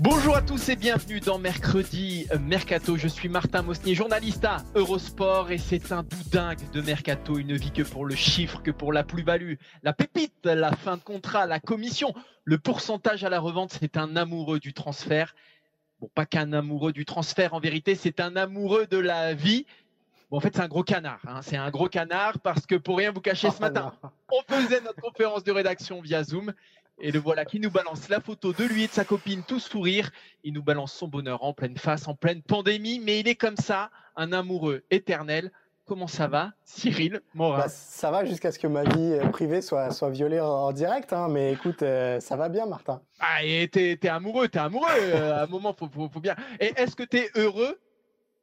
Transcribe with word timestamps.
Bonjour 0.00 0.36
à 0.36 0.42
tous 0.42 0.68
et 0.68 0.76
bienvenue 0.76 1.18
dans 1.18 1.38
Mercredi 1.38 2.26
Mercato. 2.40 2.96
Je 2.96 3.08
suis 3.08 3.28
Martin 3.28 3.62
Mosnier, 3.62 3.94
journaliste 3.96 4.44
à 4.44 4.58
Eurosport 4.76 5.50
et 5.50 5.58
c'est 5.58 5.90
un 5.90 6.04
boudingue 6.04 6.70
de 6.70 6.80
Mercato. 6.80 7.38
Il 7.38 7.46
ne 7.48 7.56
vit 7.56 7.72
que 7.72 7.82
pour 7.82 8.04
le 8.04 8.14
chiffre, 8.14 8.62
que 8.62 8.70
pour 8.70 8.92
la 8.92 9.02
plus-value, 9.02 9.54
la 9.82 9.92
pépite, 9.92 10.44
la 10.46 10.70
fin 10.72 10.96
de 10.96 11.02
contrat, 11.02 11.46
la 11.46 11.58
commission, 11.58 12.14
le 12.44 12.58
pourcentage 12.58 13.24
à 13.24 13.28
la 13.28 13.40
revente. 13.40 13.76
C'est 13.80 13.96
un 13.96 14.14
amoureux 14.14 14.60
du 14.60 14.72
transfert. 14.72 15.34
Bon, 16.00 16.08
pas 16.14 16.26
qu'un 16.26 16.52
amoureux 16.52 16.92
du 16.92 17.04
transfert, 17.04 17.54
en 17.54 17.60
vérité, 17.60 17.96
c'est 17.96 18.20
un 18.20 18.36
amoureux 18.36 18.86
de 18.86 18.98
la 18.98 19.34
vie. 19.34 19.66
Bon, 20.30 20.36
en 20.36 20.40
fait, 20.40 20.54
c'est 20.54 20.62
un 20.62 20.68
gros 20.68 20.84
canard. 20.84 21.20
hein. 21.26 21.40
C'est 21.42 21.56
un 21.56 21.70
gros 21.70 21.88
canard 21.88 22.38
parce 22.38 22.66
que 22.66 22.76
pour 22.76 22.98
rien 22.98 23.10
vous 23.10 23.20
cacher, 23.20 23.50
ce 23.50 23.60
matin, 23.60 23.92
on 24.30 24.54
faisait 24.54 24.80
notre 24.80 25.00
conférence 25.00 25.42
de 25.42 25.50
rédaction 25.50 26.00
via 26.00 26.22
Zoom. 26.22 26.52
Et 27.00 27.12
le 27.12 27.18
voilà 27.18 27.44
qui 27.44 27.60
nous 27.60 27.70
balance 27.70 28.08
la 28.08 28.20
photo 28.20 28.52
de 28.52 28.64
lui 28.64 28.84
et 28.84 28.86
de 28.88 28.92
sa 28.92 29.04
copine, 29.04 29.42
tous 29.46 29.60
sourire. 29.60 30.10
Il 30.42 30.52
nous 30.54 30.62
balance 30.62 30.92
son 30.92 31.06
bonheur 31.08 31.44
en 31.44 31.52
pleine 31.52 31.76
face, 31.76 32.08
en 32.08 32.14
pleine 32.14 32.42
pandémie. 32.42 32.98
Mais 33.00 33.20
il 33.20 33.28
est 33.28 33.36
comme 33.36 33.56
ça, 33.56 33.90
un 34.16 34.32
amoureux 34.32 34.82
éternel. 34.90 35.52
Comment 35.86 36.06
ça 36.06 36.26
va, 36.26 36.52
Cyril 36.64 37.22
Morin 37.32 37.60
Bah, 37.60 37.68
ça 37.70 38.10
va 38.10 38.24
jusqu'à 38.26 38.52
ce 38.52 38.58
que 38.58 38.66
ma 38.66 38.82
vie 38.82 39.14
euh, 39.14 39.26
privée 39.30 39.62
soit, 39.62 39.90
soit 39.90 40.10
violée 40.10 40.38
en, 40.38 40.46
en 40.46 40.72
direct, 40.72 41.14
hein, 41.14 41.28
mais 41.30 41.54
écoute, 41.54 41.82
euh, 41.82 42.20
ça 42.20 42.36
va 42.36 42.50
bien, 42.50 42.66
Martin. 42.66 43.00
Ah, 43.20 43.42
et 43.42 43.66
t'es, 43.68 43.96
t'es 43.96 44.08
amoureux, 44.08 44.48
t'es 44.48 44.58
amoureux. 44.58 44.86
euh, 44.98 45.32
à 45.34 45.44
un 45.44 45.46
moment, 45.46 45.72
faut, 45.72 45.88
faut, 45.88 46.10
faut 46.10 46.20
bien. 46.20 46.36
Et 46.60 46.74
est-ce 46.76 46.94
que 46.94 47.04
t'es 47.04 47.30
heureux 47.36 47.80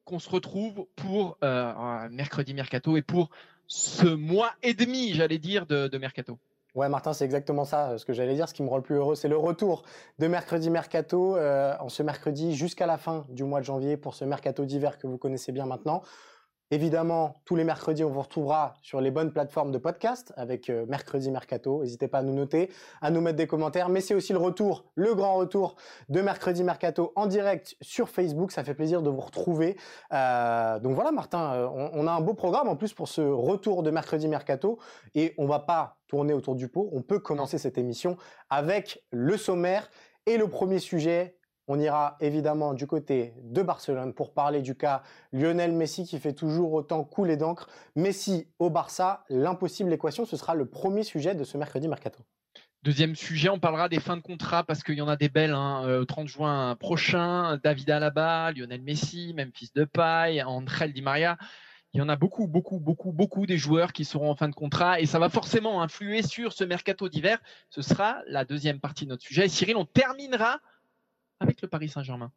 qu'on 0.06 0.18
se 0.18 0.28
retrouve 0.28 0.88
pour 0.96 1.38
euh, 1.44 2.10
mercredi 2.10 2.56
mercato 2.56 2.98
et 2.98 3.04
pour 3.04 3.30
ce 3.68 4.08
mois 4.08 4.52
et 4.64 4.74
demi, 4.74 5.14
j'allais 5.14 5.38
dire, 5.38 5.68
de, 5.68 5.88
de 5.88 5.98
mercato? 6.00 6.40
Ouais, 6.76 6.90
Martin, 6.90 7.14
c'est 7.14 7.24
exactement 7.24 7.64
ça. 7.64 7.92
euh, 7.92 7.98
Ce 7.98 8.06
que 8.06 8.12
j'allais 8.14 8.36
dire, 8.36 8.50
ce 8.50 8.54
qui 8.54 8.62
me 8.62 8.68
rend 8.70 8.76
le 8.78 8.84
plus 8.84 8.96
heureux, 8.96 9.16
c'est 9.16 9.30
le 9.30 9.38
retour 9.38 9.84
de 10.20 10.28
mercredi 10.28 10.70
mercato 10.70 11.38
euh, 11.38 11.74
en 11.80 11.88
ce 11.88 12.04
mercredi 12.04 12.54
jusqu'à 12.54 12.86
la 12.86 12.98
fin 12.98 13.26
du 13.30 13.46
mois 13.46 13.62
de 13.62 13.66
janvier 13.66 13.96
pour 13.96 14.14
ce 14.14 14.26
mercato 14.26 14.66
d'hiver 14.66 14.98
que 14.98 15.08
vous 15.08 15.18
connaissez 15.18 15.54
bien 15.54 15.66
maintenant. 15.66 16.02
Évidemment, 16.72 17.42
tous 17.46 17.56
les 17.56 17.64
mercredis, 17.64 18.04
on 18.04 18.10
vous 18.10 18.24
retrouvera 18.24 18.74
sur 18.82 19.00
les 19.00 19.12
bonnes 19.12 19.32
plateformes 19.32 19.72
de 19.72 19.78
podcast 19.78 20.34
avec 20.36 20.72
euh, 20.72 20.88
Mercredi 20.88 21.30
Mercato. 21.30 21.82
N'hésitez 21.82 22.08
pas 22.08 22.18
à 22.18 22.24
nous 22.24 22.34
noter, 22.34 22.72
à 23.02 23.12
nous 23.12 23.22
mettre 23.22 23.38
des 23.38 23.46
commentaires. 23.46 23.88
Mais 23.88 24.02
c'est 24.02 24.16
aussi 24.16 24.34
le 24.34 24.40
retour, 24.40 24.84
le 24.96 25.14
grand 25.14 25.36
retour 25.36 25.76
de 26.10 26.22
Mercredi 26.22 26.64
Mercato 26.64 27.14
en 27.16 27.28
direct 27.28 27.76
sur 27.82 28.10
Facebook. 28.10 28.52
Ça 28.52 28.64
fait 28.64 28.74
plaisir 28.74 29.04
de 29.04 29.12
vous 29.12 29.22
retrouver. 29.22 29.78
Euh, 30.12 30.80
donc 30.80 30.96
voilà, 30.96 31.12
Martin, 31.12 31.54
euh, 31.54 31.68
on, 31.94 32.08
a 32.08 32.12
un 32.12 32.22
beau 32.22 32.34
programme 32.34 32.68
en 32.68 32.76
plus 32.76 32.94
pour 32.94 33.10
ce 33.10 33.22
retour 33.22 33.84
de 33.84 33.92
Mercredi 33.92 34.28
Mercato. 34.28 34.80
Et 35.14 35.36
on 35.38 35.46
va 35.46 35.60
pas 35.60 35.98
tourner 36.08 36.34
autour 36.34 36.56
du 36.56 36.68
pot. 36.68 36.90
On 36.94 37.04
peut 37.04 37.20
commencer 37.20 37.60
cette 37.60 37.78
émission 37.78 38.18
avec 38.50 39.06
le 39.12 39.38
sommaire. 39.38 39.88
Et 40.26 40.38
le 40.38 40.48
premier 40.48 40.80
sujet, 40.80 41.38
on 41.68 41.80
ira 41.80 42.18
évidemment 42.20 42.74
du 42.74 42.88
côté 42.88 43.34
de 43.44 43.62
Barcelone 43.62 44.14
pour 44.14 44.34
parler 44.34 44.62
du 44.62 44.76
cas 44.76 45.04
Lionel 45.32 45.72
Messi 45.72 46.06
qui 46.06 46.20
fait 46.20 46.34
toujours 46.34 46.74
autant 46.74 47.04
couler 47.04 47.38
d'encre. 47.38 47.68
Messi 47.96 48.48
au 48.60 48.70
Barça, 48.70 49.24
l'impossible 49.30 49.92
équation, 49.92 50.26
ce 50.26 50.38
sera 50.38 50.54
le 50.56 50.66
premier 50.66 51.04
sujet 51.04 51.36
de 51.36 51.44
ce 51.44 51.58
mercredi 51.58 51.88
mercato. 51.88 52.20
Deuxième 52.84 53.16
sujet, 53.16 53.50
on 53.50 53.58
parlera 53.58 53.90
des 53.90 54.00
fins 54.00 54.16
de 54.16 54.22
contrat 54.22 54.64
parce 54.64 54.84
qu'il 54.84 54.94
y 54.94 55.02
en 55.02 55.08
a 55.08 55.16
des 55.16 55.30
belles. 55.30 55.56
Hein, 55.56 55.88
euh, 55.88 56.06
30 56.06 56.28
juin 56.28 56.76
prochain, 56.76 57.60
David 57.64 57.90
Alaba, 57.90 58.52
Lionel 58.52 58.84
Messi, 58.84 59.34
Memphis 59.36 59.72
Depay, 59.74 60.44
Angel 60.44 60.94
Di 60.94 61.02
Maria. 61.02 61.36
Il 61.94 61.98
y 61.98 62.02
en 62.02 62.10
a 62.10 62.16
beaucoup, 62.16 62.46
beaucoup, 62.46 62.80
beaucoup, 62.80 63.12
beaucoup 63.12 63.48
des 63.48 63.58
joueurs 63.58 63.92
qui 63.92 64.06
seront 64.06 64.30
en 64.30 64.36
fin 64.36 64.50
de 64.50 64.54
contrat 64.54 65.00
et 65.00 65.08
ça 65.08 65.18
va 65.18 65.30
forcément 65.30 65.82
influer 65.82 66.22
sur 66.22 66.54
ce 66.54 66.64
mercato 66.64 67.10
d'hiver. 67.10 67.40
Ce 67.70 67.82
sera 67.82 68.18
la 68.28 68.46
deuxième 68.46 68.80
partie 68.80 69.06
de 69.06 69.10
notre 69.10 69.24
sujet. 69.24 69.46
Et 69.46 69.50
Cyril, 69.50 69.78
on 69.78 69.86
terminera 69.86 70.60
avec 71.46 71.62
le 71.62 71.68
Paris 71.68 71.90
Saint-Germain. 71.90 72.32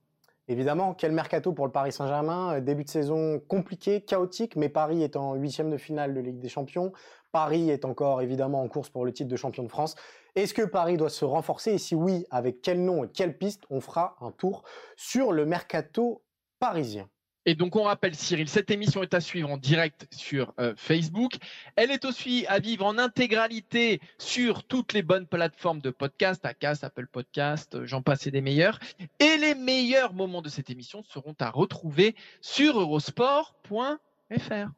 Évidemment, 0.48 0.94
quel 0.94 1.12
mercato 1.12 1.52
pour 1.52 1.66
le 1.66 1.72
Paris 1.72 1.92
Saint-Germain. 1.92 2.54
Euh, 2.54 2.60
Début 2.60 2.84
de 2.84 2.88
saison 2.88 3.38
compliqué, 3.38 4.00
chaotique, 4.00 4.56
mais 4.56 4.69
Paris 4.69 5.02
est 5.02 5.16
en 5.16 5.34
huitième 5.34 5.70
de 5.70 5.76
finale 5.76 6.14
de 6.14 6.20
Ligue 6.20 6.38
des 6.38 6.48
Champions. 6.48 6.92
Paris 7.32 7.68
est 7.68 7.84
encore 7.84 8.22
évidemment 8.22 8.62
en 8.62 8.68
course 8.68 8.88
pour 8.88 9.04
le 9.04 9.12
titre 9.12 9.28
de 9.28 9.36
champion 9.36 9.62
de 9.62 9.68
France. 9.68 9.94
Est-ce 10.34 10.54
que 10.54 10.62
Paris 10.62 10.97
doit 10.97 11.10
se 11.10 11.24
renforcer? 11.24 11.72
Et 11.72 11.78
si 11.78 11.94
oui, 11.94 12.24
avec 12.30 12.62
quel 12.62 12.82
nom 12.82 13.04
et 13.04 13.08
quelle 13.08 13.36
piste? 13.36 13.64
On 13.68 13.80
fera 13.80 14.16
un 14.20 14.30
tour 14.30 14.62
sur 14.97 15.32
le 15.32 15.44
mercato 15.44 16.22
parisien. 16.58 17.08
Et 17.47 17.54
donc, 17.54 17.76
on 17.76 17.84
rappelle, 17.84 18.15
Cyril, 18.15 18.49
cette 18.49 18.71
émission 18.71 19.03
est 19.03 19.15
à 19.15 19.21
suivre 19.21 19.50
en 19.50 19.56
direct 19.56 20.06
sur 20.10 20.53
euh, 20.60 20.75
Facebook. 20.76 21.37
Elle 21.76 21.91
est 21.91 22.04
aussi 22.04 22.44
à 22.49 22.59
vivre 22.59 22.84
en 22.84 22.99
intégralité 22.99 24.00
sur 24.19 24.65
toutes 24.65 24.93
les 24.93 25.03
bonnes 25.03 25.26
plateformes 25.26 25.81
de 25.81 25.91
podcast, 25.91 26.44
Acast, 26.44 26.84
Apple 26.84 27.06
Podcast, 27.06 27.75
euh, 27.75 27.87
j'en 27.87 28.03
passe 28.03 28.27
et 28.27 28.31
des 28.31 28.41
meilleurs. 28.41 28.78
Et 29.19 29.37
les 29.38 29.54
meilleurs 29.54 30.12
moments 30.12 30.43
de 30.43 30.48
cette 30.48 30.69
émission 30.71 31.03
seront 31.03 31.34
à 31.41 31.50
retrouver 31.50 32.15
sur 32.41 32.78
eurosport.fr. 32.78 33.94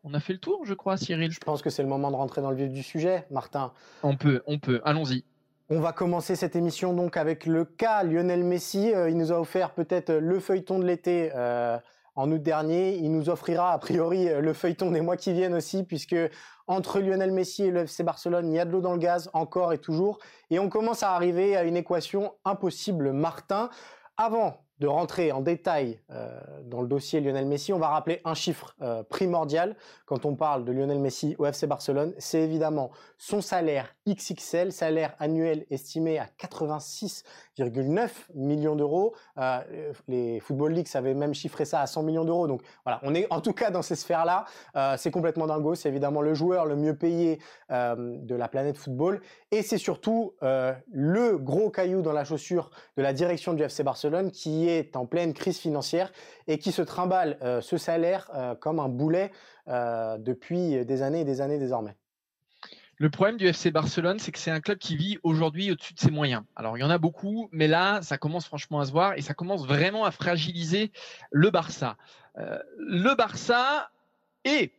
On 0.04 0.15
a 0.15 0.20
fait 0.20 0.32
le 0.32 0.38
tour, 0.38 0.65
je 0.65 0.75
crois, 0.75 0.97
Cyril. 0.97 1.32
Je 1.32 1.41
pense 1.41 1.62
que 1.62 1.70
c'est 1.70 1.82
le 1.82 1.88
moment 1.88 2.10
de 2.10 2.16
rentrer 2.16 2.41
dans 2.41 2.50
le 2.50 2.56
vif 2.56 2.70
du 2.70 2.82
sujet, 2.82 3.26
Martin. 3.31 3.72
On 4.03 4.16
peut, 4.16 4.43
on 4.47 4.59
peut. 4.59 4.81
Allons-y. 4.84 5.25
On 5.70 5.81
va 5.81 5.93
commencer 5.93 6.34
cette 6.34 6.56
émission 6.56 6.94
donc 6.94 7.16
avec 7.16 7.47
le 7.47 7.65
cas 7.65 8.03
Lionel 8.03 8.43
Messi. 8.43 8.93
Euh, 8.93 9.09
il 9.09 9.16
nous 9.16 9.32
a 9.32 9.41
offert 9.41 9.70
peut-être 9.70 10.12
le 10.12 10.41
feuilleton 10.41 10.81
de 10.81 10.84
l'été 10.84 11.31
euh, 11.34 11.78
en 12.20 12.31
août 12.31 12.42
dernier. 12.42 12.97
Il 12.97 13.12
nous 13.12 13.31
offrira 13.31 13.72
a 13.72 13.78
priori 13.78 14.28
euh, 14.28 14.41
le 14.41 14.53
feuilleton 14.53 14.91
des 14.91 15.00
mois 15.00 15.16
qui 15.16 15.32
viennent 15.32 15.54
aussi, 15.54 15.84
puisque 15.84 16.16
entre 16.66 17.00
Lionel 17.00 17.32
Messi 17.32 17.64
et 17.64 17.70
le 17.70 17.81
FC 17.81 18.03
Barcelone, 18.03 18.48
il 18.53 18.54
y 18.54 18.60
a 18.60 18.64
de 18.64 18.70
l'eau 18.70 18.81
dans 18.81 18.92
le 18.92 18.98
gaz 18.98 19.31
encore 19.32 19.72
et 19.72 19.78
toujours. 19.78 20.19
Et 20.50 20.58
on 20.58 20.69
commence 20.69 21.03
à 21.03 21.12
arriver 21.12 21.56
à 21.56 21.64
une 21.64 21.76
équation 21.76 22.34
impossible, 22.44 23.12
Martin. 23.12 23.70
Avant 24.16 24.58
de 24.80 24.86
rentrer 24.86 25.30
en 25.30 25.42
détail 25.42 26.00
euh, 26.10 26.41
dans 26.64 26.80
le 26.80 26.88
dossier 26.88 27.20
Lionel 27.20 27.46
Messi, 27.46 27.72
on 27.72 27.78
va 27.78 27.88
rappeler 27.88 28.22
un 28.24 28.32
chiffre 28.32 28.74
euh, 28.80 29.02
primordial 29.02 29.76
quand 30.06 30.24
on 30.24 30.34
parle 30.34 30.64
de 30.64 30.72
Lionel 30.72 30.98
Messi 30.98 31.36
au 31.38 31.44
FC 31.44 31.66
Barcelone. 31.66 32.14
C'est 32.18 32.41
évidemment 32.41 32.90
son 33.19 33.42
salaire 33.42 33.94
XXL, 34.08 34.72
salaire 34.72 35.14
annuel 35.19 35.66
estimé 35.70 36.19
à 36.19 36.26
86,9 36.40 38.08
millions 38.34 38.74
d'euros. 38.74 39.14
Euh, 39.36 39.60
les 40.08 40.40
Football 40.40 40.72
Leagues 40.72 40.88
avaient 40.94 41.14
même 41.14 41.34
chiffré 41.34 41.66
ça 41.66 41.82
à 41.82 41.86
100 41.86 42.02
millions 42.02 42.24
d'euros. 42.24 42.46
Donc 42.46 42.62
voilà, 42.84 43.00
on 43.02 43.14
est 43.14 43.26
en 43.30 43.42
tout 43.42 43.52
cas 43.52 43.70
dans 43.70 43.82
ces 43.82 43.96
sphères-là. 43.96 44.46
C'est 44.96 45.10
complètement 45.10 45.46
dingo. 45.46 45.74
C'est 45.74 45.90
évidemment 45.90 46.22
le 46.22 46.32
joueur 46.32 46.64
le 46.64 46.76
mieux 46.76 46.96
payé 46.96 47.38
de 47.69 48.34
la 48.34 48.48
planète 48.48 48.78
football. 48.78 49.20
Et 49.50 49.62
c'est 49.62 49.78
surtout 49.78 50.34
le 50.40 51.36
gros 51.36 51.70
caillou 51.70 52.02
dans 52.02 52.12
la 52.12 52.24
chaussure 52.24 52.70
de 52.96 53.02
la 53.02 53.12
direction 53.12 53.52
du 53.52 53.62
FC 53.62 53.82
Barcelone 53.82 54.30
qui 54.30 54.69
est 54.69 54.69
en 54.94 55.06
pleine 55.06 55.34
crise 55.34 55.58
financière 55.58 56.12
et 56.47 56.58
qui 56.58 56.72
se 56.72 56.82
trimballe 56.82 57.38
euh, 57.42 57.60
ce 57.60 57.76
salaire 57.76 58.31
euh, 58.34 58.54
comme 58.54 58.81
un 58.81 58.88
boulet 58.88 59.31
euh, 59.69 60.19
depuis 60.19 60.84
des 60.84 61.03
années 61.03 61.20
et 61.20 61.25
des 61.25 61.41
années 61.41 61.58
désormais. 61.58 61.97
Le 62.96 63.08
problème 63.08 63.38
du 63.38 63.46
FC 63.46 63.70
Barcelone, 63.70 64.19
c'est 64.19 64.31
que 64.31 64.38
c'est 64.38 64.50
un 64.50 64.61
club 64.61 64.76
qui 64.76 64.94
vit 64.94 65.19
aujourd'hui 65.22 65.70
au-dessus 65.70 65.94
de 65.94 66.00
ses 66.00 66.11
moyens. 66.11 66.43
Alors, 66.55 66.76
il 66.76 66.82
y 66.82 66.84
en 66.84 66.90
a 66.90 66.99
beaucoup, 66.99 67.49
mais 67.50 67.67
là, 67.67 68.02
ça 68.02 68.19
commence 68.19 68.44
franchement 68.44 68.81
à 68.81 68.84
se 68.84 68.93
voir 68.93 69.14
et 69.17 69.22
ça 69.22 69.32
commence 69.32 69.67
vraiment 69.67 70.05
à 70.05 70.11
fragiliser 70.11 70.93
le 71.31 71.49
Barça. 71.49 71.96
Le 72.37 73.14
Barça 73.14 73.90
est, 74.44 74.72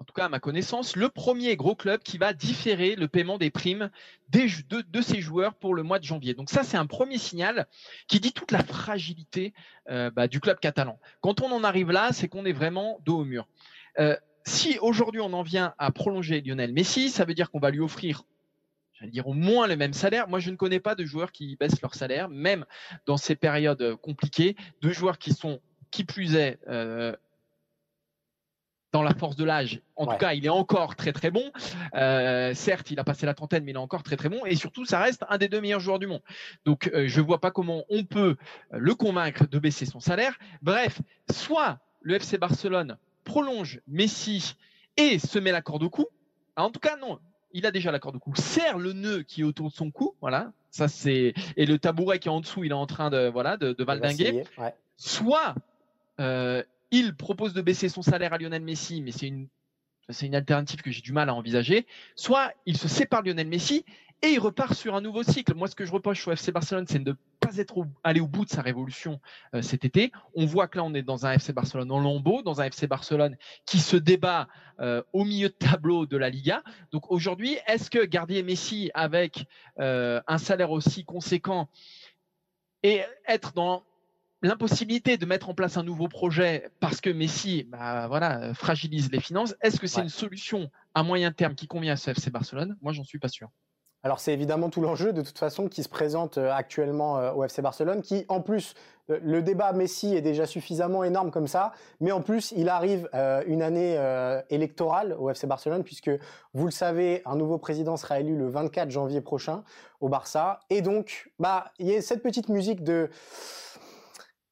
en 0.00 0.04
tout 0.04 0.14
cas 0.14 0.26
à 0.26 0.28
ma 0.28 0.38
connaissance, 0.38 0.94
le 0.96 1.08
premier 1.08 1.56
gros 1.56 1.74
club 1.74 2.02
qui 2.02 2.18
va 2.18 2.32
différer 2.32 2.94
le 2.94 3.08
paiement 3.08 3.36
des 3.36 3.50
primes 3.50 3.90
de, 4.30 5.00
ses 5.00 5.20
joueurs 5.20 5.54
pour 5.54 5.74
le 5.74 5.82
mois 5.82 5.98
de 5.98 6.04
janvier. 6.04 6.34
Donc 6.34 6.50
ça, 6.50 6.62
c'est 6.62 6.76
un 6.76 6.86
premier 6.86 7.18
signal 7.18 7.66
qui 8.06 8.20
dit 8.20 8.32
toute 8.32 8.52
la 8.52 8.62
fragilité 8.62 9.52
euh, 9.90 10.10
bah, 10.10 10.28
du 10.28 10.40
club 10.40 10.60
catalan. 10.60 11.00
Quand 11.20 11.40
on 11.40 11.50
en 11.50 11.64
arrive 11.64 11.90
là, 11.90 12.12
c'est 12.12 12.28
qu'on 12.28 12.44
est 12.44 12.52
vraiment 12.52 13.00
dos 13.04 13.18
au 13.18 13.24
mur. 13.24 13.48
Euh, 13.98 14.16
si 14.44 14.78
aujourd'hui 14.80 15.20
on 15.20 15.32
en 15.32 15.42
vient 15.42 15.74
à 15.78 15.90
prolonger 15.90 16.40
Lionel 16.40 16.72
Messi, 16.72 17.10
ça 17.10 17.24
veut 17.24 17.34
dire 17.34 17.50
qu'on 17.50 17.58
va 17.58 17.70
lui 17.70 17.80
offrir, 17.80 18.22
j'allais 18.94 19.10
dire 19.10 19.26
au 19.26 19.34
moins 19.34 19.66
le 19.66 19.76
même 19.76 19.92
salaire. 19.92 20.28
Moi, 20.28 20.38
je 20.38 20.50
ne 20.50 20.56
connais 20.56 20.80
pas 20.80 20.94
de 20.94 21.04
joueurs 21.04 21.32
qui 21.32 21.56
baissent 21.56 21.82
leur 21.82 21.94
salaire, 21.94 22.28
même 22.28 22.64
dans 23.06 23.16
ces 23.16 23.34
périodes 23.34 23.96
compliquées, 23.96 24.54
de 24.80 24.90
joueurs 24.90 25.18
qui 25.18 25.32
sont, 25.32 25.60
qui 25.90 26.04
plus 26.04 26.36
est, 26.36 26.60
euh, 26.68 27.14
dans 28.92 29.02
la 29.02 29.14
force 29.14 29.36
de 29.36 29.44
l'âge. 29.44 29.82
En 29.96 30.06
tout 30.06 30.16
cas, 30.16 30.32
il 30.32 30.46
est 30.46 30.50
encore 30.50 30.96
très 30.96 31.12
très 31.12 31.30
bon. 31.30 31.52
Euh, 31.94 32.54
certes, 32.54 32.90
il 32.90 32.98
a 32.98 33.04
passé 33.04 33.26
la 33.26 33.34
trentaine, 33.34 33.64
mais 33.64 33.72
il 33.72 33.74
est 33.74 33.78
encore 33.78 34.02
très 34.02 34.16
très 34.16 34.28
bon. 34.28 34.44
Et 34.46 34.56
surtout, 34.56 34.84
ça 34.84 35.00
reste 35.00 35.24
un 35.28 35.38
des 35.38 35.48
deux 35.48 35.60
meilleurs 35.60 35.80
joueurs 35.80 35.98
du 35.98 36.06
monde. 36.06 36.22
Donc, 36.64 36.90
euh, 36.94 37.06
je 37.06 37.20
ne 37.20 37.26
vois 37.26 37.40
pas 37.40 37.50
comment 37.50 37.84
on 37.90 38.04
peut 38.04 38.36
le 38.70 38.94
convaincre 38.94 39.46
de 39.46 39.58
baisser 39.58 39.84
son 39.84 40.00
salaire. 40.00 40.38
Bref, 40.62 41.00
soit 41.30 41.78
le 42.02 42.14
FC 42.14 42.38
Barcelone 42.38 42.96
prolonge 43.24 43.80
Messi 43.86 44.56
et 44.96 45.18
se 45.18 45.38
met 45.38 45.52
la 45.52 45.62
corde 45.62 45.82
au 45.82 45.90
cou. 45.90 46.06
En 46.56 46.70
tout 46.70 46.80
cas, 46.80 46.96
non. 46.96 47.18
Il 47.52 47.66
a 47.66 47.70
déjà 47.70 47.92
la 47.92 47.98
corde 47.98 48.16
au 48.16 48.18
cou. 48.18 48.34
Serre 48.36 48.78
le 48.78 48.92
nœud 48.92 49.22
qui 49.22 49.42
est 49.42 49.44
autour 49.44 49.68
de 49.68 49.74
son 49.74 49.90
cou. 49.90 50.14
Voilà. 50.20 50.52
Ça, 50.70 50.88
c'est, 50.88 51.34
et 51.56 51.66
le 51.66 51.78
tabouret 51.78 52.18
qui 52.18 52.28
est 52.28 52.30
en 52.30 52.40
dessous, 52.40 52.64
il 52.64 52.70
est 52.72 52.74
en 52.74 52.86
train 52.86 53.10
de, 53.10 53.28
voilà, 53.28 53.56
de, 53.56 53.72
de 53.72 53.84
valdinguer. 53.84 54.44
Soit, 54.96 55.54
euh, 56.20 56.62
il 56.90 57.14
propose 57.14 57.52
de 57.52 57.62
baisser 57.62 57.88
son 57.88 58.02
salaire 58.02 58.32
à 58.32 58.38
Lionel 58.38 58.62
Messi, 58.62 59.02
mais 59.02 59.12
c'est 59.12 59.26
une, 59.26 59.48
alternative 60.34 60.80
que 60.80 60.90
j'ai 60.90 61.02
du 61.02 61.12
mal 61.12 61.28
à 61.28 61.34
envisager. 61.34 61.86
Soit 62.16 62.52
il 62.66 62.76
se 62.76 62.88
sépare 62.88 63.22
Lionel 63.22 63.48
Messi 63.48 63.84
et 64.22 64.28
il 64.28 64.40
repart 64.40 64.74
sur 64.74 64.94
un 64.94 65.00
nouveau 65.00 65.22
cycle. 65.22 65.54
Moi, 65.54 65.68
ce 65.68 65.76
que 65.76 65.84
je 65.84 65.92
reproche 65.92 66.26
au 66.26 66.32
FC 66.32 66.50
Barcelone, 66.50 66.86
c'est 66.88 66.98
de 66.98 67.10
ne 67.10 67.16
pas 67.40 67.56
être 67.58 67.86
allé 68.02 68.20
au 68.20 68.26
bout 68.26 68.44
de 68.44 68.50
sa 68.50 68.62
révolution 68.62 69.20
euh, 69.54 69.62
cet 69.62 69.84
été. 69.84 70.10
On 70.34 70.44
voit 70.44 70.66
que 70.66 70.78
là, 70.78 70.84
on 70.84 70.94
est 70.94 71.02
dans 71.02 71.26
un 71.26 71.32
FC 71.32 71.52
Barcelone 71.52 71.92
en 71.92 72.00
lambeau, 72.00 72.42
dans 72.42 72.60
un 72.60 72.64
FC 72.64 72.86
Barcelone 72.86 73.36
qui 73.64 73.78
se 73.78 73.96
débat 73.96 74.48
euh, 74.80 75.02
au 75.12 75.24
milieu 75.24 75.48
de 75.48 75.54
tableau 75.54 76.06
de 76.06 76.16
la 76.16 76.30
Liga. 76.30 76.62
Donc 76.90 77.10
aujourd'hui, 77.10 77.58
est-ce 77.66 77.90
que 77.90 78.04
garder 78.04 78.42
Messi 78.42 78.90
avec 78.94 79.46
euh, 79.78 80.20
un 80.26 80.38
salaire 80.38 80.72
aussi 80.72 81.04
conséquent 81.04 81.68
et 82.82 83.02
être 83.26 83.52
dans 83.52 83.84
l'impossibilité 84.42 85.16
de 85.16 85.26
mettre 85.26 85.48
en 85.48 85.54
place 85.54 85.76
un 85.76 85.82
nouveau 85.82 86.08
projet 86.08 86.70
parce 86.80 87.00
que 87.00 87.10
Messi 87.10 87.64
bah, 87.64 88.06
voilà, 88.08 88.54
fragilise 88.54 89.10
les 89.10 89.20
finances, 89.20 89.54
est-ce 89.60 89.80
que 89.80 89.86
c'est 89.86 90.02
une 90.02 90.08
solution 90.08 90.70
à 90.94 91.02
moyen 91.02 91.32
terme 91.32 91.54
qui 91.54 91.66
convient 91.66 91.94
à 91.94 91.96
ce 91.96 92.10
FC 92.10 92.30
Barcelone? 92.30 92.76
Moi, 92.82 92.92
j'en 92.92 93.04
suis 93.04 93.18
pas 93.18 93.28
sûr. 93.28 93.50
Alors 94.04 94.20
c'est 94.20 94.32
évidemment 94.32 94.70
tout 94.70 94.80
l'enjeu 94.80 95.12
de 95.12 95.22
toute 95.22 95.38
façon 95.38 95.68
qui 95.68 95.82
se 95.82 95.88
présente 95.88 96.38
euh, 96.38 96.52
actuellement 96.52 97.18
euh, 97.18 97.32
au 97.32 97.42
FC 97.42 97.62
Barcelone, 97.62 98.00
qui 98.00 98.24
en 98.28 98.40
plus 98.40 98.74
euh, 99.10 99.18
le 99.22 99.42
débat 99.42 99.72
Messi 99.72 100.14
est 100.14 100.20
déjà 100.20 100.46
suffisamment 100.46 101.02
énorme 101.02 101.32
comme 101.32 101.48
ça, 101.48 101.72
mais 102.00 102.12
en 102.12 102.22
plus 102.22 102.52
il 102.56 102.68
arrive 102.68 103.08
une 103.46 103.62
année 103.62 103.98
électorale 104.50 105.16
au 105.18 105.30
FC 105.30 105.46
Barcelone 105.46 105.82
puisque 105.82 106.10
vous 106.54 106.66
le 106.66 106.70
savez, 106.70 107.22
un 107.24 107.34
nouveau 107.34 107.58
président 107.58 107.96
sera 107.96 108.20
élu 108.20 108.36
le 108.36 108.48
24 108.48 108.90
janvier 108.90 109.20
prochain 109.20 109.64
au 110.00 110.08
Barça, 110.08 110.60
et 110.70 110.82
donc 110.82 111.30
bah 111.38 111.72
il 111.78 111.88
y 111.88 111.96
a 111.96 112.02
cette 112.02 112.22
petite 112.22 112.48
musique 112.48 112.84
de 112.84 113.10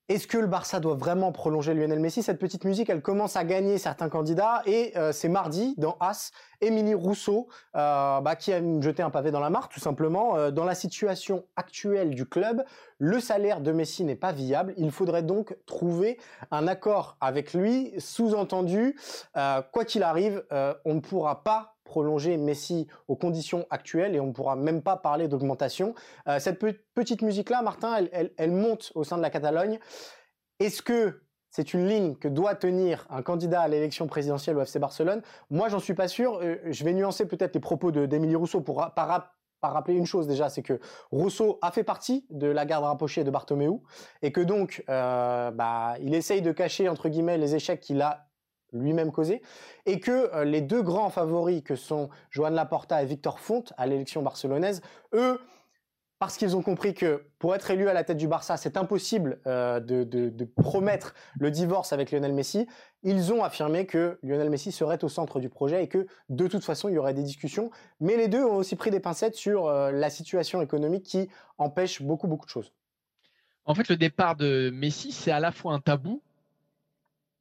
est-ce 0.08 0.28
que 0.28 0.38
le 0.38 0.46
Barça 0.46 0.78
doit 0.78 0.94
vraiment 0.94 1.32
prolonger 1.32 1.74
Lionel 1.74 1.98
Messi? 1.98 2.22
Cette 2.22 2.38
petite 2.38 2.64
musique, 2.64 2.88
elle 2.88 3.02
commence 3.02 3.34
à 3.34 3.42
gagner 3.42 3.76
certains 3.76 4.08
candidats 4.08 4.62
et 4.64 4.96
euh, 4.96 5.10
c'est 5.10 5.28
mardi 5.28 5.74
dans 5.78 5.96
As, 5.98 6.30
Émilie 6.60 6.94
Rousseau 6.94 7.48
euh, 7.74 8.20
bah, 8.20 8.36
qui 8.36 8.52
a 8.52 8.60
jeté 8.80 9.02
un 9.02 9.10
pavé 9.10 9.32
dans 9.32 9.40
la 9.40 9.50
mare 9.50 9.68
tout 9.68 9.80
simplement. 9.80 10.36
Euh, 10.36 10.52
dans 10.52 10.64
la 10.64 10.76
situation 10.76 11.44
actuelle 11.56 12.10
du 12.14 12.24
club, 12.24 12.64
le 12.98 13.18
salaire 13.18 13.60
de 13.60 13.72
Messi 13.72 14.04
n'est 14.04 14.14
pas 14.14 14.30
viable. 14.30 14.74
Il 14.76 14.92
faudrait 14.92 15.24
donc 15.24 15.56
trouver 15.66 16.20
un 16.52 16.68
accord 16.68 17.16
avec 17.20 17.52
lui. 17.52 17.92
Sous-entendu, 17.98 18.96
quoi 19.34 19.84
qu'il 19.84 20.02
arrive, 20.02 20.44
on 20.84 20.94
ne 20.94 21.00
pourra 21.00 21.42
pas 21.42 21.75
prolonger 21.86 22.36
Messi 22.36 22.86
aux 23.08 23.16
conditions 23.16 23.64
actuelles 23.70 24.14
et 24.14 24.20
on 24.20 24.26
ne 24.26 24.32
pourra 24.32 24.56
même 24.56 24.82
pas 24.82 24.96
parler 24.96 25.28
d'augmentation. 25.28 25.94
Euh, 26.28 26.38
cette 26.38 26.58
petite 26.94 27.22
musique-là, 27.22 27.62
Martin, 27.62 28.06
elle, 28.12 28.50
monte 28.50 28.92
au 28.94 29.04
sein 29.04 29.16
de 29.16 29.22
la 29.22 29.30
Catalogne. 29.30 29.78
Est-ce 30.60 30.82
que 30.82 31.22
c'est 31.50 31.72
une 31.72 31.88
ligne 31.88 32.16
que 32.16 32.28
doit 32.28 32.54
tenir 32.54 33.06
un 33.08 33.22
candidat 33.22 33.62
à 33.62 33.68
l'élection 33.68 34.06
présidentielle 34.06 34.58
au 34.58 34.60
FC 34.60 34.78
Barcelone? 34.78 35.22
Moi, 35.48 35.70
j'en 35.70 35.78
suis 35.78 35.94
pas 35.94 36.08
sûr. 36.08 36.40
Euh, 36.42 36.56
je 36.66 36.84
vais 36.84 36.92
nuancer 36.92 37.26
peut-être 37.26 37.54
les 37.54 37.60
propos 37.60 37.90
d'Emilie 37.90 38.36
Rousseau 38.36 38.60
pour 38.60 38.86
par, 38.94 39.32
rappeler 39.62 39.94
une 39.94 40.06
chose 40.06 40.28
déjà, 40.28 40.48
c'est 40.48 40.62
que 40.62 40.78
Rousseau 41.10 41.58
a 41.60 41.72
fait 41.72 41.82
partie 41.82 42.24
de 42.30 42.46
la 42.46 42.66
garde 42.66 42.84
rapprochée 42.84 43.24
de 43.24 43.30
Bartomeu 43.30 43.72
et 44.22 44.30
que 44.30 44.40
donc 44.40 44.84
euh, 44.88 45.50
bah, 45.50 45.96
il 46.00 46.14
essaye 46.14 46.40
de 46.40 46.52
cacher 46.52 46.88
entre 46.88 47.08
guillemets 47.08 47.36
les 47.36 47.56
échecs 47.56 47.80
qu'il 47.80 48.00
a 48.00 48.25
lui-même 48.80 49.12
causé, 49.12 49.42
et 49.84 50.00
que 50.00 50.34
euh, 50.34 50.44
les 50.44 50.60
deux 50.60 50.82
grands 50.82 51.10
favoris 51.10 51.62
que 51.62 51.76
sont 51.76 52.08
Joan 52.30 52.54
Laporta 52.54 53.02
et 53.02 53.06
Victor 53.06 53.40
Font 53.40 53.64
à 53.76 53.86
l'élection 53.86 54.22
barcelonaise, 54.22 54.82
eux, 55.14 55.38
parce 56.18 56.38
qu'ils 56.38 56.56
ont 56.56 56.62
compris 56.62 56.94
que 56.94 57.26
pour 57.38 57.54
être 57.54 57.70
élu 57.70 57.88
à 57.88 57.92
la 57.92 58.02
tête 58.02 58.16
du 58.16 58.26
Barça, 58.26 58.56
c'est 58.56 58.76
impossible 58.76 59.38
euh, 59.46 59.80
de, 59.80 60.44
promettre 60.44 61.14
le 61.38 61.50
divorce 61.50 61.92
avec 61.92 62.10
Lionel 62.10 62.32
Messi, 62.32 62.66
ils 63.02 63.32
ont 63.32 63.44
affirmé 63.44 63.86
que 63.86 64.18
Lionel 64.22 64.48
Messi 64.48 64.72
serait 64.72 65.02
au 65.04 65.08
centre 65.08 65.40
du 65.40 65.48
projet 65.50 65.84
et 65.84 65.88
que 65.88 66.06
de 66.30 66.48
toute 66.48 66.64
façon, 66.64 66.88
il 66.88 66.94
y 66.94 66.98
aurait 66.98 67.14
des 67.14 67.22
discussions. 67.22 67.70
Mais 68.00 68.16
les 68.16 68.28
deux 68.28 68.42
ont 68.42 68.56
aussi 68.56 68.76
pris 68.76 68.90
des 68.90 69.00
pincettes 69.00 69.34
sur 69.34 69.66
euh, 69.66 69.90
la 69.90 70.08
situation 70.08 70.62
économique 70.62 71.04
qui 71.04 71.28
empêche 71.58 72.00
beaucoup, 72.00 72.28
beaucoup 72.28 72.46
de 72.46 72.50
choses. 72.50 72.72
En 73.66 73.74
fait, 73.74 73.88
le 73.88 73.96
départ 73.96 74.36
de 74.36 74.70
Messi, 74.72 75.12
c'est 75.12 75.32
à 75.32 75.40
la 75.40 75.52
fois 75.52 75.74
un 75.74 75.80
tabou 75.80 76.22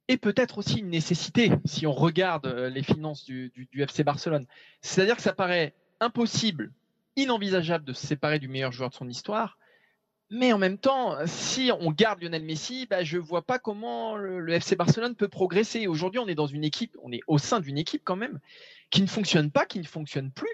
et 0.08 0.16
peut-être 0.16 0.58
aussi 0.58 0.80
une 0.80 0.90
nécessité 0.90 1.50
si 1.64 1.86
on 1.86 1.92
regarde 1.92 2.46
euh, 2.46 2.68
les 2.68 2.82
finances 2.82 3.24
du, 3.24 3.68
FC 3.74 4.04
Barcelone. 4.04 4.46
C'est-à-dire 4.80 5.16
que 5.16 5.22
ça 5.22 5.32
paraît 5.32 5.74
impossible, 6.00 6.72
inenvisageable 7.16 7.84
de 7.84 7.92
se 7.92 8.06
séparer 8.06 8.38
du 8.38 8.48
meilleur 8.48 8.72
joueur 8.72 8.90
de 8.90 8.94
son 8.94 9.08
histoire. 9.08 9.58
Mais 10.28 10.52
en 10.52 10.58
même 10.58 10.78
temps, 10.78 11.16
si 11.26 11.70
on 11.80 11.92
garde 11.92 12.20
Lionel 12.20 12.42
Messi, 12.42 12.86
bah, 12.86 13.04
je 13.04 13.16
ne 13.16 13.22
vois 13.22 13.42
pas 13.42 13.60
comment 13.60 14.16
le, 14.16 14.48
FC 14.52 14.74
Barcelone 14.74 15.14
peut 15.14 15.28
progresser. 15.28 15.86
Aujourd'hui, 15.86 16.18
on 16.18 16.26
est 16.26 16.34
dans 16.34 16.48
une 16.48 16.64
équipe, 16.64 16.96
on 17.02 17.12
est 17.12 17.20
au 17.28 17.38
sein 17.38 17.60
d'une 17.60 17.78
équipe 17.78 18.02
quand 18.04 18.16
même, 18.16 18.40
qui 18.90 19.02
ne 19.02 19.06
fonctionne 19.06 19.52
pas, 19.52 19.66
qui 19.66 19.78
ne 19.78 19.86
fonctionne 19.86 20.32
plus, 20.32 20.50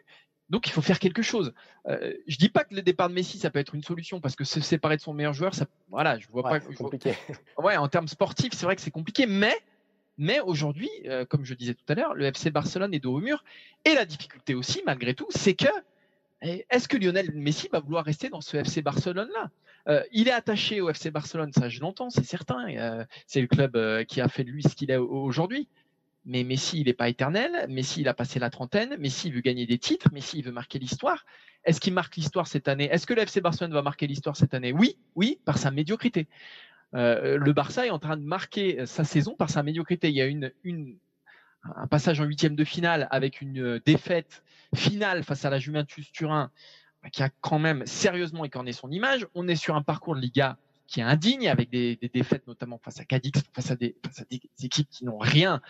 donc 0.53 0.67
il 0.67 0.71
faut 0.71 0.83
faire 0.83 0.99
quelque 0.99 1.23
chose. 1.23 1.55
Euh, 1.89 2.13
je 2.29 2.37
dis 2.37 2.51
pas 2.51 2.63
que 2.63 2.75
le 2.75 2.83
départ 2.83 3.09
de 3.09 3.15
Messi 3.15 3.39
ça 3.39 3.51
peut 3.51 3.59
être 3.59 3.75
une 3.75 3.83
solution 3.83 4.21
parce 4.21 4.37
que 4.37 4.45
se 4.45 4.61
séparer 4.61 4.99
de 4.99 5.01
son 5.01 5.15
meilleur 5.15 5.33
joueur, 5.33 5.55
ça, 5.55 5.65
voilà, 5.89 6.19
je 6.19 6.29
vois 6.29 6.43
pas. 6.43 6.61
compliqué. 6.61 7.15
ouais, 7.59 7.79
en 7.79 7.89
termes 7.89 8.07
sportifs, 8.07 8.53
c'est 8.53 8.67
vrai 8.67 8.77
que 8.77 8.83
c'est 8.83 8.91
compliqué, 8.91 9.25
mais 9.27 9.57
mais 10.19 10.41
aujourd'hui, 10.41 10.91
euh, 11.07 11.25
comme 11.25 11.47
je 11.47 11.55
disais 11.55 11.73
tout 11.73 11.85
à 11.89 11.95
l'heure, 11.95 12.15
le 12.15 12.27
FC 12.27 12.51
Barcelone 12.51 12.93
est 12.93 13.01
dos 13.01 13.15
au 13.15 13.21
mur. 13.21 13.43
Et 13.87 13.95
la 13.95 14.05
difficulté 14.05 14.55
aussi, 14.55 14.83
malgré 14.85 15.15
tout, 15.15 15.27
c'est 15.31 15.55
que 15.55 15.69
eh, 16.43 16.67
est-ce 16.69 16.87
que 16.87 16.99
Lionel 16.99 17.33
Messi 17.33 17.69
va 17.73 17.81
vouloir 17.81 18.05
rester 18.05 18.29
dans 18.29 18.43
ce 18.43 18.59
FC 18.59 18.83
Barcelone-là? 18.83 19.51
Euh, 19.89 20.03
Il 20.13 20.29
est 20.29 20.33
attaché 20.33 20.83
au 20.83 20.91
FC 20.91 21.11
Barcelone, 21.11 21.51
ça 21.55 21.71
je 21.71 21.81
l'entends, 21.81 22.11
c'est 22.11 22.27
certain. 22.27 22.69
Euh, 22.69 23.05
c'est 23.27 23.41
le 23.41 23.47
club 23.47 24.05
qui 24.05 24.21
a 24.21 24.29
fait 24.29 24.45
de 24.45 24.51
lui 24.51 24.63
ce 24.63 24.77
qu'il 24.77 24.91
est 24.91 24.99
aujourd'hui. 24.99 25.67
Mais 26.25 26.45
Messi, 26.45 26.81
il 26.81 26.87
n'est 26.87 26.93
pas 26.93 27.09
éternel. 27.09 27.67
Messi, 27.69 28.03
il 28.03 28.09
a 28.09 28.15
passé 28.15 28.39
la 28.39 28.51
trentaine. 28.51 28.97
Messi, 28.99 29.29
il 29.29 29.35
veut 29.35 29.41
gagner 29.41 29.67
des 29.67 29.79
titres. 29.79 30.09
Messi, 30.13 30.39
il 30.39 30.45
veut 30.45 30.53
marquer 30.53 30.79
l'histoire. 30.79 31.25
Est-ce 31.65 31.81
qu'il 31.81 31.93
marque 31.93 32.17
l'histoire 32.17 32.47
cette 32.47 32.69
année? 32.69 32.85
Est-ce 32.85 33.07
que 33.07 33.15
le 33.15 33.23
FC 33.23 33.41
Barcelone 33.41 33.73
va 33.73 33.83
marquer 33.83 34.07
l'histoire 34.07 34.37
cette 34.37 34.55
année? 34.55 34.73
Oui, 34.73 34.97
oui, 35.17 35.41
par 35.45 35.59
sa 35.59 35.71
médiocrité. 35.71 36.29
Euh, 36.95 37.39
le 37.39 37.53
Barça 37.53 37.87
est 37.87 37.91
en 37.91 37.99
train 37.99 38.17
de 38.17 38.25
marquer 38.25 38.87
sa 38.87 39.05
saison 39.05 39.35
par 39.35 39.51
sa 39.51 39.63
médiocrité. 39.63 40.11
Il 40.11 40.15
y 40.15 40.21
a 40.21 40.27
une, 40.27 40.53
un 41.65 41.87
passage 41.87 42.21
en 42.21 42.25
huitième 42.25 42.55
de 42.55 42.65
finale 42.65 43.09
avec 43.11 43.41
une 43.41 43.81
défaite 43.85 44.43
finale 44.75 45.25
face 45.25 45.45
à 45.45 45.51
la 45.51 45.59
Juventus 45.59 46.11
Turin 46.13 46.51
qui 47.11 47.23
a 47.23 47.31
quand 47.41 47.59
même 47.59 47.85
sérieusement 47.87 48.45
écorné 48.45 48.73
son 48.73 48.91
image. 48.91 49.27
On 49.35 49.49
est 49.49 49.57
sur 49.57 49.75
un 49.75 49.83
parcours 49.83 50.15
de 50.15 50.21
Liga 50.21 50.57
qui 50.93 51.01
est 51.01 51.05
indigne, 51.05 51.49
avec 51.49 51.71
des, 51.71 51.97
défaites 52.13 52.47
notamment 52.47 52.79
face 52.79 53.01
à 53.01 53.07
Cadix, 53.07 53.43
face 53.55 53.71
à 53.71 53.77
des, 53.77 53.97
équipes 54.63 54.89
qui 54.91 55.07
n'ont 55.07 55.19
rien, 55.19 55.63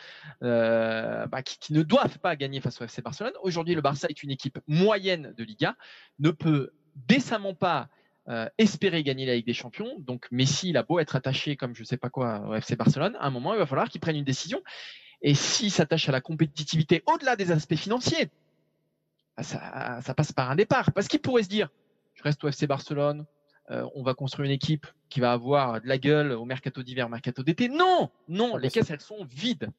euh, 0.43 1.27
bah, 1.29 1.43
qui, 1.43 1.73
ne 1.73 1.83
doivent 1.83 2.19
pas 2.19 2.35
gagner 2.35 2.61
face 2.61 2.81
au 2.81 2.85
FC 2.85 3.03
Barcelone. 3.03 3.33
Aujourd'hui, 3.43 3.77
le 3.77 3.81
Barça 3.81 4.09
est 4.09 4.23
une 4.25 4.33
équipe 4.33 4.59
moyenne 4.67 5.33
de 5.39 5.45
Liga, 5.45 5.77
ne 6.19 6.31
peut 6.31 6.73
décemment 6.97 7.55
pas 7.55 7.89
euh, 8.29 8.49
espérer 8.59 9.05
gagner 9.05 9.25
la 9.25 9.37
Ligue 9.37 9.47
des 9.47 9.55
Champions. 9.55 9.95
Donc 10.01 10.27
Messi, 10.33 10.71
il 10.71 10.77
a 10.77 10.83
beau 10.83 10.99
être 10.99 11.15
attaché 11.15 11.57
comme 11.57 11.77
je 11.77 11.83
ne 11.83 11.87
sais 11.87 11.97
pas 11.97 12.11
quoi 12.11 12.41
au 12.49 12.55
FC 12.55 12.75
Barcelone, 12.75 13.17
à 13.21 13.27
un 13.29 13.31
moment, 13.31 13.55
il 13.55 13.59
va 13.59 13.67
falloir 13.67 13.89
qu'il 13.89 14.01
prenne 14.01 14.17
une 14.17 14.25
décision. 14.25 14.61
Et 15.23 15.35
s'il 15.37 15.71
s'attache 15.71 16.09
à 16.09 16.13
la 16.13 16.21
compétitivité 16.21 17.05
au-delà 17.07 17.37
des 17.37 17.53
aspects 17.53 17.77
financiers, 17.77 18.29
bah, 19.37 19.45
ça, 19.45 20.01
ça 20.03 20.15
passe 20.15 20.33
par 20.33 20.51
un 20.51 20.57
départ. 20.57 20.91
Parce 20.91 21.07
qu'il 21.07 21.21
pourrait 21.21 21.45
se 21.45 21.49
dire, 21.49 21.69
je 22.15 22.25
reste 22.25 22.43
au 22.43 22.49
FC 22.49 22.67
Barcelone, 22.67 23.25
euh, 23.71 23.89
on 23.95 24.03
va 24.03 24.15
construire 24.15 24.47
une 24.47 24.55
équipe 24.55 24.87
qui 25.09 25.21
va 25.21 25.33
avoir 25.33 25.81
de 25.81 25.87
la 25.87 25.99
gueule 25.99 26.33
au 26.33 26.45
mercato 26.45 26.83
d'hiver, 26.83 27.09
mercato 27.09 27.43
d'été. 27.43 27.69
Non, 27.69 28.11
non, 28.29 28.57
les 28.57 28.71
caisses, 28.71 28.91
elles 28.91 29.01
sont 29.01 29.25
vides. 29.25 29.71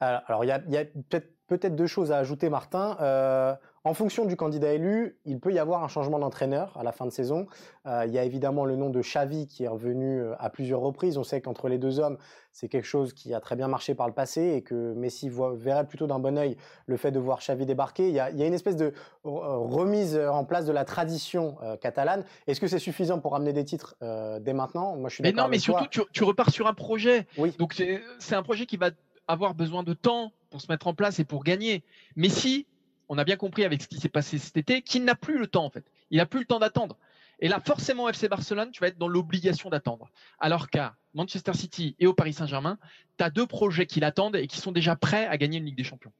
Alors, 0.00 0.44
il 0.44 0.48
y 0.48 0.50
a, 0.50 0.84
peut-être 0.84 1.32
deux 1.54 1.86
choses 1.86 2.12
à 2.12 2.18
ajouter, 2.18 2.48
Martin. 2.48 2.96
Euh, 3.00 3.54
en 3.84 3.94
fonction 3.94 4.24
du 4.24 4.34
candidat 4.34 4.72
élu, 4.72 5.16
il 5.24 5.38
peut 5.38 5.52
y 5.52 5.60
avoir 5.60 5.84
un 5.84 5.88
changement 5.88 6.18
d'entraîneur 6.18 6.76
à 6.76 6.82
la 6.82 6.90
fin 6.90 7.06
de 7.06 7.10
saison. 7.10 7.46
Euh, 7.86 8.02
il 8.04 8.12
y 8.12 8.18
a 8.18 8.24
évidemment 8.24 8.64
le 8.64 8.74
nom 8.74 8.90
de 8.90 9.00
Xavi 9.00 9.46
qui 9.46 9.62
est 9.62 9.68
revenu 9.68 10.20
euh, 10.20 10.34
à 10.40 10.50
plusieurs 10.50 10.80
reprises. 10.80 11.18
On 11.18 11.22
sait 11.22 11.40
qu'entre 11.40 11.68
les 11.68 11.78
deux 11.78 12.00
hommes, 12.00 12.18
c'est 12.50 12.66
quelque 12.68 12.86
chose 12.86 13.12
qui 13.12 13.32
a 13.32 13.38
très 13.38 13.54
bien 13.54 13.68
marché 13.68 13.94
par 13.94 14.08
le 14.08 14.12
passé 14.12 14.54
et 14.56 14.62
que 14.62 14.92
Messi 14.94 15.30
verrait 15.30 15.86
plutôt 15.86 16.08
d'un 16.08 16.18
bon 16.18 16.36
oeil 16.36 16.56
le 16.86 16.96
fait 16.96 17.12
de 17.12 17.20
voir 17.20 17.38
Xavi 17.38 17.64
débarquer. 17.64 18.08
Il 18.08 18.14
y 18.14 18.18
a, 18.18 18.30
une 18.30 18.54
espèce 18.54 18.76
de 18.76 18.92
remise 19.22 20.18
en 20.18 20.44
place 20.44 20.64
de 20.64 20.72
la 20.72 20.84
tradition 20.84 21.56
catalane. 21.80 22.24
Est-ce 22.46 22.60
que 22.60 22.66
c'est 22.66 22.78
suffisant 22.78 23.20
pour 23.20 23.36
amener 23.36 23.52
des 23.52 23.64
titres 23.64 23.94
dès 24.40 24.54
maintenant? 24.54 24.96
Moi, 24.96 25.10
je 25.10 25.16
suis 25.16 25.22
Mais 25.22 25.32
non, 25.32 25.48
mais 25.48 25.58
surtout, 25.58 25.86
tu, 26.12 26.24
repars 26.24 26.48
sur 26.48 26.66
un 26.66 26.72
projet. 26.72 27.26
Oui. 27.36 27.54
Donc, 27.58 27.74
c'est 28.18 28.34
un 28.34 28.42
projet 28.42 28.64
qui 28.64 28.78
va 28.78 28.90
avoir 29.28 29.54
besoin 29.54 29.82
de 29.82 29.94
temps 29.94 30.32
pour 30.50 30.60
se 30.60 30.70
mettre 30.70 30.86
en 30.86 30.94
place 30.94 31.18
et 31.18 31.24
pour 31.24 31.44
gagner. 31.44 31.82
Messi, 32.14 32.66
on 33.08 33.18
a 33.18 33.24
bien 33.24 33.36
compris 33.36 33.64
avec 33.64 33.82
ce 33.82 33.88
qui 33.88 33.98
s'est 33.98 34.08
passé 34.08 34.38
cet 34.38 34.56
été, 34.56 34.82
qu'il 34.82 35.04
n'a 35.04 35.14
plus 35.14 35.38
le 35.38 35.46
temps 35.46 35.64
en 35.64 35.70
fait. 35.70 35.84
Il 36.10 36.18
n'a 36.18 36.26
plus 36.26 36.40
le 36.40 36.46
temps 36.46 36.58
d'attendre. 36.58 36.96
Et 37.38 37.48
là, 37.48 37.60
forcément, 37.60 38.08
FC 38.08 38.28
Barcelone, 38.28 38.70
tu 38.70 38.80
vas 38.80 38.88
être 38.88 38.98
dans 38.98 39.08
l'obligation 39.08 39.68
d'attendre. 39.68 40.10
Alors 40.38 40.70
qu'à 40.70 40.96
Manchester 41.12 41.52
City 41.52 41.94
et 41.98 42.06
au 42.06 42.14
Paris 42.14 42.32
Saint-Germain, 42.32 42.78
tu 43.18 43.24
as 43.24 43.30
deux 43.30 43.46
projets 43.46 43.86
qui 43.86 44.00
l'attendent 44.00 44.36
et 44.36 44.46
qui 44.46 44.58
sont 44.58 44.72
déjà 44.72 44.96
prêts 44.96 45.26
à 45.26 45.36
gagner 45.36 45.58
une 45.58 45.66
Ligue 45.66 45.76
des 45.76 45.84
Champions. 45.84 46.12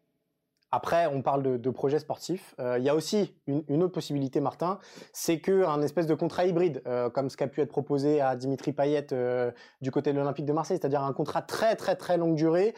Après, 0.73 1.07
on 1.07 1.23
parle 1.23 1.61
de, 1.61 1.71
projets 1.71 2.01
sportifs. 2.01 2.55
Euh, 2.59 2.79
il 2.79 2.85
y 2.85 2.89
a 2.89 2.95
aussi 2.95 3.35
une, 3.47 3.83
autre 3.83 3.93
possibilité, 3.93 4.41
Martin, 4.41 4.79
c'est 5.13 5.41
qu'un 5.41 5.81
espèce 5.83 6.07
de 6.07 6.15
contrat 6.15 6.45
hybride, 6.45 6.83
euh, 6.87 7.09
comme 7.09 7.31
ce 7.31 7.37
qui 7.37 7.45
a 7.45 7.47
pu 7.47 7.61
être 7.61 7.71
proposé 7.71 8.21
à 8.21 8.35
Dimitri 8.35 8.73
Payet 8.73 9.07
euh, 9.13 9.53
du 9.81 9.91
côté 9.91 10.13
de 10.13 10.19
l'Olympique 10.19 10.45
de 10.45 10.53
Marseille, 10.53 10.79
c'est-à-dire 10.81 11.03
un 11.03 11.13
contrat 11.13 11.43
très 11.43 11.77
très 11.77 11.95
très 11.95 12.17
longue 12.17 12.35
durée 12.35 12.75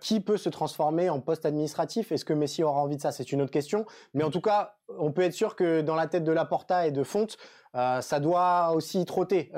qui 0.00 0.20
peut 0.20 0.36
se 0.36 0.48
transformer 0.48 1.10
en 1.10 1.20
poste 1.20 1.44
administratif. 1.46 2.12
Est-ce 2.12 2.24
que 2.24 2.32
Messi 2.32 2.62
aura 2.62 2.80
envie 2.80 2.96
de 2.96 3.00
ça? 3.00 3.10
C'est 3.10 3.32
une 3.32 3.42
autre 3.42 3.50
question. 3.50 3.84
Mais 4.14 4.22
en 4.22 4.30
tout 4.30 4.40
cas, 4.40 4.76
on 4.98 5.10
peut 5.10 5.22
être 5.22 5.32
sûr 5.32 5.56
que 5.56 5.80
dans 5.80 5.96
la 5.96 6.06
tête 6.06 6.24
de 6.24 6.32
Laporta 6.32 6.86
et 6.86 6.92
de 6.92 7.02
Fonte, 7.02 7.36
ça 7.74 8.20
doit 8.20 8.72
aussi 8.72 9.04
trotter, 9.04 9.50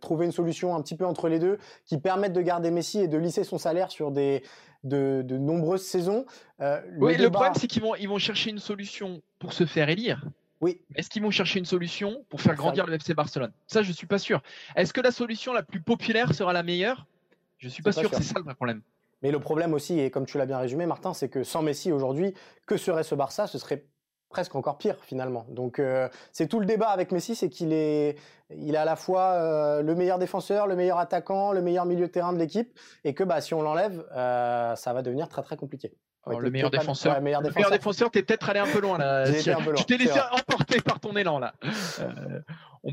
trouver 0.00 0.26
une 0.26 0.32
solution 0.32 0.74
un 0.74 0.82
petit 0.82 0.96
peu 0.96 1.06
entre 1.06 1.28
les 1.28 1.38
deux 1.38 1.58
qui 1.84 1.98
permette 1.98 2.32
de 2.32 2.40
garder 2.40 2.70
Messi 2.70 3.00
et 3.00 3.08
de 3.08 3.18
lisser 3.18 3.44
son 3.44 3.58
salaire 3.58 3.90
sur 3.90 4.10
des, 4.10 4.42
de, 4.84 5.38
nombreuses 5.38 5.82
saisons. 5.82 6.26
Euh, 6.60 6.80
le 6.88 7.06
oui, 7.06 7.16
le 7.16 7.30
problème, 7.30 7.54
c'est 7.54 7.66
qu'ils 7.66 7.82
vont, 7.82 7.94
ils 7.96 8.08
vont 8.08 8.18
chercher 8.18 8.50
une 8.50 8.58
solution 8.58 9.22
pour 9.38 9.52
se 9.52 9.66
faire 9.66 9.88
élire. 9.88 10.24
Oui. 10.60 10.80
Est-ce 10.96 11.08
qu'ils 11.08 11.22
vont 11.22 11.30
chercher 11.30 11.60
une 11.60 11.64
solution 11.64 12.24
pour 12.28 12.40
faire 12.40 12.56
grandir 12.56 12.86
le 12.86 12.94
FC 12.94 13.14
Barcelone? 13.14 13.52
Ça, 13.66 13.82
je 13.82 13.92
suis 13.92 14.06
pas 14.06 14.18
sûr. 14.18 14.42
Est-ce 14.74 14.92
que 14.92 15.00
la 15.00 15.12
solution 15.12 15.52
la 15.52 15.62
plus 15.62 15.80
populaire 15.80 16.34
sera 16.34 16.52
la 16.52 16.64
meilleure? 16.64 17.06
Je 17.58 17.68
suis 17.68 17.82
pas, 17.82 17.92
pas 17.92 18.00
sûr. 18.00 18.10
C'est 18.12 18.24
ça 18.24 18.40
le 18.44 18.54
problème. 18.54 18.82
Mais 19.22 19.30
le 19.30 19.40
problème 19.40 19.74
aussi, 19.74 19.98
et 19.98 20.10
comme 20.10 20.26
tu 20.26 20.38
l'as 20.38 20.46
bien 20.46 20.58
résumé, 20.58 20.86
Martin, 20.86 21.14
c'est 21.14 21.28
que 21.28 21.44
sans 21.44 21.62
Messi 21.62 21.92
aujourd'hui, 21.92 22.34
que 22.66 22.76
serait 22.76 23.04
ce 23.04 23.14
Barça? 23.14 23.46
Ce 23.46 23.58
serait 23.58 23.84
presque 24.28 24.54
encore 24.54 24.78
pire 24.78 24.96
finalement. 25.02 25.46
Donc 25.48 25.78
euh, 25.78 26.08
c'est 26.32 26.46
tout 26.46 26.60
le 26.60 26.66
débat 26.66 26.88
avec 26.88 27.12
Messi, 27.12 27.34
c'est 27.34 27.48
qu'il 27.48 27.72
est, 27.72 28.16
il 28.50 28.74
est 28.74 28.78
à 28.78 28.84
la 28.84 28.96
fois 28.96 29.32
euh, 29.32 29.82
le 29.82 29.94
meilleur 29.94 30.18
défenseur, 30.18 30.66
le 30.66 30.76
meilleur 30.76 30.98
attaquant, 30.98 31.52
le 31.52 31.62
meilleur 31.62 31.86
milieu 31.86 32.06
de 32.06 32.12
terrain 32.12 32.32
de 32.32 32.38
l'équipe, 32.38 32.78
et 33.04 33.14
que 33.14 33.24
bah 33.24 33.40
si 33.40 33.54
on 33.54 33.62
l'enlève, 33.62 34.04
euh, 34.12 34.74
ça 34.76 34.92
va 34.92 35.02
devenir 35.02 35.28
très 35.28 35.42
très 35.42 35.56
compliqué. 35.56 35.92
le 36.26 36.50
meilleur 36.50 36.70
défenseur, 36.70 37.14
le 37.14 37.20
meilleur 37.22 37.42
défenseur, 37.42 38.10
t'es 38.10 38.22
peut-être 38.22 38.48
allé 38.50 38.60
un 38.60 38.66
peu 38.66 38.80
loin 38.80 38.98
là. 38.98 39.24
tu 39.30 39.84
t'es 39.84 39.96
laissé 39.96 40.20
emporter 40.32 40.80
par 40.80 41.00
ton 41.00 41.16
élan 41.16 41.38
là. 41.38 41.54
on 42.84 42.92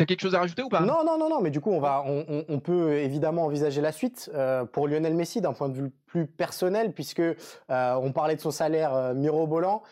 T'as 0.00 0.06
quelque 0.06 0.22
chose 0.22 0.34
à 0.34 0.38
rajouter 0.38 0.62
ou 0.62 0.70
pas? 0.70 0.80
Non, 0.80 1.04
non, 1.04 1.18
non, 1.18 1.28
non. 1.28 1.42
Mais 1.42 1.50
du 1.50 1.60
coup, 1.60 1.70
on 1.70 1.78
va, 1.78 2.02
on, 2.06 2.58
peut 2.60 2.94
évidemment 2.94 3.44
envisager 3.44 3.82
la 3.82 3.92
suite 3.92 4.30
euh, 4.34 4.64
pour 4.64 4.88
Lionel 4.88 5.14
Messi 5.14 5.42
d'un 5.42 5.52
point 5.52 5.68
de 5.68 5.74
vue 5.74 5.90
plus 6.06 6.26
personnel, 6.26 6.94
puisque 6.94 7.20
euh, 7.20 7.34
on 7.68 8.10
parlait 8.10 8.34
de 8.34 8.40
son 8.40 8.50
salaire 8.50 8.94
euh, 8.94 9.12
mirobolant. 9.12 9.82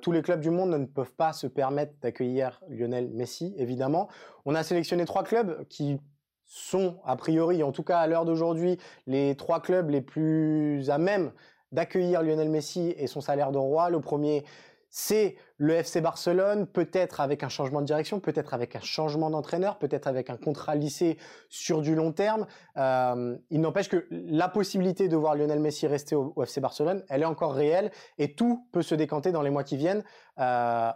tous 0.00 0.10
les 0.10 0.20
clubs 0.20 0.40
du 0.40 0.50
monde 0.50 0.70
ne 0.70 0.84
peuvent 0.84 1.12
pas 1.12 1.32
se 1.32 1.46
permettre 1.46 1.92
d'accueillir 2.02 2.60
Lionel 2.70 3.08
Messi, 3.10 3.54
évidemment. 3.56 4.08
On 4.46 4.56
a 4.56 4.64
sélectionné 4.64 5.04
trois 5.04 5.22
clubs 5.22 5.64
qui 5.68 6.00
sont, 6.44 6.98
a 7.04 7.14
priori, 7.14 7.62
en 7.62 7.70
tout 7.70 7.84
cas 7.84 8.00
à 8.00 8.08
l'heure 8.08 8.24
d'aujourd'hui, 8.24 8.78
les 9.06 9.36
trois 9.36 9.60
clubs 9.60 9.90
les 9.90 10.00
plus 10.00 10.90
à 10.90 10.98
même 10.98 11.30
d'accueillir 11.70 12.24
Lionel 12.24 12.50
Messi 12.50 12.94
et 12.96 13.06
son 13.06 13.20
salaire 13.20 13.52
de 13.52 13.58
roi. 13.58 13.90
Le 13.90 14.00
premier, 14.00 14.44
c'est 14.94 15.36
le 15.56 15.72
FC 15.72 16.02
Barcelone, 16.02 16.66
peut-être 16.66 17.22
avec 17.22 17.42
un 17.42 17.48
changement 17.48 17.80
de 17.80 17.86
direction, 17.86 18.20
peut-être 18.20 18.52
avec 18.52 18.76
un 18.76 18.80
changement 18.80 19.30
d'entraîneur, 19.30 19.78
peut-être 19.78 20.06
avec 20.06 20.28
un 20.28 20.36
contrat 20.36 20.74
lissé 20.74 21.16
sur 21.48 21.80
du 21.80 21.94
long 21.94 22.12
terme. 22.12 22.46
Euh, 22.76 23.38
il 23.48 23.62
n'empêche 23.62 23.88
que 23.88 24.06
la 24.10 24.50
possibilité 24.50 25.08
de 25.08 25.16
voir 25.16 25.34
Lionel 25.34 25.60
Messi 25.60 25.86
rester 25.86 26.14
au, 26.14 26.34
FC 26.42 26.60
Barcelone, 26.60 27.04
elle 27.08 27.22
est 27.22 27.26
encore 27.26 27.54
réelle 27.54 27.90
et 28.18 28.34
tout 28.34 28.68
peut 28.70 28.82
se 28.82 28.94
décanter 28.94 29.32
dans 29.32 29.40
les 29.40 29.48
mois 29.48 29.64
qui 29.64 29.78
viennent. 29.78 30.04
Euh, 30.38 30.92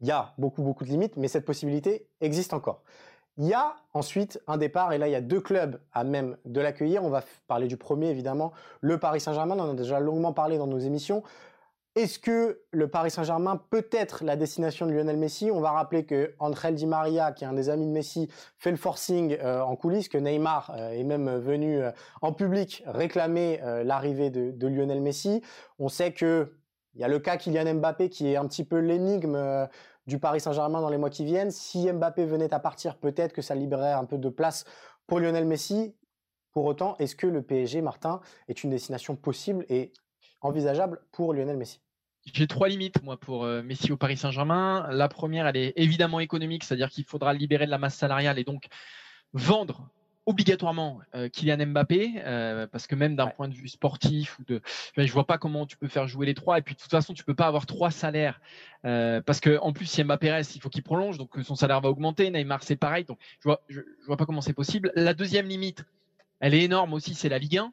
il 0.00 0.06
y 0.06 0.10
a 0.12 0.32
beaucoup, 0.38 0.62
beaucoup 0.62 0.84
de 0.84 0.88
limites, 0.88 1.18
mais 1.18 1.28
cette 1.28 1.44
possibilité 1.44 2.08
existe 2.22 2.54
encore. 2.54 2.82
Il 3.36 3.44
y 3.44 3.52
a 3.52 3.76
ensuite 3.92 4.40
un 4.46 4.56
départ, 4.56 4.94
et 4.94 4.98
là 4.98 5.06
il 5.06 5.12
y 5.12 5.16
a 5.16 5.20
deux 5.20 5.42
clubs 5.42 5.78
à 5.92 6.02
même 6.02 6.38
de 6.46 6.62
l'accueillir. 6.62 7.04
On 7.04 7.10
va 7.10 7.22
parler 7.46 7.66
du 7.66 7.76
premier 7.76 8.08
évidemment, 8.08 8.52
le 8.80 8.98
Paris 8.98 9.20
Saint-Germain, 9.20 9.54
on 9.58 9.60
en 9.60 9.70
a 9.72 9.74
déjà 9.74 10.00
longuement 10.00 10.32
parlé 10.32 10.56
dans 10.56 10.66
nos 10.66 10.78
émissions. 10.78 11.22
Est-ce 11.96 12.18
que 12.18 12.60
le 12.72 12.88
Paris 12.88 13.10
Saint-Germain 13.10 13.56
peut 13.70 13.88
être 13.90 14.22
la 14.22 14.36
destination 14.36 14.84
de 14.84 14.92
Lionel 14.92 15.16
Messi? 15.16 15.50
On 15.50 15.60
va 15.60 15.70
rappeler 15.70 16.04
que 16.04 16.34
Angel 16.38 16.74
Di 16.74 16.84
Maria, 16.84 17.32
qui 17.32 17.44
est 17.44 17.46
un 17.46 17.54
des 17.54 17.70
amis 17.70 17.86
de 17.86 17.90
Messi, 17.90 18.28
fait 18.58 18.70
le 18.70 18.76
forcing 18.76 19.34
euh, 19.40 19.62
en 19.62 19.76
coulisses, 19.76 20.10
que 20.10 20.18
Neymar 20.18 20.72
euh, 20.76 20.90
est 20.90 21.04
même 21.04 21.38
venu 21.38 21.80
euh, 21.80 21.90
en 22.20 22.34
public 22.34 22.82
réclamer 22.84 23.62
l'arrivée 23.82 24.28
de, 24.28 24.66
Lionel 24.68 25.00
Messi. 25.00 25.40
On 25.78 25.88
sait 25.88 26.12
que 26.12 26.52
il 26.92 27.00
y 27.00 27.04
a 27.04 27.08
le 27.08 27.18
cas 27.18 27.38
Kylian 27.38 27.76
Mbappé 27.76 28.10
qui 28.10 28.30
est 28.30 28.36
un 28.36 28.46
petit 28.46 28.64
peu 28.64 28.78
l'énigme 28.78 29.66
du 30.06 30.18
Paris 30.18 30.40
Saint-Germain 30.40 30.82
dans 30.82 30.90
les 30.90 30.98
mois 30.98 31.10
qui 31.10 31.24
viennent. 31.24 31.50
Si 31.50 31.90
Mbappé 31.90 32.26
venait 32.26 32.52
à 32.52 32.60
partir, 32.60 32.98
peut-être 32.98 33.32
que 33.32 33.40
ça 33.40 33.54
libérerait 33.54 33.92
un 33.92 34.04
peu 34.04 34.18
de 34.18 34.28
place 34.28 34.66
pour 35.06 35.18
Lionel 35.18 35.46
Messi. 35.46 35.94
Pour 36.52 36.66
autant, 36.66 36.94
est-ce 36.98 37.16
que 37.16 37.26
le 37.26 37.40
PSG, 37.40 37.80
Martin, 37.80 38.20
est 38.48 38.64
une 38.64 38.70
destination 38.70 39.16
possible 39.16 39.64
et 39.70 39.94
envisageable 40.42 41.00
pour 41.12 41.32
Lionel 41.32 41.56
Messi? 41.56 41.85
J'ai 42.34 42.46
trois 42.46 42.68
limites, 42.68 43.02
moi, 43.02 43.16
pour 43.16 43.44
euh, 43.44 43.62
Messi 43.62 43.92
au 43.92 43.96
Paris 43.96 44.16
Saint-Germain. 44.16 44.86
La 44.90 45.08
première, 45.08 45.46
elle 45.46 45.56
est 45.56 45.72
évidemment 45.76 46.20
économique, 46.20 46.64
c'est-à-dire 46.64 46.90
qu'il 46.90 47.04
faudra 47.04 47.32
libérer 47.32 47.66
de 47.66 47.70
la 47.70 47.78
masse 47.78 47.94
salariale 47.94 48.38
et 48.38 48.44
donc 48.44 48.66
vendre 49.32 49.88
obligatoirement 50.28 50.98
euh, 51.14 51.28
Kylian 51.28 51.66
Mbappé, 51.68 52.14
euh, 52.16 52.66
parce 52.66 52.88
que 52.88 52.96
même 52.96 53.14
d'un 53.14 53.28
point 53.28 53.46
de 53.46 53.54
vue 53.54 53.68
sportif 53.68 54.40
ou 54.40 54.44
de, 54.44 54.60
je 54.96 55.12
vois 55.12 55.24
pas 55.24 55.38
comment 55.38 55.66
tu 55.66 55.76
peux 55.76 55.86
faire 55.86 56.08
jouer 56.08 56.26
les 56.26 56.34
trois. 56.34 56.58
Et 56.58 56.62
puis 56.62 56.74
de 56.74 56.80
toute 56.80 56.90
façon, 56.90 57.14
tu 57.14 57.22
peux 57.22 57.34
pas 57.34 57.46
avoir 57.46 57.64
trois 57.64 57.92
salaires, 57.92 58.40
parce 58.82 59.38
que 59.38 59.58
en 59.58 59.72
plus 59.72 59.86
si 59.86 60.02
Mbappé 60.02 60.32
reste, 60.32 60.56
il 60.56 60.60
faut 60.60 60.68
qu'il 60.68 60.82
prolonge, 60.82 61.16
donc 61.16 61.30
son 61.44 61.54
salaire 61.54 61.80
va 61.80 61.90
augmenter. 61.90 62.28
Neymar 62.30 62.64
c'est 62.64 62.74
pareil, 62.74 63.04
donc 63.04 63.18
je 63.38 63.44
vois, 63.44 63.62
je 63.68 63.82
vois 64.08 64.16
pas 64.16 64.26
comment 64.26 64.40
c'est 64.40 64.52
possible. 64.52 64.90
La 64.96 65.14
deuxième 65.14 65.46
limite, 65.46 65.84
elle 66.40 66.54
est 66.54 66.62
énorme 66.62 66.92
aussi, 66.92 67.14
c'est 67.14 67.28
la 67.28 67.38
Ligue 67.38 67.58
1. 67.58 67.72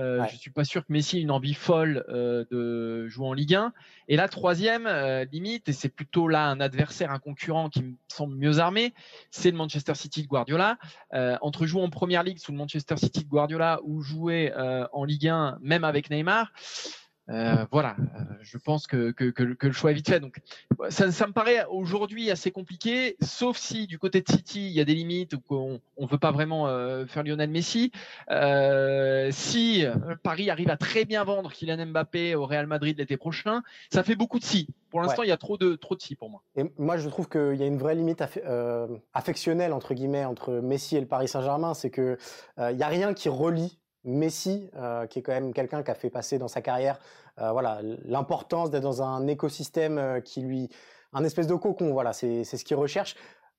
Euh, 0.00 0.24
Je 0.30 0.36
suis 0.36 0.50
pas 0.50 0.64
sûr 0.64 0.84
que 0.84 0.92
Messi 0.92 1.18
ait 1.18 1.20
une 1.20 1.30
envie 1.30 1.54
folle 1.54 2.04
euh, 2.08 2.44
de 2.50 3.06
jouer 3.08 3.26
en 3.26 3.32
Ligue 3.32 3.54
1. 3.54 3.72
Et 4.08 4.16
la 4.16 4.28
troisième 4.28 4.86
euh, 4.86 5.24
limite, 5.24 5.68
et 5.68 5.72
c'est 5.72 5.88
plutôt 5.88 6.26
là 6.28 6.46
un 6.46 6.60
adversaire, 6.60 7.10
un 7.10 7.18
concurrent 7.18 7.68
qui 7.68 7.82
me 7.82 7.94
semble 8.08 8.34
mieux 8.36 8.58
armé, 8.58 8.94
c'est 9.30 9.50
le 9.50 9.56
Manchester 9.56 9.94
City 9.94 10.22
de 10.22 10.28
Guardiola. 10.28 10.78
Euh, 11.12 11.36
entre 11.42 11.66
jouer 11.66 11.82
en 11.82 11.90
Première 11.90 12.22
Ligue 12.22 12.38
sous 12.38 12.52
le 12.52 12.58
Manchester 12.58 12.96
City 12.96 13.24
de 13.24 13.28
Guardiola 13.28 13.80
ou 13.84 14.00
jouer 14.00 14.52
en 14.92 15.04
Ligue 15.04 15.28
1, 15.28 15.58
même 15.60 15.84
avec 15.84 16.10
Neymar, 16.10 16.52
euh, 17.30 17.64
voilà, 17.70 17.96
euh, 17.98 18.34
je 18.40 18.58
pense 18.58 18.86
que, 18.86 19.12
que, 19.12 19.30
que, 19.30 19.66
le 19.66 19.72
choix 19.72 19.92
est 19.92 19.94
vite 19.94 20.08
fait. 20.08 20.20
Donc, 20.20 20.40
ça, 20.88 21.12
ça 21.12 21.26
me 21.26 21.32
paraît 21.32 21.64
aujourd'hui 21.70 22.30
assez 22.30 22.50
compliqué, 22.50 23.16
sauf 23.20 23.56
si 23.56 23.86
du 23.86 23.98
côté 23.98 24.20
de 24.20 24.28
City, 24.28 24.66
il 24.66 24.72
y 24.72 24.80
a 24.80 24.84
des 24.84 24.94
limites 24.94 25.34
ou 25.34 25.40
qu'on 25.40 25.80
ne 25.98 26.06
veut 26.06 26.18
pas 26.18 26.32
vraiment 26.32 26.66
euh, 26.66 27.06
faire 27.06 27.22
Lionel 27.22 27.50
Messi. 27.50 27.92
si 29.30 29.84
Paris 30.22 30.50
arrive 30.50 30.70
à 30.70 30.76
très 30.76 31.04
bien 31.04 31.22
vendre 31.22 31.52
Kylian 31.52 31.86
Mbappé 31.86 32.34
au 32.34 32.46
Real 32.46 32.66
Madrid 32.66 32.98
l'été 32.98 33.16
prochain, 33.16 33.62
ça 33.92 34.02
fait 34.02 34.16
beaucoup 34.16 34.38
de 34.38 34.44
si. 34.44 34.68
Pour 34.90 35.00
l'instant, 35.00 35.22
il 35.22 35.28
y 35.28 35.32
a 35.32 35.36
trop 35.36 35.56
de 35.56 35.76
trop 35.76 35.94
de 35.94 36.02
si 36.02 36.16
pour 36.16 36.30
moi. 36.30 36.42
Et 36.56 36.64
moi, 36.78 36.96
je 36.96 37.08
trouve 37.08 37.28
qu'il 37.28 37.56
y 37.56 37.62
a 37.62 37.66
une 37.66 37.78
vraie 37.78 37.94
limite 37.94 38.24
affectionnelle 39.14 39.72
entre 39.72 39.94
guillemets 39.94 40.24
entre 40.24 40.54
Messi 40.54 40.96
et 40.96 41.00
le 41.00 41.06
Paris 41.06 41.28
Saint-Germain, 41.28 41.74
c'est 41.74 41.90
que 41.90 42.18
il 42.58 42.76
y 42.76 42.82
a 42.82 42.88
rien 42.88 43.14
qui 43.14 43.28
relie 43.28 43.78
Messi, 44.04 44.70
euh, 44.76 45.06
qui 45.06 45.18
est 45.18 45.22
quand 45.22 45.32
même 45.32 45.52
quelqu'un 45.52 45.82
qui 45.82 45.90
a 45.90 45.94
fait 45.94 46.10
passer 46.10 46.38
dans 46.38 46.48
sa 46.48 46.62
carrière 46.62 46.98
euh, 47.40 47.52
voilà, 47.52 47.80
l'importance 48.04 48.70
d'être 48.70 48.82
dans 48.82 49.02
un 49.02 49.26
écosystème 49.26 49.98
euh, 49.98 50.20
qui 50.20 50.42
lui... 50.42 50.68
un 51.12 51.24
espèce 51.24 51.46
de 51.46 51.54
cocon, 51.54 51.92
voilà, 51.92 52.12
c'est 52.12 52.44
ce 52.44 52.64
qu'il 52.64 52.76
recherche. 52.76 53.16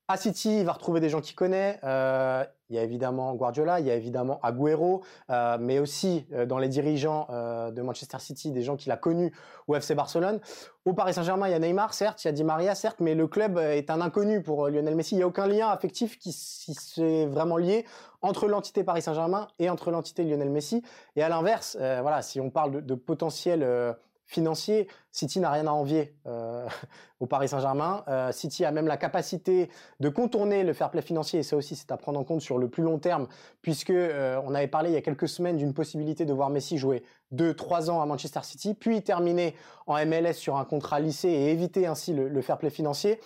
À 0.08 0.18
City, 0.18 0.60
il 0.60 0.66
va 0.66 0.74
retrouver 0.74 1.00
des 1.00 1.10
gens 1.10 1.22
qu'il 1.22 1.36
connaît. 1.36 1.80
Euh, 1.84 2.44
il 2.70 2.76
y 2.76 2.80
a 2.80 2.84
évidemment 2.84 3.34
Guardiola, 3.34 3.80
il 3.80 3.86
y 3.86 3.92
a 3.92 3.96
évidemment 3.96 4.40
Agüero, 4.44 5.04
euh, 5.30 5.58
mais 5.60 5.80
aussi 5.80 6.26
euh, 6.34 6.46
dans 6.46 6.58
les 6.58 6.68
dirigeants 6.68 7.28
de 7.30 7.82
Manchester 7.82 8.20
City, 8.20 8.52
des 8.52 8.62
gens 8.62 8.76
qu'il 8.76 8.92
a 8.92 8.98
connus 8.98 9.34
au 9.68 9.76
FC 9.76 9.96
Barcelone. 9.96 10.40
Au 10.86 10.94
Paris 10.94 11.14
Saint-Germain, 11.14 11.48
il 11.48 11.52
y 11.52 11.54
a 11.54 11.60
Neymar, 11.60 11.94
certes, 11.94 12.24
il 12.24 12.28
y 12.28 12.30
a 12.30 12.34
Di 12.34 12.44
Maria, 12.44 12.76
certes, 12.76 13.00
mais 13.00 13.16
le 13.16 13.28
club 13.28 13.58
est 13.58 13.90
un 13.90 14.02
inconnu 14.02 14.42
pour 14.42 14.68
Lionel 14.68 14.96
Messi. 14.96 15.16
Il 15.16 15.20
n'y 15.20 15.24
a 15.24 15.28
aucun 15.28 15.48
lien 15.48 15.70
affectif 15.70 16.18
qui, 16.18 16.34
s'est 16.34 17.26
vraiment 17.26 17.58
lié 17.58 17.86
entre 18.22 18.48
l'entité 18.48 18.84
Paris 18.84 19.02
Saint-Germain 19.02 19.48
et 19.60 19.70
entre 19.70 19.92
l'entité 19.92 20.24
Lionel 20.24 20.50
Messi. 20.50 20.84
Et 21.16 21.24
à 21.24 21.30
l'inverse, 21.30 21.78
voilà, 21.78 22.22
si 22.22 22.40
on 22.42 22.50
parle 22.50 22.72
de, 22.72 22.80
de 22.82 22.96
potentiel 22.96 23.96
financier, 24.32 24.88
City 25.12 25.42
n'a 25.42 25.52
rien 25.52 25.68
à 25.68 25.72
envier 25.72 26.16
euh, 26.26 26.66
au 27.20 27.28
Paris 27.28 27.50
Saint-Germain. 27.50 28.04
Euh, 28.08 28.32
City 28.32 28.64
a 28.64 28.72
même 28.72 28.88
la 28.88 28.98
capacité 28.98 29.70
de 30.00 30.10
contourner 30.10 30.64
le 30.64 30.74
fair 30.74 30.90
play 30.90 31.02
financier, 31.02 31.42
et 31.42 31.44
ça 31.44 31.58
aussi 31.58 31.76
c'est 31.76 31.92
à 31.92 31.98
prendre 31.98 32.20
en 32.20 32.24
compte 32.24 32.42
sur 32.42 32.58
le 32.58 32.70
plus 32.70 32.82
long 32.82 32.98
terme, 32.98 33.28
puisque 33.62 33.90
euh, 33.90 34.40
on 34.46 34.56
avait 34.56 34.68
parlé 34.68 34.90
il 34.90 34.94
y 34.94 34.98
a 34.98 35.02
quelques 35.02 35.28
semaines 35.28 35.58
d'une 35.58 35.74
possibilité 35.74 36.26
de 36.26 36.34
voir 36.34 36.50
Messi 36.50 36.78
jouer 36.78 37.04
2-3 37.34 37.90
ans 37.90 38.02
à 38.02 38.06
Manchester 38.06 38.40
City, 38.44 38.74
puis 38.74 39.04
terminer 39.04 39.54
en 39.86 40.04
MLS 40.06 40.34
sur 40.34 40.56
un 40.56 40.66
contrat 40.66 41.02
lycée 41.02 41.30
et 41.30 41.52
éviter 41.52 41.86
ainsi 41.86 42.14
le, 42.14 42.30
le 42.30 42.42
fair 42.42 42.58
play 42.58 42.70
financier. 42.70 43.20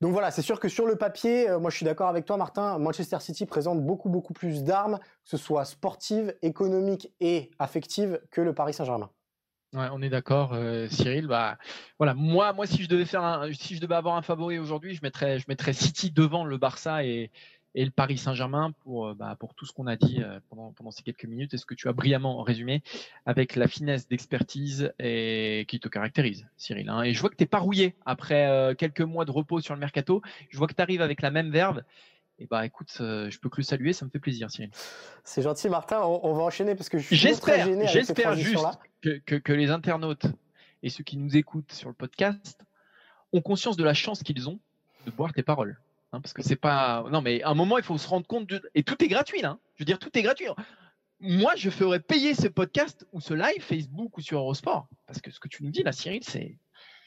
Donc 0.00 0.12
voilà, 0.12 0.30
c'est 0.30 0.42
sûr 0.42 0.60
que 0.60 0.68
sur 0.68 0.86
le 0.86 0.96
papier, 0.96 1.48
moi 1.58 1.70
je 1.70 1.76
suis 1.76 1.86
d'accord 1.86 2.08
avec 2.08 2.24
toi 2.24 2.36
Martin, 2.36 2.78
Manchester 2.78 3.18
City 3.20 3.46
présente 3.46 3.80
beaucoup 3.80 4.10
beaucoup 4.10 4.32
plus 4.32 4.62
d'armes, 4.62 4.98
que 4.98 5.30
ce 5.30 5.36
soit 5.36 5.64
sportives, 5.64 6.36
économiques 6.42 7.12
et 7.20 7.50
affectives 7.58 8.20
que 8.30 8.40
le 8.40 8.54
Paris 8.54 8.74
Saint-Germain. 8.74 9.08
Ouais, 9.74 9.88
on 9.92 10.00
est 10.02 10.08
d'accord, 10.08 10.56
Cyril. 10.88 11.26
Bah, 11.26 11.58
voilà, 11.98 12.14
moi, 12.14 12.52
moi, 12.52 12.66
si 12.66 12.82
je 12.82 12.88
devais 12.88 13.04
faire, 13.04 13.48
si 13.52 13.74
je 13.74 13.80
devais 13.80 13.96
avoir 13.96 14.16
un 14.16 14.22
favori 14.22 14.58
aujourd'hui, 14.58 14.94
je 14.94 15.00
mettrais, 15.02 15.38
je 15.38 15.46
mettrais 15.48 15.72
City 15.72 16.12
devant 16.12 16.44
le 16.44 16.56
Barça 16.58 17.04
et, 17.04 17.30
et 17.74 17.84
le 17.84 17.90
Paris 17.90 18.18
Saint-Germain 18.18 18.72
pour, 18.80 19.08
euh, 19.08 19.14
bah, 19.14 19.36
pour 19.38 19.54
tout 19.54 19.66
ce 19.66 19.72
qu'on 19.72 19.86
a 19.86 19.96
dit 19.96 20.22
euh, 20.22 20.38
pendant, 20.48 20.72
pendant 20.72 20.90
ces 20.90 21.02
quelques 21.02 21.24
minutes 21.24 21.54
et 21.54 21.58
ce 21.58 21.66
que 21.66 21.74
tu 21.74 21.88
as 21.88 21.92
brillamment 21.92 22.42
résumé 22.42 22.82
avec 23.26 23.56
la 23.56 23.68
finesse 23.68 24.08
d'expertise 24.08 24.92
et 24.98 25.64
qui 25.68 25.80
te 25.80 25.88
caractérise, 25.88 26.46
Cyril. 26.56 26.88
Hein? 26.88 27.02
Et 27.02 27.12
je 27.12 27.20
vois 27.20 27.30
que 27.30 27.36
tu 27.36 27.42
n'es 27.42 27.48
pas 27.48 27.58
rouillé 27.58 27.96
après 28.06 28.46
euh, 28.46 28.74
quelques 28.74 29.00
mois 29.00 29.24
de 29.24 29.32
repos 29.32 29.60
sur 29.60 29.74
le 29.74 29.80
mercato. 29.80 30.22
Je 30.50 30.58
vois 30.58 30.66
que 30.66 30.74
tu 30.74 30.82
arrives 30.82 31.02
avec 31.02 31.20
la 31.20 31.30
même 31.30 31.50
verve. 31.50 31.82
Et 32.40 32.46
bah 32.46 32.66
écoute, 32.66 32.90
je 32.98 33.38
peux 33.38 33.48
que 33.48 33.58
le 33.58 33.62
saluer, 33.62 33.92
ça 33.92 34.04
me 34.04 34.10
fait 34.10 34.18
plaisir, 34.18 34.50
Cyril. 34.50 34.70
C'est 35.22 35.42
gentil, 35.42 35.68
Martin. 35.68 36.00
On, 36.00 36.34
va 36.34 36.42
enchaîner 36.42 36.74
parce 36.74 36.88
que 36.88 36.98
je 36.98 37.06
suis 37.06 37.14
j'espère, 37.14 37.68
j'espère 37.86 38.34
juste 38.34 38.66
que, 39.24 39.52
les 39.52 39.70
internautes 39.70 40.26
et 40.82 40.90
ceux 40.90 41.04
qui 41.04 41.16
nous 41.16 41.36
écoutent 41.36 41.72
sur 41.72 41.88
le 41.88 41.94
podcast 41.94 42.64
ont 43.32 43.40
conscience 43.40 43.76
de 43.76 43.84
la 43.84 43.94
chance 43.94 44.22
qu'ils 44.22 44.48
ont 44.48 44.58
de 45.06 45.10
boire 45.10 45.32
tes 45.32 45.42
paroles. 45.42 45.78
Hein, 46.12 46.20
parce 46.20 46.32
que 46.32 46.42
c'est 46.42 46.56
pas. 46.56 47.04
Non, 47.10 47.20
mais 47.20 47.42
à 47.42 47.50
un 47.50 47.54
moment, 47.54 47.78
il 47.78 47.84
faut 47.84 47.98
se 47.98 48.08
rendre 48.08 48.26
compte 48.26 48.46
de. 48.48 48.62
Et 48.74 48.82
tout 48.82 49.02
est 49.02 49.08
gratuit, 49.08 49.40
là. 49.40 49.50
Hein. 49.50 49.58
Je 49.74 49.82
veux 49.82 49.86
dire, 49.86 49.98
tout 49.98 50.16
est 50.16 50.22
gratuit. 50.22 50.46
Moi, 51.20 51.54
je 51.56 51.70
ferais 51.70 52.00
payer 52.00 52.34
ce 52.34 52.48
podcast 52.48 53.06
ou 53.12 53.20
ce 53.20 53.34
live 53.34 53.60
Facebook 53.60 54.16
ou 54.16 54.20
sur 54.20 54.38
Eurosport. 54.38 54.88
Parce 55.06 55.20
que 55.20 55.30
ce 55.30 55.40
que 55.40 55.48
tu 55.48 55.64
nous 55.64 55.70
dis, 55.70 55.82
là, 55.82 55.92
Cyril, 55.92 56.22
c'est. 56.22 56.56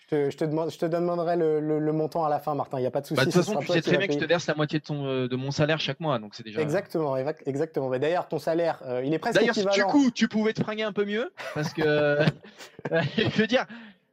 Je 0.09 0.35
te, 0.37 0.45
demande, 0.45 0.71
je 0.71 0.77
te 0.77 0.85
demanderai 0.85 1.35
le, 1.35 1.91
montant 1.91 2.23
à 2.23 2.29
la 2.29 2.39
fin, 2.39 2.55
Martin. 2.55 2.77
Il 2.77 2.81
n'y 2.81 2.87
a 2.87 2.91
pas 2.91 3.01
de 3.01 3.07
souci. 3.07 3.17
Bah, 3.17 3.25
de 3.25 3.31
toute 3.31 3.43
façon, 3.43 3.59
tu 3.59 3.67
sais 3.67 3.81
très 3.81 3.97
bien 3.97 4.07
que 4.07 4.13
je 4.13 4.19
te 4.19 4.25
verse 4.25 4.47
la 4.47 4.55
moitié 4.55 4.79
de, 4.79 4.85
ton, 4.85 5.05
euh, 5.05 5.27
de 5.27 5.35
mon 5.35 5.51
salaire 5.51 5.79
chaque 5.79 5.99
mois, 5.99 6.17
donc 6.17 6.33
c'est 6.33 6.43
déjà. 6.43 6.61
Exactement, 6.61 7.17
exactement. 7.17 7.89
Mais 7.89 7.99
d'ailleurs, 7.99 8.27
ton 8.27 8.39
salaire, 8.39 8.81
euh, 8.85 9.01
il 9.03 9.13
est 9.13 9.19
presque 9.19 9.39
D'ailleurs, 9.39 9.73
du 9.73 9.83
coup, 9.83 10.09
tu 10.11 10.29
pouvais 10.29 10.53
te 10.53 10.61
fringuer 10.61 10.83
un 10.83 10.93
peu 10.93 11.03
mieux, 11.03 11.33
parce 11.53 11.73
que 11.73 11.81
je 12.91 13.37
veux 13.37 13.47
dire, 13.47 13.65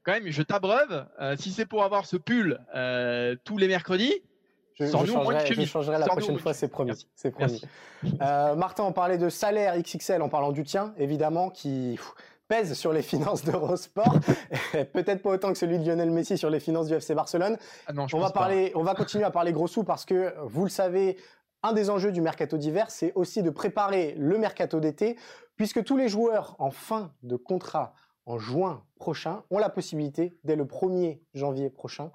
quand 0.02 0.12
même, 0.12 0.28
je 0.28 0.42
t'abreuve. 0.42 1.06
Euh, 1.20 1.36
si 1.38 1.52
c'est 1.52 1.66
pour 1.66 1.84
avoir 1.84 2.06
ce 2.06 2.16
pull 2.16 2.58
tous 3.44 3.58
les 3.58 3.68
mercredis, 3.68 4.22
je, 4.74 4.86
changerai, 4.86 5.98
la 5.98 6.06
prochaine 6.06 6.38
fois, 6.38 6.52
c'est 6.52 6.68
promis. 6.68 7.06
C'est 7.14 7.30
promis. 7.30 7.62
Euh, 8.20 8.56
Martin, 8.56 8.82
on 8.84 8.92
parlait 8.92 9.18
de 9.18 9.28
salaire 9.28 9.80
XXL 9.80 10.20
en 10.20 10.28
parlant 10.28 10.50
du 10.50 10.64
tien, 10.64 10.94
évidemment, 10.98 11.50
qui 11.50 11.98
pèse 12.48 12.74
sur 12.74 12.92
les 12.92 13.02
finances 13.02 13.44
d'Eurosport. 13.44 14.18
Peut-être 14.92 15.22
pas 15.22 15.30
autant 15.30 15.52
que 15.52 15.58
celui 15.58 15.78
de 15.78 15.86
Lionel 15.86 16.10
Messi 16.10 16.36
sur 16.38 16.50
les 16.50 16.60
finances 16.60 16.88
du 16.88 16.94
FC 16.94 17.14
Barcelone. 17.14 17.56
Ah 17.86 17.92
non, 17.92 18.06
on 18.12 18.18
va 18.18 18.30
parler, 18.30 18.72
on 18.74 18.82
va 18.82 18.94
continuer 18.94 19.24
à 19.24 19.30
parler 19.30 19.52
gros 19.52 19.66
sous 19.66 19.84
parce 19.84 20.04
que 20.04 20.34
vous 20.44 20.64
le 20.64 20.70
savez, 20.70 21.16
un 21.62 21.72
des 21.72 21.88
enjeux 21.88 22.12
du 22.12 22.20
mercato 22.20 22.58
d'hiver, 22.58 22.90
c'est 22.90 23.12
aussi 23.14 23.42
de 23.42 23.50
préparer 23.50 24.14
le 24.18 24.36
mercato 24.36 24.80
d'été, 24.80 25.16
puisque 25.56 25.82
tous 25.82 25.96
les 25.96 26.08
joueurs 26.08 26.56
en 26.58 26.70
fin 26.70 27.12
de 27.22 27.36
contrat 27.36 27.94
en 28.26 28.38
juin 28.38 28.84
prochain 28.98 29.44
ont 29.50 29.58
la 29.58 29.70
possibilité, 29.70 30.38
dès 30.44 30.56
le 30.56 30.64
1er 30.64 31.20
janvier 31.32 31.70
prochain, 31.70 32.10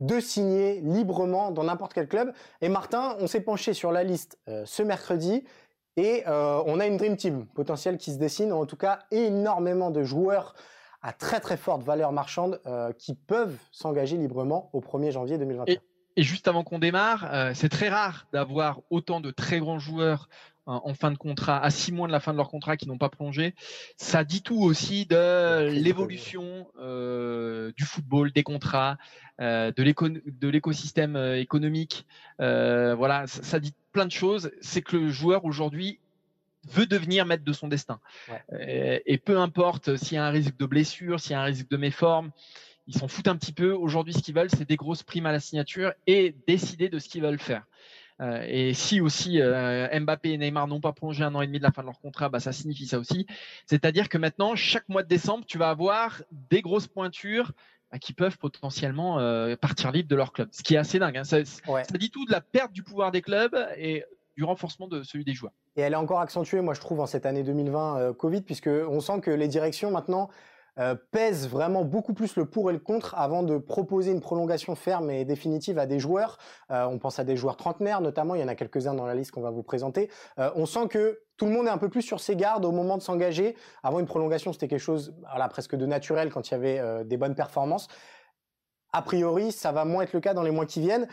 de 0.00 0.20
signer 0.20 0.80
librement 0.80 1.50
dans 1.50 1.64
n'importe 1.64 1.94
quel 1.94 2.08
club. 2.08 2.32
Et 2.60 2.68
Martin, 2.68 3.16
on 3.20 3.26
s'est 3.26 3.40
penché 3.40 3.74
sur 3.74 3.92
la 3.92 4.04
liste 4.04 4.38
euh, 4.48 4.64
ce 4.66 4.82
mercredi 4.82 5.44
et 5.96 6.24
euh, 6.26 6.62
on 6.66 6.80
a 6.80 6.86
une 6.86 6.96
Dream 6.96 7.16
Team 7.16 7.46
potentielle 7.46 7.98
qui 7.98 8.12
se 8.12 8.18
dessine, 8.18 8.52
en 8.52 8.66
tout 8.66 8.76
cas 8.76 9.00
énormément 9.10 9.90
de 9.90 10.02
joueurs 10.02 10.54
à 11.02 11.12
très 11.12 11.38
très 11.38 11.56
forte 11.56 11.82
valeur 11.82 12.12
marchande 12.12 12.60
euh, 12.66 12.92
qui 12.92 13.14
peuvent 13.14 13.56
s'engager 13.70 14.16
librement 14.16 14.70
au 14.72 14.80
1er 14.80 15.12
janvier 15.12 15.38
2021. 15.38 15.74
Et, 15.74 15.80
juste 16.22 16.48
avant 16.48 16.62
qu'on 16.62 16.78
démarre, 16.78 17.52
c'est 17.54 17.68
très 17.68 17.88
rare 17.88 18.26
d'avoir 18.32 18.80
autant 18.90 19.20
de 19.20 19.30
très 19.30 19.58
grands 19.58 19.78
joueurs 19.78 20.28
en 20.66 20.94
fin 20.94 21.10
de 21.10 21.18
contrat, 21.18 21.62
à 21.62 21.70
six 21.70 21.92
mois 21.92 22.06
de 22.06 22.12
la 22.12 22.20
fin 22.20 22.32
de 22.32 22.38
leur 22.38 22.48
contrat, 22.48 22.76
qui 22.76 22.88
n'ont 22.88 22.98
pas 22.98 23.08
plongé. 23.08 23.54
Ça 23.96 24.24
dit 24.24 24.42
tout 24.42 24.60
aussi 24.62 25.04
de 25.06 25.68
l'évolution 25.68 26.68
euh, 26.80 27.72
du 27.76 27.84
football, 27.84 28.32
des 28.32 28.42
contrats, 28.42 28.96
euh, 29.40 29.72
de 29.72 30.48
l'écosystème 30.48 31.16
euh, 31.16 31.38
économique. 31.38 32.06
Euh, 32.40 32.94
voilà, 32.94 33.26
ça, 33.26 33.58
dit 33.58 33.74
plein 33.92 34.06
de 34.06 34.12
choses. 34.12 34.50
C'est 34.60 34.82
que 34.82 34.96
le 34.96 35.08
joueur 35.08 35.44
aujourd'hui 35.44 35.98
veut 36.70 36.86
devenir 36.86 37.26
maître 37.26 37.44
de 37.44 37.52
son 37.52 37.68
destin. 37.68 38.00
Et, 38.58 39.02
et, 39.04 39.18
peu 39.18 39.38
importe 39.38 39.96
s'il 39.96 40.14
y 40.14 40.18
a 40.18 40.24
un 40.24 40.30
risque 40.30 40.56
de 40.56 40.64
blessure, 40.64 41.20
s'il 41.20 41.32
y 41.32 41.34
a 41.34 41.42
un 41.42 41.44
risque 41.44 41.68
de 41.68 41.76
méforme, 41.76 42.30
ils 42.86 42.96
s'en 42.96 43.08
foutent 43.08 43.28
un 43.28 43.36
petit 43.36 43.52
peu. 43.52 43.72
Aujourd'hui, 43.72 44.12
ce 44.14 44.22
qu'ils 44.22 44.34
veulent, 44.34 44.50
c'est 44.50 44.68
des 44.68 44.76
grosses 44.76 45.02
primes 45.02 45.26
à 45.26 45.32
la 45.32 45.40
signature 45.40 45.92
et 46.06 46.34
décider 46.46 46.88
de 46.88 46.98
ce 46.98 47.08
qu'ils 47.08 47.22
veulent 47.22 47.38
faire. 47.38 47.64
Euh, 48.20 48.44
et 48.46 48.74
si 48.74 49.00
aussi 49.00 49.40
euh, 49.40 49.88
Mbappé 50.00 50.32
et 50.32 50.38
Neymar 50.38 50.68
n'ont 50.68 50.80
pas 50.80 50.92
prolongé 50.92 51.24
un 51.24 51.34
an 51.34 51.42
et 51.42 51.46
demi 51.46 51.58
de 51.58 51.64
la 51.64 51.72
fin 51.72 51.82
de 51.82 51.86
leur 51.86 51.98
contrat, 51.98 52.28
bah, 52.28 52.40
ça 52.40 52.52
signifie 52.52 52.86
ça 52.86 52.98
aussi. 52.98 53.26
C'est-à-dire 53.66 54.08
que 54.08 54.18
maintenant, 54.18 54.54
chaque 54.54 54.88
mois 54.88 55.02
de 55.02 55.08
décembre, 55.08 55.44
tu 55.46 55.58
vas 55.58 55.70
avoir 55.70 56.22
des 56.30 56.62
grosses 56.62 56.86
pointures 56.86 57.52
bah, 57.90 57.98
qui 57.98 58.12
peuvent 58.12 58.38
potentiellement 58.38 59.18
euh, 59.18 59.56
partir 59.56 59.90
libre 59.90 60.08
de 60.08 60.16
leur 60.16 60.32
club. 60.32 60.48
Ce 60.52 60.62
qui 60.62 60.74
est 60.74 60.78
assez 60.78 60.98
dingue. 60.98 61.16
Hein. 61.16 61.24
Ça, 61.24 61.40
dit 61.42 62.10
tout 62.10 62.24
de 62.24 62.32
la 62.32 62.40
perte 62.40 62.72
du 62.72 62.82
pouvoir 62.82 63.10
des 63.10 63.22
clubs 63.22 63.56
et 63.76 64.04
du 64.36 64.44
renforcement 64.44 64.86
de 64.86 65.02
celui 65.02 65.24
des 65.24 65.32
joueurs. 65.32 65.52
Et 65.76 65.80
elle 65.80 65.92
est 65.92 65.96
encore 65.96 66.20
accentuée, 66.20 66.60
moi 66.60 66.74
je 66.74 66.80
trouve, 66.80 67.00
en 67.00 67.06
cette 67.06 67.24
année 67.24 67.44
2020 67.44 68.14
Covid, 68.14 68.42
puisque 68.42 68.68
on 68.68 69.00
sent 69.00 69.20
que 69.20 69.30
les 69.30 69.46
directions 69.46 69.92
maintenant 69.92 70.28
euh, 70.80 70.96
pèse 71.12 71.48
vraiment 71.48 71.84
beaucoup 71.84 72.14
plus 72.14 72.34
le 72.34 72.46
pour 72.46 72.68
et 72.68 72.72
le 72.72 72.80
contre 72.80 73.14
avant 73.16 73.44
de 73.44 73.58
proposer 73.58 74.10
une 74.10 74.20
prolongation 74.20 74.74
ferme 74.74 75.08
et 75.08 75.24
définitive 75.24 75.78
à 75.78 75.86
des 75.86 76.00
joueurs. 76.00 76.38
Euh, 76.72 76.84
on 76.86 76.98
pense 76.98 77.20
à 77.20 77.24
des 77.24 77.36
joueurs 77.36 77.56
trentenaires 77.56 78.00
notamment, 78.00 78.34
il 78.34 78.40
y 78.40 78.44
en 78.44 78.48
a 78.48 78.56
quelques-uns 78.56 78.94
dans 78.94 79.06
la 79.06 79.14
liste 79.14 79.30
qu'on 79.30 79.40
va 79.40 79.50
vous 79.50 79.62
présenter. 79.62 80.10
Euh, 80.40 80.50
on 80.56 80.66
sent 80.66 80.88
que 80.88 81.20
tout 81.36 81.46
le 81.46 81.52
monde 81.52 81.66
est 81.66 81.70
un 81.70 81.78
peu 81.78 81.88
plus 81.88 82.02
sur 82.02 82.18
ses 82.18 82.34
gardes 82.34 82.64
au 82.64 82.72
moment 82.72 82.96
de 82.96 83.02
s'engager. 83.02 83.56
Avant 83.84 84.00
une 84.00 84.06
prolongation, 84.06 84.52
c'était 84.52 84.66
quelque 84.66 84.80
chose 84.80 85.14
voilà, 85.30 85.48
presque 85.48 85.76
de 85.76 85.86
naturel 85.86 86.30
quand 86.30 86.48
il 86.48 86.52
y 86.52 86.54
avait 86.54 87.04
des 87.04 87.16
bonnes 87.16 87.34
performances. 87.34 87.88
A 88.92 89.02
priori, 89.02 89.50
ça 89.50 89.72
va 89.72 89.84
moins 89.84 90.04
être 90.04 90.12
le 90.12 90.20
cas 90.20 90.34
dans 90.34 90.44
les 90.44 90.52
mois 90.52 90.66
qui 90.66 90.80
viennent. 90.80 91.08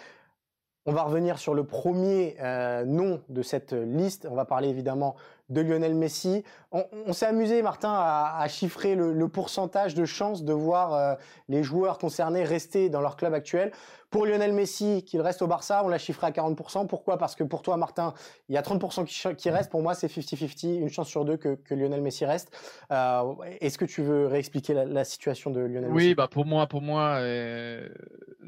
On 0.86 0.94
va 0.94 1.02
revenir 1.02 1.40
sur 1.40 1.56
le 1.56 1.64
premier 1.64 2.38
nom 2.86 3.24
de 3.30 3.42
cette 3.42 3.74
liste. 3.74 4.28
On 4.30 4.36
va 4.36 4.46
parler 4.46 4.70
évidemment 4.70 5.16
de 5.50 5.62
Lionel 5.62 5.96
Messi. 5.96 6.44
On, 6.74 7.12
s'est 7.12 7.26
amusé, 7.26 7.62
Martin, 7.62 7.92
à, 7.94 8.48
chiffrer 8.48 8.96
le, 8.96 9.28
pourcentage 9.28 9.94
de 9.94 10.06
chances 10.06 10.46
de 10.46 10.54
voir 10.54 10.94
euh, 10.94 11.16
les 11.50 11.64
joueurs 11.64 11.98
concernés 11.98 12.46
rester 12.46 12.90
dans 12.90 13.02
leur 13.02 13.18
club 13.18 13.34
actuel. 13.34 13.74
Pour 14.10 14.26
Lionel 14.26 14.54
Messi, 14.54 15.04
qu'il 15.06 15.22
reste 15.22 15.42
au 15.42 15.48
Barça, 15.48 15.84
on 15.86 15.90
l'a 15.90 15.98
chiffré 15.98 16.28
à 16.28 16.32
40%. 16.32 16.88
Pourquoi? 16.88 17.18
Parce 17.18 17.36
que 17.36 17.44
pour 17.44 17.62
toi, 17.62 17.78
Martin, 17.78 18.14
il 18.50 18.56
y 18.56 18.58
a 18.58 18.62
30% 18.62 19.06
qui, 19.06 19.36
qui 19.36 19.50
restent. 19.50 19.72
Pour 19.72 19.82
moi, 19.82 19.96
c'est 19.96 20.08
50-50, 20.08 20.80
une 20.80 20.90
chance 20.90 21.08
sur 21.08 21.26
deux 21.26 21.38
que, 21.38 21.58
Lionel 21.74 22.02
Messi 22.02 22.26
reste. 22.26 22.52
Euh, 22.92 23.34
est-ce 23.60 23.78
que 23.78 23.86
tu 23.86 24.02
veux 24.02 24.28
réexpliquer 24.28 24.74
la, 24.74 25.04
situation 25.04 25.50
de 25.50 25.62
Lionel 25.62 25.92
Messi? 25.92 26.08
Oui, 26.08 26.16
bah 26.16 26.28
pour 26.30 26.46
moi, 26.46 26.68
pour 26.68 26.82
moi, 26.82 27.16
euh, 27.20 27.88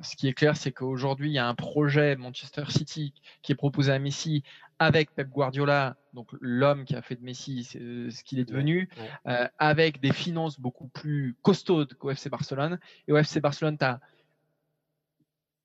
ce 0.01 0.15
qui 0.15 0.27
est 0.27 0.33
clair, 0.33 0.57
c'est 0.57 0.71
qu'aujourd'hui, 0.71 1.29
il 1.29 1.33
y 1.33 1.39
a 1.39 1.47
un 1.47 1.55
projet 1.55 2.15
Manchester 2.17 2.63
City 2.69 3.13
qui 3.41 3.53
est 3.53 3.55
proposé 3.55 3.91
à 3.91 3.99
Messi 3.99 4.43
avec 4.79 5.13
Pep 5.13 5.29
Guardiola, 5.29 5.95
donc 6.13 6.27
l'homme 6.41 6.83
qui 6.83 6.95
a 6.95 7.01
fait 7.01 7.15
de 7.15 7.23
Messi 7.23 7.69
ce 8.13 8.23
qu'il 8.23 8.39
est 8.39 8.45
devenu, 8.45 8.89
euh, 9.27 9.47
avec 9.57 9.99
des 9.99 10.13
finances 10.13 10.59
beaucoup 10.59 10.87
plus 10.87 11.35
costaudes 11.41 11.93
qu'au 11.95 12.11
FC 12.11 12.29
Barcelone. 12.29 12.79
Et 13.07 13.11
au 13.11 13.17
FC 13.17 13.39
Barcelone, 13.39 13.77
tu 13.77 13.85
as 13.85 13.99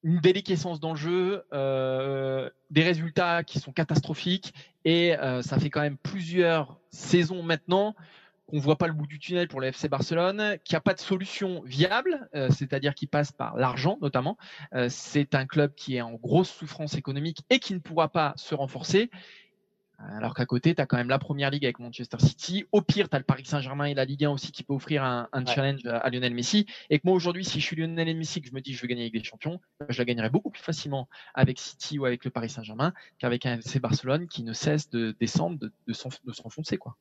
une 0.04 0.20
déliquescence 0.20 0.80
dans 0.80 0.92
le 0.92 0.98
jeu, 0.98 1.44
euh, 1.52 2.48
des 2.70 2.82
résultats 2.82 3.42
qui 3.42 3.58
sont 3.58 3.72
catastrophiques, 3.72 4.54
et 4.84 5.18
euh, 5.18 5.42
ça 5.42 5.58
fait 5.58 5.70
quand 5.70 5.80
même 5.80 5.98
plusieurs 5.98 6.78
saisons 6.90 7.42
maintenant 7.42 7.94
qu'on 8.48 8.58
voit 8.58 8.78
pas 8.78 8.86
le 8.86 8.94
bout 8.94 9.06
du 9.06 9.18
tunnel 9.18 9.46
pour 9.48 9.60
le 9.60 9.68
FC 9.68 9.88
Barcelone, 9.88 10.56
qu'il 10.64 10.74
n'y 10.74 10.78
a 10.78 10.80
pas 10.80 10.94
de 10.94 11.00
solution 11.00 11.62
viable, 11.64 12.28
euh, 12.34 12.48
c'est-à-dire 12.50 12.94
qui 12.94 13.06
passe 13.06 13.30
par 13.30 13.56
l'argent 13.56 13.98
notamment. 14.00 14.38
Euh, 14.74 14.88
c'est 14.88 15.34
un 15.34 15.46
club 15.46 15.74
qui 15.74 15.96
est 15.96 16.00
en 16.00 16.14
grosse 16.14 16.50
souffrance 16.50 16.94
économique 16.94 17.42
et 17.50 17.58
qui 17.58 17.74
ne 17.74 17.78
pourra 17.78 18.08
pas 18.08 18.32
se 18.36 18.54
renforcer. 18.54 19.10
Alors 19.98 20.32
qu'à 20.34 20.46
côté, 20.46 20.74
tu 20.74 20.80
as 20.80 20.86
quand 20.86 20.96
même 20.96 21.08
la 21.08 21.18
première 21.18 21.50
ligue 21.50 21.64
avec 21.64 21.80
Manchester 21.80 22.18
City. 22.20 22.64
Au 22.70 22.82
pire, 22.82 23.08
tu 23.08 23.16
as 23.16 23.18
le 23.18 23.24
Paris 23.24 23.44
Saint-Germain 23.44 23.86
et 23.86 23.94
la 23.94 24.04
Ligue 24.04 24.24
1 24.24 24.30
aussi 24.30 24.52
qui 24.52 24.62
peut 24.62 24.72
offrir 24.72 25.02
un, 25.02 25.28
challenge 25.44 25.84
à 25.86 26.08
Lionel 26.10 26.34
Messi. 26.34 26.66
Et 26.88 26.98
que 26.98 27.02
moi, 27.04 27.14
aujourd'hui, 27.14 27.44
si 27.44 27.60
je 27.60 27.64
suis 27.64 27.74
Lionel 27.74 28.16
Messi, 28.16 28.40
que 28.40 28.48
je 28.48 28.54
me 28.54 28.60
dis 28.60 28.70
que 28.70 28.76
je 28.76 28.82
veux 28.82 28.88
gagner 28.88 29.02
avec 29.02 29.12
des 29.12 29.24
champions, 29.24 29.60
je 29.88 29.98
la 29.98 30.04
gagnerai 30.04 30.30
beaucoup 30.30 30.50
plus 30.50 30.62
facilement 30.62 31.08
avec 31.34 31.58
City 31.58 31.98
ou 31.98 32.04
avec 32.04 32.24
le 32.24 32.30
Paris 32.30 32.48
Saint-Germain 32.48 32.92
qu'avec 33.18 33.44
un 33.44 33.58
FC 33.58 33.80
Barcelone 33.80 34.28
qui 34.28 34.44
ne 34.44 34.52
cesse 34.52 34.88
de 34.88 35.16
descendre, 35.18 35.58
de, 35.58 35.72
de 35.86 35.92
s'enfoncer. 35.92 36.78
quoi. 36.78 36.96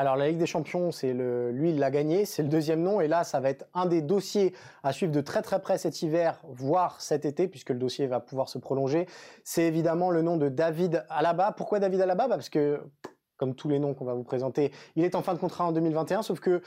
Alors 0.00 0.14
la 0.14 0.28
Ligue 0.28 0.38
des 0.38 0.46
Champions, 0.46 0.92
c'est 0.92 1.12
lui, 1.12 1.70
il 1.70 1.80
l'a 1.80 1.90
gagné, 1.90 2.24
c'est 2.24 2.44
le 2.44 2.48
deuxième 2.48 2.82
nom, 2.82 3.00
et 3.00 3.08
là, 3.08 3.24
ça 3.24 3.40
va 3.40 3.50
être 3.50 3.66
un 3.74 3.84
des 3.84 4.00
dossiers 4.00 4.54
à 4.84 4.92
suivre 4.92 5.10
de 5.10 5.20
très 5.20 5.42
très 5.42 5.60
près 5.60 5.76
cet 5.76 6.02
hiver, 6.02 6.40
voire 6.44 7.00
cet 7.00 7.24
été, 7.24 7.48
puisque 7.48 7.70
le 7.70 7.80
dossier 7.80 8.06
va 8.06 8.20
pouvoir 8.20 8.48
se 8.48 8.58
prolonger. 8.58 9.08
C'est 9.42 9.64
évidemment 9.64 10.12
le 10.12 10.22
nom 10.22 10.36
de 10.36 10.48
David 10.48 11.04
Alaba. 11.08 11.50
Pourquoi 11.50 11.80
David 11.80 12.00
Alaba? 12.00 12.28
Bah, 12.28 12.36
Parce 12.36 12.48
que, 12.48 12.80
comme 13.38 13.56
tous 13.56 13.68
les 13.68 13.80
noms 13.80 13.92
qu'on 13.92 14.04
va 14.04 14.14
vous 14.14 14.22
présenter, 14.22 14.70
il 14.94 15.04
est 15.04 15.16
en 15.16 15.22
fin 15.22 15.34
de 15.34 15.40
contrat 15.40 15.64
en 15.64 15.72
2021, 15.72 16.22
sauf 16.22 16.38
que 16.38 16.62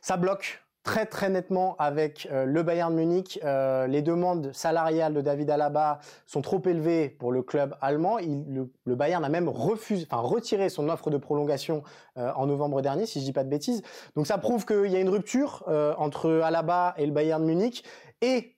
ça 0.00 0.16
bloque 0.16 0.65
très 0.86 1.04
très 1.04 1.28
nettement 1.28 1.74
avec 1.80 2.28
euh, 2.30 2.44
le 2.44 2.62
Bayern 2.62 2.94
Munich. 2.94 3.40
Euh, 3.42 3.88
les 3.88 4.02
demandes 4.02 4.52
salariales 4.52 5.12
de 5.14 5.20
David 5.20 5.50
Alaba 5.50 5.98
sont 6.26 6.42
trop 6.42 6.62
élevées 6.64 7.08
pour 7.08 7.32
le 7.32 7.42
club 7.42 7.76
allemand. 7.80 8.18
Le, 8.18 8.94
Bayern 8.94 9.24
a 9.24 9.28
même 9.28 9.48
refusé, 9.48 10.06
enfin 10.08 10.22
retiré 10.22 10.68
son 10.68 10.88
offre 10.88 11.10
de 11.10 11.16
prolongation 11.16 11.82
euh, 12.18 12.32
en 12.36 12.46
novembre 12.46 12.82
dernier, 12.82 13.04
si 13.04 13.18
je 13.18 13.24
dis 13.24 13.32
pas 13.32 13.42
de 13.42 13.50
bêtises. 13.50 13.82
Donc 14.14 14.28
ça 14.28 14.38
prouve 14.38 14.64
qu'il 14.64 14.86
y 14.86 14.94
a 14.94 15.00
une 15.00 15.08
rupture 15.08 15.64
entre 15.98 16.40
Alaba 16.44 16.94
et 16.96 17.04
le 17.04 17.12
Bayern 17.12 17.44
Munich 17.44 17.84
et 18.20 18.56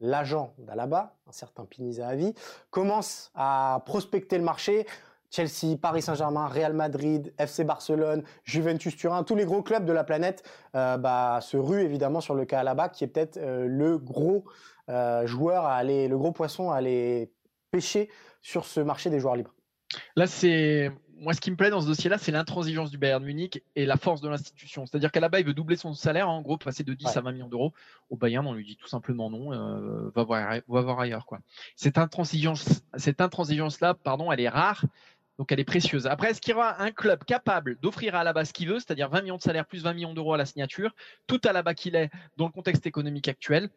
l'agent 0.00 0.54
d'Alaba, 0.58 1.16
un 1.28 1.32
certain 1.32 1.64
Piniza 1.64 2.08
Avi, 2.08 2.34
commence 2.70 3.30
à 3.34 3.82
prospecter 3.86 4.38
le 4.38 4.44
marché. 4.44 4.86
Chelsea, 5.30 5.76
Paris 5.80 6.02
Saint-Germain, 6.02 6.46
Real 6.46 6.72
Madrid, 6.72 7.32
FC 7.38 7.64
Barcelone, 7.64 8.22
Juventus 8.44 8.96
Turin, 8.96 9.24
tous 9.24 9.34
les 9.34 9.44
gros 9.44 9.62
clubs 9.62 9.84
de 9.84 9.92
la 9.92 10.04
planète 10.04 10.42
euh, 10.74 10.96
bah, 10.96 11.40
se 11.42 11.56
ruent 11.56 11.82
évidemment 11.82 12.20
sur 12.20 12.34
le 12.34 12.44
cas 12.44 12.60
Alaba, 12.60 12.88
qui 12.88 13.04
est 13.04 13.08
peut-être 13.08 13.36
euh, 13.36 13.66
le 13.66 13.98
gros 13.98 14.44
euh, 14.88 15.26
joueur 15.26 15.64
à 15.64 15.76
aller, 15.76 16.08
le 16.08 16.16
gros 16.16 16.32
poisson 16.32 16.70
à 16.70 16.76
aller 16.76 17.30
pêcher 17.70 18.08
sur 18.40 18.64
ce 18.64 18.80
marché 18.80 19.10
des 19.10 19.20
joueurs 19.20 19.36
libres. 19.36 19.54
Là, 20.16 20.26
c'est 20.26 20.90
moi 21.20 21.32
ce 21.32 21.40
qui 21.40 21.50
me 21.50 21.56
plaît 21.56 21.70
dans 21.70 21.80
ce 21.80 21.86
dossier-là, 21.88 22.16
c'est 22.16 22.30
l'intransigeance 22.30 22.90
du 22.90 22.96
Bayern 22.96 23.24
Munich 23.24 23.64
et 23.74 23.86
la 23.86 23.96
force 23.96 24.20
de 24.20 24.28
l'institution. 24.28 24.86
C'est-à-dire 24.86 25.10
qu'Alaba, 25.10 25.40
il 25.40 25.46
veut 25.46 25.52
doubler 25.52 25.76
son 25.76 25.92
salaire, 25.92 26.28
en 26.28 26.40
gros, 26.42 26.56
passer 26.56 26.84
de 26.84 26.94
10 26.94 27.16
à 27.16 27.20
20 27.20 27.32
millions 27.32 27.48
d'euros. 27.48 27.72
Au 28.08 28.16
Bayern, 28.16 28.46
on 28.46 28.52
lui 28.52 28.64
dit 28.64 28.76
tout 28.76 28.86
simplement 28.86 29.28
non, 29.28 29.50
va, 30.14 30.22
voir, 30.22 30.60
va 30.68 30.80
voir 30.80 31.00
ailleurs. 31.00 31.26
Quoi. 31.26 31.40
Cette 31.74 31.98
intransigeance, 31.98 32.82
cette 32.96 33.20
intransigeance-là, 33.20 33.94
pardon, 33.94 34.30
elle 34.30 34.40
est 34.40 34.48
rare 34.48 34.84
donc 35.38 35.52
elle 35.52 35.60
est 35.60 35.64
précieuse. 35.64 36.06
Après, 36.06 36.30
est-ce 36.30 36.40
qu'il 36.40 36.52
y 36.52 36.54
aura 36.54 36.82
un 36.82 36.90
club 36.90 37.24
capable 37.24 37.78
d'offrir 37.80 38.14
à 38.14 38.20
Alaba 38.20 38.44
ce 38.44 38.52
qu'il 38.52 38.68
veut, 38.68 38.78
c'est-à-dire 38.78 39.08
20 39.08 39.22
millions 39.22 39.36
de 39.36 39.42
salaire 39.42 39.66
plus 39.66 39.82
20 39.82 39.94
millions 39.94 40.14
d'euros 40.14 40.34
à 40.34 40.36
la 40.36 40.46
signature, 40.46 40.94
tout 41.26 41.40
à 41.44 41.50
Alaba 41.50 41.74
qu'il 41.74 41.94
est 41.94 42.10
dans 42.36 42.46
le 42.46 42.52
contexte 42.52 42.86
économique 42.86 43.28
actuel 43.28 43.70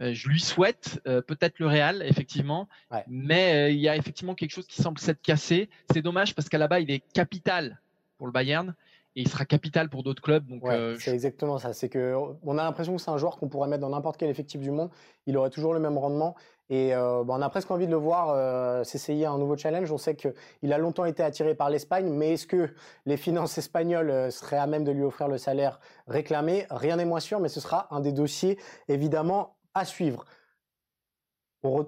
euh, 0.00 0.12
je 0.12 0.28
lui 0.28 0.40
souhaite 0.40 1.00
euh, 1.06 1.22
peut-être 1.22 1.58
le 1.58 1.66
Real, 1.66 2.02
effectivement, 2.02 2.68
mais 3.08 3.54
euh, 3.54 3.70
il 3.70 3.78
y 3.78 3.88
a 3.88 3.96
effectivement 3.96 4.34
quelque 4.34 4.50
chose 4.50 4.66
qui 4.66 4.82
semble 4.82 4.98
s'être 4.98 5.22
cassé. 5.22 5.70
C'est 5.90 6.02
dommage 6.02 6.34
parce 6.34 6.48
qu'à 6.48 6.58
là-bas, 6.58 6.80
il 6.80 6.90
est 6.90 7.02
capital 7.14 7.80
pour 8.18 8.26
le 8.26 8.32
Bayern 8.32 8.74
et 9.16 9.22
il 9.22 9.28
sera 9.28 9.44
capital 9.46 9.88
pour 9.88 10.02
d'autres 10.02 10.22
clubs. 10.22 10.46
Donc, 10.46 10.62
c'est 11.00 11.12
exactement 11.12 11.58
ça. 11.58 11.72
C'est 11.72 11.88
que 11.88 12.14
on 12.42 12.58
a 12.58 12.62
l'impression 12.62 12.94
que 12.94 13.02
c'est 13.02 13.10
un 13.10 13.16
joueur 13.16 13.38
qu'on 13.38 13.48
pourrait 13.48 13.68
mettre 13.68 13.80
dans 13.80 13.90
n'importe 13.90 14.18
quel 14.18 14.30
effectif 14.30 14.60
du 14.60 14.70
monde. 14.70 14.90
Il 15.26 15.36
aurait 15.36 15.50
toujours 15.50 15.74
le 15.74 15.80
même 15.80 15.98
rendement. 15.98 16.36
Et 16.68 16.90
bah, 16.90 17.24
on 17.26 17.42
a 17.42 17.48
presque 17.48 17.70
envie 17.70 17.86
de 17.86 17.92
le 17.92 17.96
voir 17.96 18.84
s'essayer 18.84 19.24
un 19.24 19.38
nouveau 19.38 19.56
challenge. 19.56 19.90
On 19.90 19.98
sait 19.98 20.16
qu'il 20.16 20.72
a 20.72 20.78
longtemps 20.78 21.06
été 21.06 21.22
attiré 21.22 21.54
par 21.54 21.70
l'Espagne, 21.70 22.10
mais 22.10 22.34
est-ce 22.34 22.46
que 22.46 22.68
les 23.06 23.16
finances 23.16 23.56
espagnoles 23.56 24.30
seraient 24.30 24.58
à 24.58 24.66
même 24.66 24.84
de 24.84 24.92
lui 24.92 25.02
offrir 25.02 25.28
le 25.28 25.38
salaire 25.38 25.80
réclamé? 26.06 26.66
Rien 26.70 26.96
n'est 26.96 27.04
moins 27.04 27.20
sûr, 27.20 27.40
mais 27.40 27.48
ce 27.48 27.60
sera 27.60 27.88
un 27.90 28.00
des 28.00 28.12
dossiers 28.12 28.58
évidemment 28.88 29.56
à 29.74 29.84
suivre. 29.84 30.26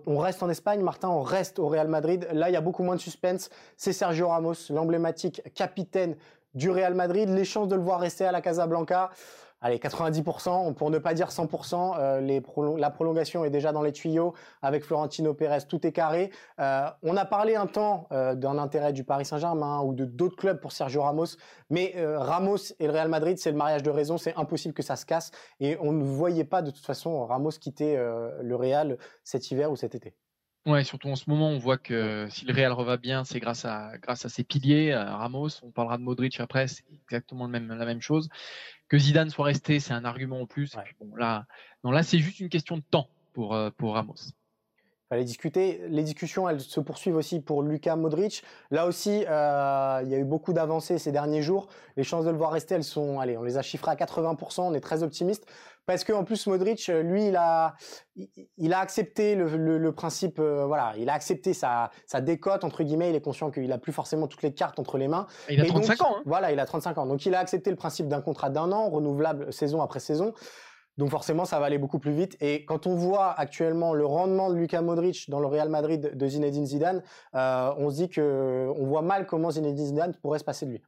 On, 0.06 0.18
reste 0.18 0.42
en 0.42 0.50
Espagne, 0.50 0.80
Martin, 0.80 1.08
on 1.08 1.22
reste 1.22 1.58
au 1.58 1.68
Real 1.68 1.88
Madrid. 1.88 2.26
Là, 2.32 2.50
il 2.50 2.52
y 2.52 2.56
a 2.56 2.60
beaucoup 2.60 2.82
moins 2.82 2.96
de 2.96 3.00
suspense. 3.00 3.50
C'est 3.76 3.92
Sergio 3.92 4.28
Ramos, 4.28 4.54
l'emblématique 4.70 5.42
capitaine 5.54 6.16
du 6.54 6.70
Real 6.70 6.94
Madrid. 6.94 7.28
Les 7.28 7.44
chances 7.44 7.68
de 7.68 7.76
le 7.76 7.82
voir 7.82 8.00
rester 8.00 8.24
à 8.24 8.32
la 8.32 8.40
Casablanca, 8.40 9.10
allez, 9.60 9.78
90%, 9.78 10.74
pour 10.74 10.90
ne 10.90 10.98
pas 10.98 11.14
dire 11.14 11.28
100%. 11.28 11.96
Euh, 11.98 12.76
la 12.78 12.90
prolongation 12.90 13.44
est 13.44 13.50
déjà 13.50 13.72
dans 13.72 13.82
les 13.82 13.92
tuyaux 13.92 14.34
avec 14.62 14.84
Florentino 14.84 15.34
Pérez, 15.34 15.62
tout 15.68 15.86
est 15.86 15.92
carré. 15.92 16.30
Euh, 16.60 16.88
on 17.02 17.16
a 17.16 17.24
parlé 17.24 17.56
un 17.56 17.66
temps 17.66 18.08
euh, 18.12 18.34
d'un 18.34 18.58
intérêt 18.58 18.92
du 18.92 19.04
Paris 19.04 19.24
Saint-Germain 19.24 19.80
ou 19.82 19.94
de 19.94 20.04
d'autres 20.04 20.36
clubs 20.36 20.60
pour 20.60 20.72
Sergio 20.72 21.02
Ramos, 21.02 21.36
mais 21.70 21.94
Ramos 21.96 22.72
et 22.78 22.86
le 22.86 22.92
Real 22.92 23.08
Madrid, 23.08 23.38
c'est 23.38 23.50
le 23.50 23.56
mariage 23.56 23.82
de 23.82 23.90
raison, 23.90 24.18
c'est 24.18 24.34
impossible 24.36 24.74
que 24.74 24.82
ça 24.82 24.96
se 24.96 25.06
casse 25.06 25.30
et 25.60 25.76
on 25.80 25.92
ne 25.92 26.02
voyait 26.02 26.44
pas 26.44 26.62
de 26.62 26.70
toute 26.70 26.84
façon 26.84 27.24
Ramos 27.26 27.50
quitter 27.50 27.96
le 27.96 28.56
Real 28.56 28.98
cet 29.24 29.50
hiver 29.50 29.70
ou 29.70 29.76
cet 29.76 29.94
été. 29.94 30.14
Ouais, 30.66 30.84
surtout 30.84 31.08
en 31.08 31.16
ce 31.16 31.30
moment, 31.30 31.48
on 31.48 31.58
voit 31.58 31.78
que 31.78 32.26
si 32.30 32.44
le 32.44 32.52
Real 32.52 32.72
reva 32.72 32.96
bien, 32.96 33.24
c'est 33.24 33.40
grâce 33.40 33.64
à 33.64 33.92
grâce 34.02 34.24
à 34.24 34.28
ses 34.28 34.44
piliers, 34.44 34.94
Ramos. 34.94 35.48
On 35.62 35.70
parlera 35.70 35.98
de 35.98 36.02
Modric 36.02 36.40
après, 36.40 36.68
c'est 36.68 36.84
exactement 36.90 37.46
la 37.48 37.60
même 37.60 38.02
chose. 38.02 38.28
Que 38.88 38.98
Zidane 38.98 39.30
soit 39.30 39.46
resté, 39.46 39.80
c'est 39.80 39.92
un 39.92 40.04
argument 40.04 40.40
en 40.40 40.46
plus. 40.46 40.76
bon, 41.00 41.14
là, 41.16 41.46
non, 41.84 41.90
là, 41.90 42.02
c'est 42.02 42.18
juste 42.18 42.40
une 42.40 42.48
question 42.48 42.78
de 42.78 42.82
temps 42.90 43.08
pour 43.34 43.54
euh, 43.54 43.70
pour 43.70 43.94
Ramos. 43.94 44.32
Fallait 45.08 45.24
discuter. 45.24 45.80
Les 45.88 46.02
discussions, 46.02 46.48
elles 46.50 46.60
se 46.60 46.80
poursuivent 46.80 47.16
aussi 47.16 47.40
pour 47.40 47.62
Luka 47.62 47.96
Modric. 47.96 48.42
Là 48.70 48.86
aussi, 48.86 49.24
euh, 49.26 50.00
il 50.04 50.10
y 50.10 50.14
a 50.14 50.18
eu 50.18 50.24
beaucoup 50.24 50.52
d'avancées 50.52 50.98
ces 50.98 51.12
derniers 51.12 51.40
jours. 51.40 51.68
Les 51.96 52.04
chances 52.04 52.26
de 52.26 52.30
le 52.30 52.36
voir 52.36 52.52
rester, 52.52 52.74
elles 52.74 52.84
sont, 52.84 53.18
allez, 53.18 53.38
on 53.38 53.42
les 53.42 53.56
a 53.56 53.62
chiffrées 53.62 53.92
à 53.92 53.94
80%. 53.94 54.60
On 54.60 54.74
est 54.74 54.80
très 54.80 55.02
optimiste 55.02 55.46
parce 55.86 56.04
qu'en 56.04 56.22
plus 56.22 56.46
Modric, 56.46 56.88
lui, 56.88 57.28
il 57.28 57.36
a, 57.36 57.74
il 58.58 58.74
a 58.74 58.80
accepté 58.80 59.34
le, 59.34 59.90
principe, 59.92 60.38
euh, 60.38 60.66
voilà, 60.66 60.92
il 60.98 61.08
a 61.08 61.14
accepté 61.14 61.54
sa, 61.54 61.90
sa 62.04 62.20
décote 62.20 62.62
entre 62.62 62.82
guillemets. 62.82 63.08
Il 63.08 63.16
est 63.16 63.22
conscient 63.22 63.50
qu'il 63.50 63.72
a 63.72 63.78
plus 63.78 63.94
forcément 63.94 64.26
toutes 64.26 64.42
les 64.42 64.52
cartes 64.52 64.78
entre 64.78 64.98
les 64.98 65.08
mains. 65.08 65.26
il 65.48 65.58
a 65.58 65.64
35 65.64 66.02
ans. 66.02 66.16
Hein. 66.18 66.22
Voilà, 66.26 66.52
il 66.52 66.60
a 66.60 66.66
35 66.66 66.98
ans. 66.98 67.06
Donc 67.06 67.24
il 67.24 67.34
a 67.34 67.38
accepté 67.38 67.70
le 67.70 67.76
principe 67.76 68.08
d'un 68.08 68.20
contrat 68.20 68.50
d'un 68.50 68.70
an, 68.72 68.90
renouvelable 68.90 69.50
saison 69.50 69.80
après 69.80 70.00
saison. 70.00 70.34
Donc 70.98 71.10
forcément, 71.10 71.44
ça 71.44 71.60
va 71.60 71.66
aller 71.66 71.78
beaucoup 71.78 72.00
plus 72.00 72.12
vite. 72.12 72.36
Et 72.40 72.64
quand 72.64 72.86
on 72.86 72.96
voit 72.96 73.30
actuellement 73.32 73.94
le 73.94 74.04
rendement 74.04 74.50
de 74.50 74.56
Luka 74.56 74.82
Modric 74.82 75.30
dans 75.30 75.38
le 75.38 75.46
Real 75.46 75.68
Madrid 75.68 76.10
de 76.14 76.26
Zinedine 76.26 76.66
Zidane, 76.66 77.02
euh, 77.34 77.72
on 77.78 77.88
se 77.88 77.96
dit 77.96 78.08
que 78.08 78.68
on 78.76 78.84
voit 78.84 79.02
mal 79.02 79.26
comment 79.26 79.50
Zinedine 79.50 79.86
Zidane 79.86 80.14
pourrait 80.20 80.40
se 80.40 80.44
passer 80.44 80.66
de 80.66 80.72
lui. 80.72 80.82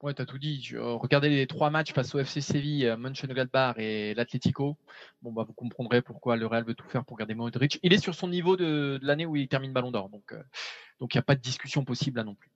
Ouais, 0.00 0.14
t'as 0.14 0.26
tout 0.26 0.38
dit. 0.38 0.70
Euh, 0.74 0.94
regardez 0.94 1.28
les 1.28 1.48
trois 1.48 1.70
matchs 1.70 1.92
face 1.92 2.14
au 2.14 2.20
FC 2.20 2.40
Séville, 2.40 2.86
euh, 2.86 2.96
Mönchengladbach 2.96 3.74
et 3.78 4.14
l'Atlético. 4.14 4.76
Bon, 5.22 5.32
bah, 5.32 5.42
vous 5.44 5.52
comprendrez 5.54 6.02
pourquoi 6.02 6.36
le 6.36 6.46
Real 6.46 6.64
veut 6.64 6.74
tout 6.74 6.86
faire 6.86 7.04
pour 7.04 7.16
garder 7.16 7.34
Modric. 7.34 7.80
Il 7.82 7.92
est 7.92 7.98
sur 7.98 8.14
son 8.14 8.28
niveau 8.28 8.56
de, 8.56 9.00
l'année 9.02 9.26
où 9.26 9.34
il 9.34 9.48
termine 9.48 9.72
Ballon 9.72 9.90
d'Or, 9.90 10.08
donc 10.08 10.32
donc 11.00 11.14
il 11.14 11.16
n'y 11.16 11.20
a 11.20 11.24
pas 11.24 11.34
de 11.34 11.40
discussion 11.40 11.84
possible 11.84 12.18
là 12.18 12.24
non 12.24 12.36
plus. 12.36 12.50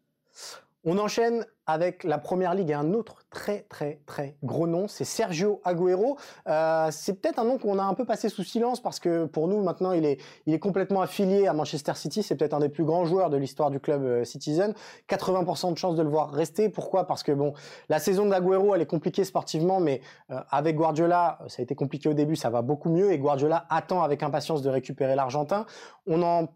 On 0.84 0.98
enchaîne 0.98 1.46
avec 1.66 2.02
la 2.02 2.18
première 2.18 2.54
ligue 2.54 2.70
et 2.70 2.74
un 2.74 2.92
autre 2.92 3.18
très 3.30 3.60
très 3.68 4.00
très 4.04 4.36
gros 4.42 4.66
nom, 4.66 4.88
c'est 4.88 5.04
Sergio 5.04 5.60
Agüero. 5.62 6.16
Euh, 6.48 6.88
c'est 6.90 7.20
peut-être 7.20 7.38
un 7.38 7.44
nom 7.44 7.56
qu'on 7.56 7.78
a 7.78 7.84
un 7.84 7.94
peu 7.94 8.04
passé 8.04 8.28
sous 8.28 8.42
silence 8.42 8.82
parce 8.82 8.98
que 8.98 9.26
pour 9.26 9.46
nous 9.46 9.62
maintenant 9.62 9.92
il 9.92 10.04
est 10.04 10.20
il 10.46 10.54
est 10.54 10.58
complètement 10.58 11.00
affilié 11.00 11.46
à 11.46 11.52
Manchester 11.52 11.92
City. 11.94 12.24
C'est 12.24 12.34
peut-être 12.34 12.54
un 12.54 12.58
des 12.58 12.68
plus 12.68 12.82
grands 12.82 13.04
joueurs 13.04 13.30
de 13.30 13.36
l'histoire 13.36 13.70
du 13.70 13.78
club 13.78 14.02
euh, 14.02 14.24
Citizen. 14.24 14.74
80% 15.08 15.72
de 15.72 15.78
chances 15.78 15.94
de 15.94 16.02
le 16.02 16.08
voir 16.08 16.32
rester. 16.32 16.68
Pourquoi? 16.68 17.06
Parce 17.06 17.22
que 17.22 17.30
bon, 17.30 17.52
la 17.88 18.00
saison 18.00 18.26
d'Agüero 18.26 18.74
elle 18.74 18.82
est 18.82 18.86
compliquée 18.86 19.22
sportivement, 19.22 19.78
mais 19.78 20.00
euh, 20.32 20.40
avec 20.50 20.74
Guardiola 20.74 21.38
ça 21.46 21.60
a 21.60 21.62
été 21.62 21.76
compliqué 21.76 22.08
au 22.08 22.14
début, 22.14 22.34
ça 22.34 22.50
va 22.50 22.62
beaucoup 22.62 22.90
mieux 22.90 23.12
et 23.12 23.18
Guardiola 23.18 23.66
attend 23.70 24.02
avec 24.02 24.24
impatience 24.24 24.62
de 24.62 24.68
récupérer 24.68 25.14
l'Argentin. 25.14 25.64
On 26.08 26.24
en 26.24 26.48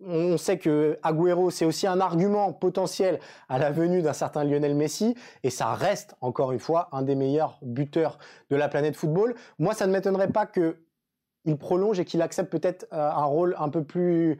on 0.00 0.36
sait 0.36 0.58
que 0.58 0.98
Agüero, 1.02 1.50
c'est 1.50 1.64
aussi 1.64 1.86
un 1.86 2.00
argument 2.00 2.52
potentiel 2.52 3.20
à 3.48 3.58
la 3.58 3.70
venue 3.70 4.02
d'un 4.02 4.12
certain 4.12 4.44
Lionel 4.44 4.74
Messi, 4.74 5.14
et 5.42 5.50
ça 5.50 5.74
reste, 5.74 6.14
encore 6.20 6.52
une 6.52 6.58
fois, 6.58 6.88
un 6.92 7.02
des 7.02 7.14
meilleurs 7.14 7.58
buteurs 7.62 8.18
de 8.50 8.56
la 8.56 8.68
planète 8.68 8.96
football. 8.96 9.34
Moi, 9.58 9.74
ça 9.74 9.86
ne 9.86 9.92
m'étonnerait 9.92 10.32
pas 10.32 10.46
qu'il 10.46 11.56
prolonge 11.58 11.98
et 12.00 12.04
qu'il 12.04 12.22
accepte 12.22 12.50
peut-être 12.50 12.86
euh, 12.92 13.10
un 13.10 13.24
rôle 13.24 13.54
un 13.58 13.68
peu 13.68 13.84
plus 13.84 14.38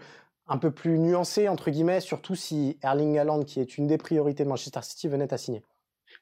un 0.49 0.59
peu 0.59 0.71
plus 0.71 0.99
nuancé 0.99 1.49
entre 1.49 1.71
guillemets, 1.71 2.01
surtout 2.01 2.37
si 2.37 2.79
Erling 2.83 3.19
Haaland, 3.19 3.43
qui 3.43 3.59
est 3.61 3.79
une 3.79 3.89
des 3.89 3.99
priorités 3.99 4.45
de 4.45 4.49
Manchester 4.49 4.81
City, 4.83 5.09
venait 5.09 5.33
à 5.35 5.39
signer. 5.39 5.63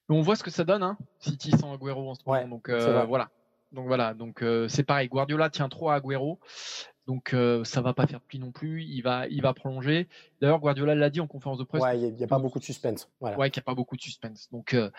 on 0.09 0.23
voit 0.23 0.37
ce 0.37 0.42
que 0.42 0.51
ça 0.51 0.64
donne, 0.64 0.83
hein, 0.83 0.97
City 1.18 1.51
sans 1.51 1.75
Agüero 1.75 2.11
en 2.11 2.14
ce 2.14 2.23
moment. 2.25 2.49
donc 2.49 2.68
euh, 2.70 3.05
voilà. 3.05 3.29
Donc 3.73 3.88
voilà, 3.88 4.14
donc 4.14 4.42
euh, 4.42 4.68
c'est 4.68 4.85
pareil. 4.85 5.09
Guardiola 5.09 5.51
tient 5.51 5.68
trop 5.68 5.90
à 5.90 5.97
Agüero. 5.97 6.38
Donc 7.06 7.34
euh, 7.34 7.64
ça 7.64 7.82
va 7.82 7.92
pas 7.92 8.06
faire 8.06 8.20
de 8.20 8.24
pli 8.24 8.38
non 8.38 8.50
plus. 8.50 8.82
Il 8.84 9.02
va, 9.02 9.26
il 9.28 9.42
va 9.42 9.52
prolonger. 9.52 10.08
D'ailleurs, 10.40 10.60
Guardiola 10.60 10.94
l'a 10.94 11.10
dit 11.10 11.20
en 11.20 11.26
conférence 11.26 11.58
de 11.58 11.64
presse. 11.64 11.82
Ouais, 11.82 12.00
il 12.00 12.14
n'y 12.14 12.24
a, 12.24 12.26
pas 12.26 12.38
beaucoup 12.38 12.58
de 12.58 12.64
suspense. 12.64 13.10
Voilà. 13.20 13.38
Ouais, 13.38 13.50
qu'il 13.50 13.60
n'y 13.60 13.64
a 13.64 13.68
pas 13.70 13.74
beaucoup 13.74 13.96
de 13.96 14.02
suspense. 14.02 14.48
Donc, 14.50 14.74
euh, 14.74 14.90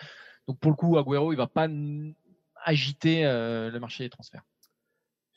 donc 0.46 0.58
pour 0.58 0.70
le 0.70 0.76
coup, 0.76 0.96
Agüero, 0.98 1.32
il 1.32 1.36
va 1.36 1.48
pas 1.48 1.68
agiter 2.64 3.24
euh, 3.24 3.70
le 3.70 3.80
marché 3.80 4.04
des 4.04 4.10
transferts. 4.10 4.44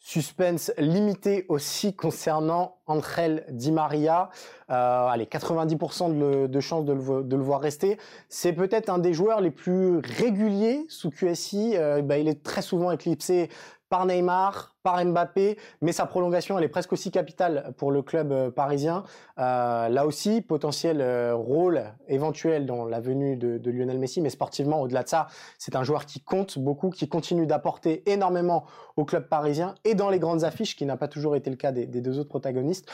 Suspense 0.02 0.72
limité 0.78 1.46
aussi 1.50 1.94
concernant 1.94 2.78
Angel 2.86 3.46
Di 3.50 3.72
Maria. 3.72 4.30
Euh, 4.70 5.08
allez, 5.08 5.26
90% 5.26 6.48
de, 6.48 6.60
chances 6.62 6.86
de 6.86 6.94
le, 6.94 7.24
de 7.24 7.36
le, 7.36 7.44
voir 7.44 7.60
rester. 7.60 7.98
C'est 8.30 8.54
peut-être 8.54 8.90
un 8.90 8.98
des 8.98 9.14
joueurs 9.14 9.42
les 9.42 9.52
plus 9.52 9.98
réguliers 9.98 10.86
sous 10.88 11.10
QSI. 11.12 11.76
bah, 12.04 12.18
il 12.18 12.28
est 12.28 12.42
très 12.44 12.62
souvent 12.62 12.92
éclipsé 12.92 13.50
par 13.90 14.06
Neymar, 14.06 14.76
par 14.84 15.04
Mbappé, 15.04 15.58
mais 15.82 15.92
sa 15.92 16.06
prolongation, 16.06 16.58
elle 16.58 16.64
est 16.64 16.70
presque 16.70 16.94
aussi 16.94 17.12
capitale 17.12 17.74
pour 17.78 17.92
le 17.92 18.02
club 18.02 18.32
euh, 18.32 18.52
parisien. 18.52 19.04
Euh, 19.40 19.90
là 19.90 20.06
aussi, 20.06 20.42
potentiel 20.42 21.02
euh, 21.02 21.36
rôle 21.36 21.84
éventuel 22.08 22.66
dans 22.66 22.86
la 22.86 23.00
venue 23.00 23.36
de, 23.36 23.70
Lionel 23.70 24.00
Messi, 24.00 24.22
mais 24.22 24.30
sportivement, 24.30 24.82
au-delà 24.82 25.04
de 25.04 25.10
ça, 25.10 25.28
c'est 25.58 25.76
un 25.76 25.84
joueur 25.84 26.06
qui 26.06 26.22
compte 26.22 26.60
beaucoup, 26.60 26.90
qui 26.90 27.10
continue 27.10 27.48
d'apporter 27.48 28.10
énormément 28.10 28.66
au 28.96 29.06
club 29.06 29.28
parisien 29.28 29.76
et 29.84 29.96
dans 29.96 30.10
les 30.10 30.20
grandes 30.20 30.44
affiches, 30.44 30.76
qui 30.76 30.86
n'a 30.86 30.98
pas 30.98 31.08
toujours 31.08 31.36
été 31.36 31.50
le 31.50 31.56
cas 31.56 31.72
des, 31.72 31.86
deux 31.86 32.20
autres 32.20 32.30
protagonistes. 32.30 32.90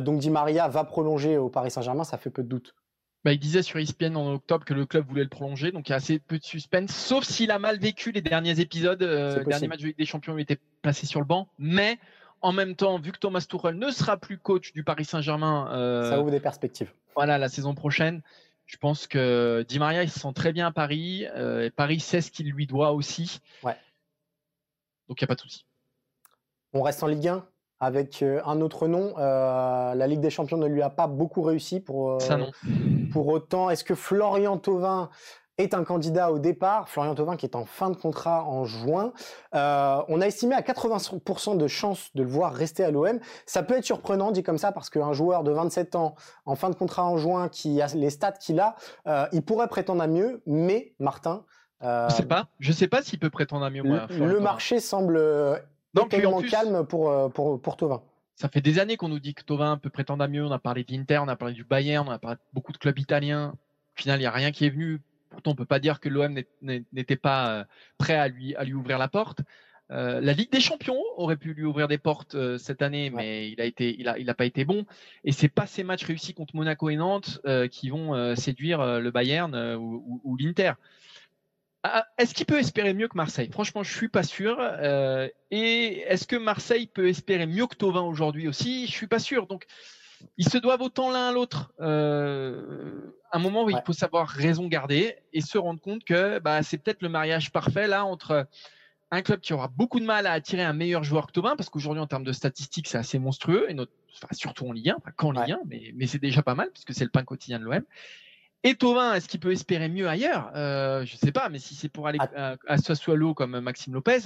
donc 0.00 0.18
Di 0.18 0.30
Maria 0.30 0.68
va 0.68 0.84
prolonger 0.84 1.38
au 1.38 1.48
Paris 1.48 1.70
Saint-Germain, 1.70 2.04
ça 2.04 2.18
fait 2.18 2.30
peu 2.30 2.42
de 2.42 2.48
doute. 2.48 2.74
Bah, 3.24 3.32
il 3.32 3.38
disait 3.38 3.62
sur 3.62 3.78
ESPN 3.78 4.16
en 4.16 4.34
octobre 4.34 4.64
que 4.64 4.74
le 4.74 4.86
club 4.86 5.06
voulait 5.06 5.24
le 5.24 5.28
prolonger, 5.28 5.72
donc 5.72 5.88
il 5.88 5.90
y 5.90 5.92
a 5.92 5.96
assez 5.96 6.18
peu 6.18 6.38
de 6.38 6.44
suspense, 6.44 6.94
sauf 6.94 7.24
s'il 7.24 7.50
a 7.50 7.58
mal 7.58 7.78
vécu 7.78 8.12
les 8.12 8.22
derniers 8.22 8.60
épisodes. 8.60 9.02
Euh, 9.02 9.38
les 9.40 9.44
derniers 9.44 9.68
matchs 9.68 9.80
de 9.80 9.86
Ligue 9.86 9.98
des 9.98 10.06
Champions 10.06 10.34
ont 10.34 10.38
été 10.38 10.58
placés 10.82 11.06
sur 11.06 11.20
le 11.20 11.26
banc, 11.26 11.48
mais 11.58 11.98
en 12.40 12.52
même 12.52 12.76
temps, 12.76 12.98
vu 12.98 13.10
que 13.10 13.18
Thomas 13.18 13.44
Tuchel 13.48 13.76
ne 13.76 13.90
sera 13.90 14.16
plus 14.16 14.38
coach 14.38 14.72
du 14.72 14.84
Paris 14.84 15.04
Saint-Germain, 15.04 15.68
euh, 15.72 16.08
ça 16.08 16.20
ouvre 16.20 16.30
des 16.30 16.40
perspectives. 16.40 16.92
Voilà, 17.16 17.38
la 17.38 17.48
saison 17.48 17.74
prochaine, 17.74 18.22
je 18.66 18.76
pense 18.76 19.08
que 19.08 19.64
Di 19.68 19.80
Maria 19.80 20.04
il 20.04 20.10
se 20.10 20.20
sent 20.20 20.32
très 20.34 20.52
bien 20.52 20.68
à 20.68 20.72
Paris, 20.72 21.26
euh, 21.34 21.64
et 21.64 21.70
Paris 21.70 21.98
sait 21.98 22.20
ce 22.20 22.30
qu'il 22.30 22.48
lui 22.50 22.66
doit 22.66 22.92
aussi. 22.92 23.40
Ouais. 23.64 23.76
Donc 25.08 25.20
il 25.20 25.24
n'y 25.24 25.26
a 25.26 25.28
pas 25.28 25.34
de 25.34 25.40
souci. 25.40 25.64
On 26.72 26.82
reste 26.82 27.02
en 27.02 27.08
Ligue 27.08 27.26
1 27.26 27.44
avec 27.80 28.22
euh, 28.22 28.40
un 28.44 28.60
autre 28.60 28.88
nom. 28.88 29.14
Euh, 29.18 29.94
la 29.94 30.06
Ligue 30.06 30.20
des 30.20 30.30
Champions 30.30 30.56
ne 30.56 30.66
lui 30.66 30.82
a 30.82 30.90
pas 30.90 31.06
beaucoup 31.06 31.42
réussi 31.42 31.80
pour, 31.80 32.12
euh, 32.12 32.18
Ça, 32.18 32.36
non. 32.36 32.50
pour 33.12 33.28
autant. 33.28 33.70
Est-ce 33.70 33.84
que 33.84 33.94
Florian 33.94 34.58
Thauvin 34.58 35.10
est 35.58 35.74
un 35.74 35.84
candidat 35.84 36.32
au 36.32 36.38
départ? 36.38 36.88
Florian 36.88 37.14
Thauvin 37.14 37.36
qui 37.36 37.46
est 37.46 37.56
en 37.56 37.64
fin 37.64 37.90
de 37.90 37.96
contrat 37.96 38.44
en 38.44 38.64
juin. 38.64 39.12
on 39.52 40.20
a 40.20 40.26
estimé 40.26 40.54
à 40.54 40.60
80% 40.60 41.56
de 41.56 41.66
chances 41.66 42.10
de 42.14 42.22
le 42.22 42.28
voir 42.28 42.52
rester 42.52 42.84
à 42.84 42.90
l'OM. 42.90 43.18
Ça 43.46 43.62
peut 43.62 43.76
être 43.76 43.84
surprenant 43.84 44.30
dit 44.30 44.42
comme 44.42 44.58
ça 44.58 44.72
parce 44.72 44.90
qu'un 44.90 45.12
joueur 45.12 45.42
de 45.42 45.50
27 45.50 45.96
ans 45.96 46.14
en 46.46 46.54
fin 46.54 46.70
de 46.70 46.76
contrat 46.76 47.04
en 47.04 47.16
juin 47.16 47.48
qui 47.48 47.82
a 47.82 47.88
les 47.94 48.10
stats 48.10 48.32
qu'il 48.32 48.60
a, 48.60 48.76
il 49.32 49.42
pourrait 49.42 49.68
prétendre 49.68 50.02
à 50.02 50.06
mieux. 50.06 50.42
Mais 50.46 50.94
Martin, 51.00 51.44
je 51.80 52.14
sais 52.14 52.26
pas. 52.26 52.46
Je 52.60 52.70
sais 52.70 52.88
pas 52.88 53.02
s'il 53.02 53.18
peut 53.18 53.30
prétendre 53.30 53.64
à 53.64 53.70
mieux. 53.70 53.82
Moi, 53.82 54.06
le 54.10 54.38
marché 54.38 54.78
semble 54.78 55.18
donc, 55.94 56.14
en 56.14 56.42
calme 56.42 56.86
pour, 56.86 57.10
euh, 57.10 57.28
pour, 57.28 57.60
pour 57.60 57.76
Tovin. 57.76 58.02
Ça 58.34 58.48
fait 58.48 58.60
des 58.60 58.78
années 58.78 58.96
qu'on 58.96 59.08
nous 59.08 59.18
dit 59.18 59.34
que 59.34 59.42
Tovin 59.42 59.78
peut 59.78 59.90
prétendre 59.90 60.22
à 60.22 60.28
mieux. 60.28 60.44
On 60.44 60.52
a 60.52 60.58
parlé 60.58 60.84
d'Inter, 60.84 61.18
on 61.18 61.28
a 61.28 61.36
parlé 61.36 61.54
du 61.54 61.64
Bayern, 61.64 62.06
on 62.06 62.10
a 62.12 62.18
parlé 62.18 62.36
de 62.36 62.42
beaucoup 62.52 62.72
de 62.72 62.78
clubs 62.78 62.98
italiens. 62.98 63.54
Au 63.96 64.00
final, 64.00 64.18
il 64.18 64.22
n'y 64.22 64.26
a 64.26 64.30
rien 64.30 64.52
qui 64.52 64.64
est 64.64 64.70
venu. 64.70 65.00
Pourtant, 65.30 65.50
on 65.52 65.54
peut 65.54 65.64
pas 65.64 65.80
dire 65.80 66.00
que 66.00 66.08
l'OM 66.08 66.38
n'était 66.62 67.16
pas 67.16 67.50
euh, 67.50 67.64
prêt 67.98 68.14
à 68.14 68.28
lui, 68.28 68.54
à 68.54 68.64
lui 68.64 68.74
ouvrir 68.74 68.98
la 68.98 69.08
porte. 69.08 69.40
Euh, 69.90 70.20
la 70.20 70.34
Ligue 70.34 70.52
des 70.52 70.60
Champions 70.60 71.02
aurait 71.16 71.36
pu 71.36 71.54
lui 71.54 71.64
ouvrir 71.64 71.88
des 71.88 71.98
portes 71.98 72.36
cette 72.58 72.82
année, 72.82 73.10
mais 73.10 73.50
il 73.50 73.60
a 73.60 73.64
été, 73.64 73.98
il 73.98 74.06
a, 74.06 74.18
il 74.18 74.28
a 74.28 74.34
pas 74.34 74.44
été 74.44 74.64
bon. 74.64 74.84
Et 75.24 75.32
c'est 75.32 75.48
pas 75.48 75.66
ces 75.66 75.82
matchs 75.82 76.04
réussis 76.04 76.34
contre 76.34 76.54
Monaco 76.54 76.90
et 76.90 76.96
Nantes 76.96 77.40
qui 77.70 77.88
vont 77.88 78.36
séduire 78.36 79.00
le 79.00 79.10
Bayern 79.10 79.56
ou, 79.76 80.20
ou 80.22 80.36
l'Inter. 80.36 80.72
Ah, 81.90 82.06
est-ce 82.18 82.34
qu'il 82.34 82.46
peut 82.46 82.58
espérer 82.58 82.94
mieux 82.94 83.08
que 83.08 83.16
Marseille? 83.16 83.48
Franchement, 83.50 83.82
je 83.82 83.94
suis 83.94 84.08
pas 84.08 84.22
sûr. 84.22 84.56
Euh, 84.60 85.28
et 85.50 86.00
est-ce 86.00 86.26
que 86.26 86.36
Marseille 86.36 86.86
peut 86.86 87.08
espérer 87.08 87.46
mieux 87.46 87.66
que 87.66 87.76
Tovin 87.76 88.02
aujourd'hui 88.02 88.48
aussi? 88.48 88.86
Je 88.86 88.92
suis 88.92 89.06
pas 89.06 89.18
sûr. 89.18 89.46
Donc, 89.46 89.66
ils 90.36 90.48
se 90.48 90.58
doivent 90.58 90.82
autant 90.82 91.10
l'un 91.10 91.28
à 91.28 91.32
l'autre. 91.32 91.72
Euh, 91.80 93.14
un 93.32 93.38
moment 93.38 93.64
où 93.64 93.70
il 93.70 93.80
faut 93.86 93.92
savoir 93.92 94.28
raison 94.28 94.66
garder 94.66 95.16
et 95.32 95.40
se 95.40 95.58
rendre 95.58 95.80
compte 95.80 96.04
que 96.04 96.38
bah, 96.38 96.62
c'est 96.62 96.78
peut-être 96.78 97.02
le 97.02 97.08
mariage 97.08 97.52
parfait 97.52 97.86
là 97.86 98.04
entre 98.04 98.46
un 99.10 99.22
club 99.22 99.40
qui 99.40 99.52
aura 99.52 99.68
beaucoup 99.68 100.00
de 100.00 100.04
mal 100.04 100.26
à 100.26 100.32
attirer 100.32 100.62
un 100.62 100.72
meilleur 100.72 101.02
joueur 101.02 101.26
que 101.26 101.32
Tovin, 101.32 101.56
parce 101.56 101.70
qu'aujourd'hui 101.70 102.02
en 102.02 102.06
termes 102.06 102.24
de 102.24 102.32
statistiques 102.32 102.88
c'est 102.88 102.98
assez 102.98 103.18
monstrueux, 103.18 103.66
et 103.70 103.76
surtout 104.32 104.66
en 104.66 104.72
Ligue 104.72 104.90
1, 104.90 104.96
enfin 104.98 105.10
qu'en 105.16 105.32
Ligue 105.32 105.52
1, 105.52 105.60
mais, 105.66 105.92
mais 105.94 106.06
c'est 106.06 106.18
déjà 106.18 106.42
pas 106.42 106.54
mal 106.54 106.70
puisque 106.70 106.92
c'est 106.92 107.04
le 107.04 107.10
pain 107.10 107.24
quotidien 107.24 107.58
de 107.58 107.64
l'OM. 107.64 107.82
Et 108.64 108.74
Tovin, 108.74 109.14
est-ce 109.14 109.28
qu'il 109.28 109.38
peut 109.38 109.52
espérer 109.52 109.88
mieux 109.88 110.08
ailleurs? 110.08 110.50
Euh, 110.56 111.04
Je 111.04 111.14
ne 111.14 111.18
sais 111.18 111.30
pas, 111.30 111.48
mais 111.48 111.60
si 111.60 111.74
c'est 111.76 111.88
pour 111.88 112.08
aller 112.08 112.18
ah. 112.20 112.54
à, 112.66 112.72
à 112.72 112.76
Sassuolo 112.76 113.32
comme 113.32 113.60
Maxime 113.60 113.94
Lopez. 113.94 114.18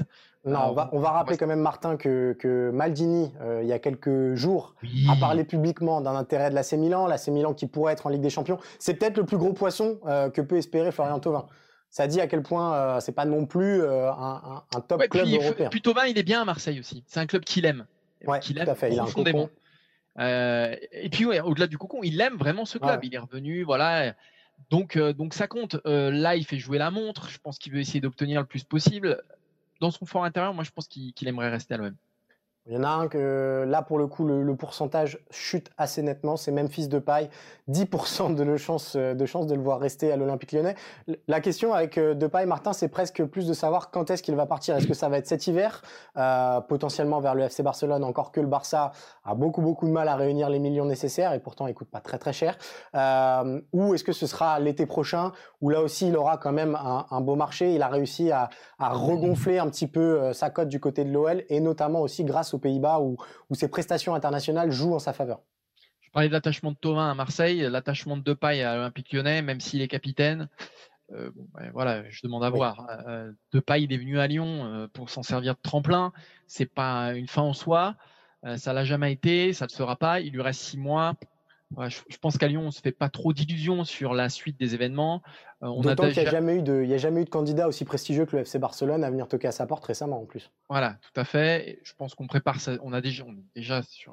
Non, 0.45 0.71
on 0.71 0.73
va, 0.73 0.89
on 0.93 1.01
va 1.01 1.11
rappeler 1.11 1.37
quand 1.37 1.47
même, 1.47 1.61
Martin, 1.61 1.97
que, 1.97 2.35
que 2.39 2.71
Maldini, 2.71 3.31
euh, 3.43 3.61
il 3.63 3.69
y 3.69 3.73
a 3.73 3.79
quelques 3.79 4.35
jours, 4.35 4.75
a 5.09 5.17
parlé 5.17 5.45
publiquement 5.45 6.01
d'un 6.01 6.17
intérêt 6.17 6.49
de 6.49 6.55
l'AC 6.55 6.73
Milan, 6.73 7.07
l'AC 7.07 7.29
Milan 7.29 7.53
qui 7.53 7.67
pourrait 7.67 7.93
être 7.93 8.07
en 8.07 8.11
Ligue 8.11 8.23
des 8.23 8.31
Champions. 8.31 8.59
C'est 8.79 8.95
peut-être 8.95 9.19
le 9.19 9.27
plus 9.27 9.37
gros 9.37 9.53
poisson 9.53 10.01
euh, 10.07 10.31
que 10.31 10.41
peut 10.41 10.57
espérer 10.57 10.93
Florian 10.93 11.21
Tovin. 11.21 11.47
Ça 11.91 12.07
dit 12.07 12.23
à 12.23 12.27
quel 12.27 12.43
point 12.43 13.01
c'est 13.01 13.13
pas 13.13 13.27
non 13.27 13.45
plus 13.45 13.87
un, 13.87 14.63
un, 14.75 14.81
top 14.81 15.07
club 15.09 15.29
européen. 15.29 15.69
Puis 15.69 15.83
Tovin, 15.83 16.07
il 16.07 16.17
est 16.17 16.23
bien 16.23 16.41
à 16.41 16.45
Marseille 16.47 16.81
aussi. 16.81 17.05
C'est 17.07 17.21
un 17.21 17.27
club 17.27 17.45
qu'il 17.45 17.67
aime. 17.67 17.85
Ouais, 18.27 18.41
tout 18.41 18.55
à 18.57 18.75
fait. 18.75 18.93
Il 18.93 18.99
a 18.99 19.03
un 19.03 19.07
cocon. 19.07 19.51
Euh, 20.19 20.77
et 20.93 21.09
puis 21.09 21.25
ouais, 21.25 21.41
au-delà 21.41 21.67
du 21.67 21.79
cocon, 21.79 22.01
il 22.03 22.21
aime 22.21 22.37
vraiment 22.37 22.65
ce 22.65 22.79
club. 22.79 23.01
Il 23.05 23.15
est 23.15 23.19
revenu, 23.19 23.63
voilà. 23.63 24.15
Donc, 24.71 24.97
euh, 24.97 25.13
donc 25.13 25.35
ça 25.35 25.47
compte. 25.47 25.77
Euh, 25.87 26.11
là, 26.11 26.37
il 26.37 26.45
fait 26.45 26.59
jouer 26.59 26.79
la 26.79 26.91
montre. 26.91 27.29
Je 27.29 27.39
pense 27.39 27.59
qu'il 27.59 27.73
veut 27.73 27.81
essayer 27.81 28.01
d'obtenir 28.01 28.41
le 28.41 28.47
plus 28.47 28.65
possible. 28.65 29.23
Dans 29.81 29.91
son 29.91 30.07
fort 30.07 30.25
intérieur, 30.25 30.55
moi, 30.55 30.65
je 30.65 30.71
pense 30.71 30.87
qu'il 30.87 31.29
aimerait 31.29 31.51
rester 31.51 31.75
à 31.75 31.77
l'OM. 31.77 31.95
Il 32.67 32.75
y 32.75 32.77
en 32.77 32.85
a 32.85 32.91
un 32.91 33.09
que 33.09 33.65
là, 33.67 33.83
pour 33.83 33.99
le 33.99 34.07
coup, 34.07 34.25
le, 34.25 34.55
pourcentage 34.55 35.19
chute 35.31 35.71
assez 35.79 36.01
nettement. 36.01 36.37
C'est 36.37 36.53
Memphis 36.53 36.87
de 36.87 37.01
paille, 37.01 37.29
10% 37.69 38.37
de, 38.37 38.57
chance, 38.57 38.95
de 38.95 39.27
chance 39.27 39.49
de 39.49 39.57
le 39.57 39.61
voir 39.61 39.81
rester 39.81 40.13
à 40.13 40.17
l'Olympique 40.17 40.53
lyonnais. 40.53 40.77
La 41.27 41.41
question 41.41 41.75
avec 41.75 41.99
euh, 41.99 42.15
Depay, 42.15 42.47
Martin, 42.47 42.73
c'est 42.73 42.87
presque 42.87 43.25
plus 43.25 43.49
de 43.49 43.53
savoir 43.53 43.91
quand 43.91 44.13
est-ce 44.13 44.23
qu'il 44.23 44.37
va 44.37 44.47
partir. 44.47 44.77
Est-ce 44.77 44.87
que 44.87 44.95
ça 44.95 45.09
va 45.09 45.19
être 45.19 45.27
cet 45.27 45.49
hiver, 45.49 45.83
euh, 46.17 46.61
potentiellement 46.61 47.19
vers 47.19 47.35
le 47.35 47.43
FC 47.43 47.65
Barcelone, 47.65 48.05
encore 48.05 48.31
que 48.31 48.41
le 48.41 48.47
Barça 48.47 48.93
a 49.25 49.35
beaucoup, 49.35 49.61
beaucoup 49.61 49.89
de 49.89 49.93
mal 49.93 50.07
à 50.07 50.15
réunir 50.15 50.49
les 50.49 50.61
millions 50.61 50.85
nécessaires 50.85 51.33
et 51.33 51.41
pourtant 51.41 51.67
il 51.67 51.75
coûte 51.75 51.91
pas 51.91 52.01
très, 52.01 52.19
très 52.19 52.33
cher. 52.33 52.57
Euh, 52.95 53.61
ou 53.73 53.95
est-ce 53.95 54.05
que 54.05 54.13
ce 54.13 54.29
sera 54.29 54.61
l'été 54.61 54.87
prochain, 54.87 55.33
où 55.63 55.69
là 55.69 55.81
aussi 55.81 56.07
il 56.09 56.17
aura 56.17 56.37
quand 56.37 56.53
même 56.53 56.77
un, 56.77 57.21
beau 57.23 57.35
marché. 57.35 57.75
Il 57.75 57.83
a 57.83 57.89
réussi 57.89 58.31
à, 58.31 58.51
à 58.79 58.91
regonfler 58.91 59.59
un 59.59 59.69
petit 59.69 59.89
peu 59.89 60.33
sa 60.33 60.51
cote 60.51 60.69
du 60.69 60.79
côté 60.79 61.05
de 61.05 61.11
l'OL 61.11 61.43
et 61.49 61.59
notamment 61.59 62.01
aussi 62.03 62.23
grâce 62.23 62.52
aux 62.55 62.59
Pays-Bas 62.59 63.01
où, 63.01 63.17
ses 63.53 63.69
prestations 63.69 64.15
internationales 64.15 64.71
jouent 64.71 64.95
en 64.95 64.99
sa 64.99 65.13
faveur. 65.13 65.41
Je 66.01 66.11
parlais 66.11 66.29
de 66.29 66.33
l'attachement 66.33 66.73
de 66.73 66.77
Thomas 66.77 67.11
à 67.11 67.15
Marseille, 67.15 67.61
l'attachement 67.71 68.17
de 68.17 68.23
Depay 68.23 68.63
à 68.63 68.77
l'Olympique 68.77 69.13
lyonnais, 69.13 69.43
même 69.43 69.61
s'il 69.61 69.81
est 69.81 69.89
capitaine. 69.89 70.49
Euh, 71.13 71.31
ben 71.55 71.71
voilà, 71.73 72.09
je 72.09 72.21
demande 72.23 72.45
à 72.45 72.51
voir. 72.51 72.87
Euh, 73.07 73.33
Depay, 73.53 73.83
il 73.83 73.93
est 73.93 73.99
venu 73.99 74.19
à 74.19 74.27
Lyon 74.27 74.65
euh, 74.65 74.89
pour 74.89 75.11
s'en 75.11 75.23
servir 75.23 75.55
de 75.55 75.61
tremplin. 75.63 76.13
C'est 76.47 76.67
pas 76.67 77.15
une 77.15 77.29
fin 77.29 77.43
en 77.43 77.55
soi. 77.55 77.97
ça 78.57 78.73
l'a 78.73 78.85
jamais 78.85 79.13
été, 79.13 79.53
ça 79.53 79.67
ne 79.67 79.71
le 79.71 79.75
sera 79.75 79.97
pas. 79.97 80.21
Il 80.21 80.33
lui 80.33 80.43
reste 80.43 80.61
six 80.61 80.79
mois 80.79 81.15
je, 81.89 82.17
pense 82.19 82.39
qu'à 82.39 82.49
Lyon, 82.49 82.63
on 82.67 82.71
se 82.71 82.81
fait 82.81 82.93
pas 82.93 83.09
trop 83.09 83.33
d'illusions 83.33 83.85
sur 83.85 84.15
la 84.15 84.29
suite 84.29 84.59
des 84.59 84.75
événements. 84.75 85.23
Euh, 85.63 85.69
on 85.69 85.81
D'autant 85.81 86.09
qu'il 86.09 86.23
n'y 86.23 86.29
a, 86.29 86.31
jamais 86.31 86.57
eu 86.57 86.63
de, 86.63 86.83
il 86.83 86.89
y 86.89 86.95
a 86.95 86.99
jamais 86.99 87.23
eu 87.23 87.25
de 87.25 87.31
candidat 87.31 87.69
aussi 87.69 87.85
prestigieux 87.85 88.27
que 88.27 88.35
le 88.35 88.43
FC 88.43 88.59
Barcelone 88.59 89.05
à 89.05 89.11
venir 89.11 89.29
toquer 89.29 89.47
à 89.47 89.53
sa 89.53 89.67
porte 89.67 89.85
récemment 89.85 90.21
en 90.21 90.25
plus. 90.25 90.51
Voilà, 90.69 90.97
tout 91.03 91.21
à 91.21 91.25
fait. 91.25 91.79
Je 91.85 91.93
pense 91.97 92.15
qu'on 92.15 92.27
prépare, 92.27 92.57
on 92.83 92.93
a 92.93 93.01
déjà, 93.01 93.25
on 93.25 93.35
déjà 93.55 93.83
sur, 93.83 94.13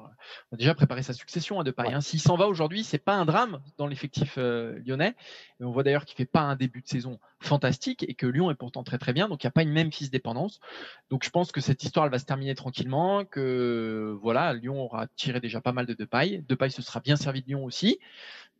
on 0.52 0.54
a 0.54 0.56
déjà 0.56 0.74
préparé 0.74 1.02
sa 1.02 1.12
succession 1.12 1.58
à 1.58 1.64
Depay. 1.64 1.92
Hein. 1.92 2.00
S'il 2.00 2.20
s'en 2.20 2.36
va 2.36 2.46
aujourd'hui, 2.46 2.84
c'est 2.84 2.98
pas 2.98 3.14
un 3.14 3.24
drame 3.24 3.60
dans 3.78 3.88
l'effectif 3.88 4.36
euh, 4.38 4.78
lyonnais. 4.86 5.16
Et 5.60 5.64
on 5.64 5.72
voit 5.72 5.82
d'ailleurs 5.82 6.04
qu'il 6.04 6.16
fait 6.16 6.24
pas 6.24 6.42
un 6.42 6.54
début 6.54 6.82
de 6.82 6.88
saison 6.88 7.18
fantastique 7.40 8.04
et 8.06 8.14
que 8.14 8.26
Lyon 8.26 8.50
est 8.50 8.54
pourtant 8.54 8.84
très 8.84 8.98
très 8.98 9.12
bien. 9.12 9.28
Donc 9.28 9.42
il 9.42 9.46
n'y 9.46 9.48
a 9.48 9.52
pas 9.52 9.62
une 9.62 9.72
même 9.72 9.90
fils 9.90 10.10
dépendance. 10.10 10.60
Donc 11.08 11.24
je 11.24 11.30
pense 11.30 11.50
que 11.50 11.60
cette 11.60 11.82
histoire 11.82 12.06
elle 12.06 12.12
va 12.12 12.20
se 12.20 12.26
terminer 12.26 12.54
tranquillement. 12.54 13.24
Que 13.24 14.16
voilà, 14.22 14.54
Lyon 14.54 14.80
aura 14.82 15.08
tiré 15.16 15.40
déjà 15.40 15.60
pas 15.60 15.72
mal 15.72 15.86
de 15.86 15.94
Depay. 15.94 16.44
Depay 16.48 16.70
se 16.70 16.82
sera 16.82 17.00
bien 17.00 17.16
servi 17.16 17.42
de 17.42 17.48
Lyon 17.48 17.64
aussi. 17.64 17.98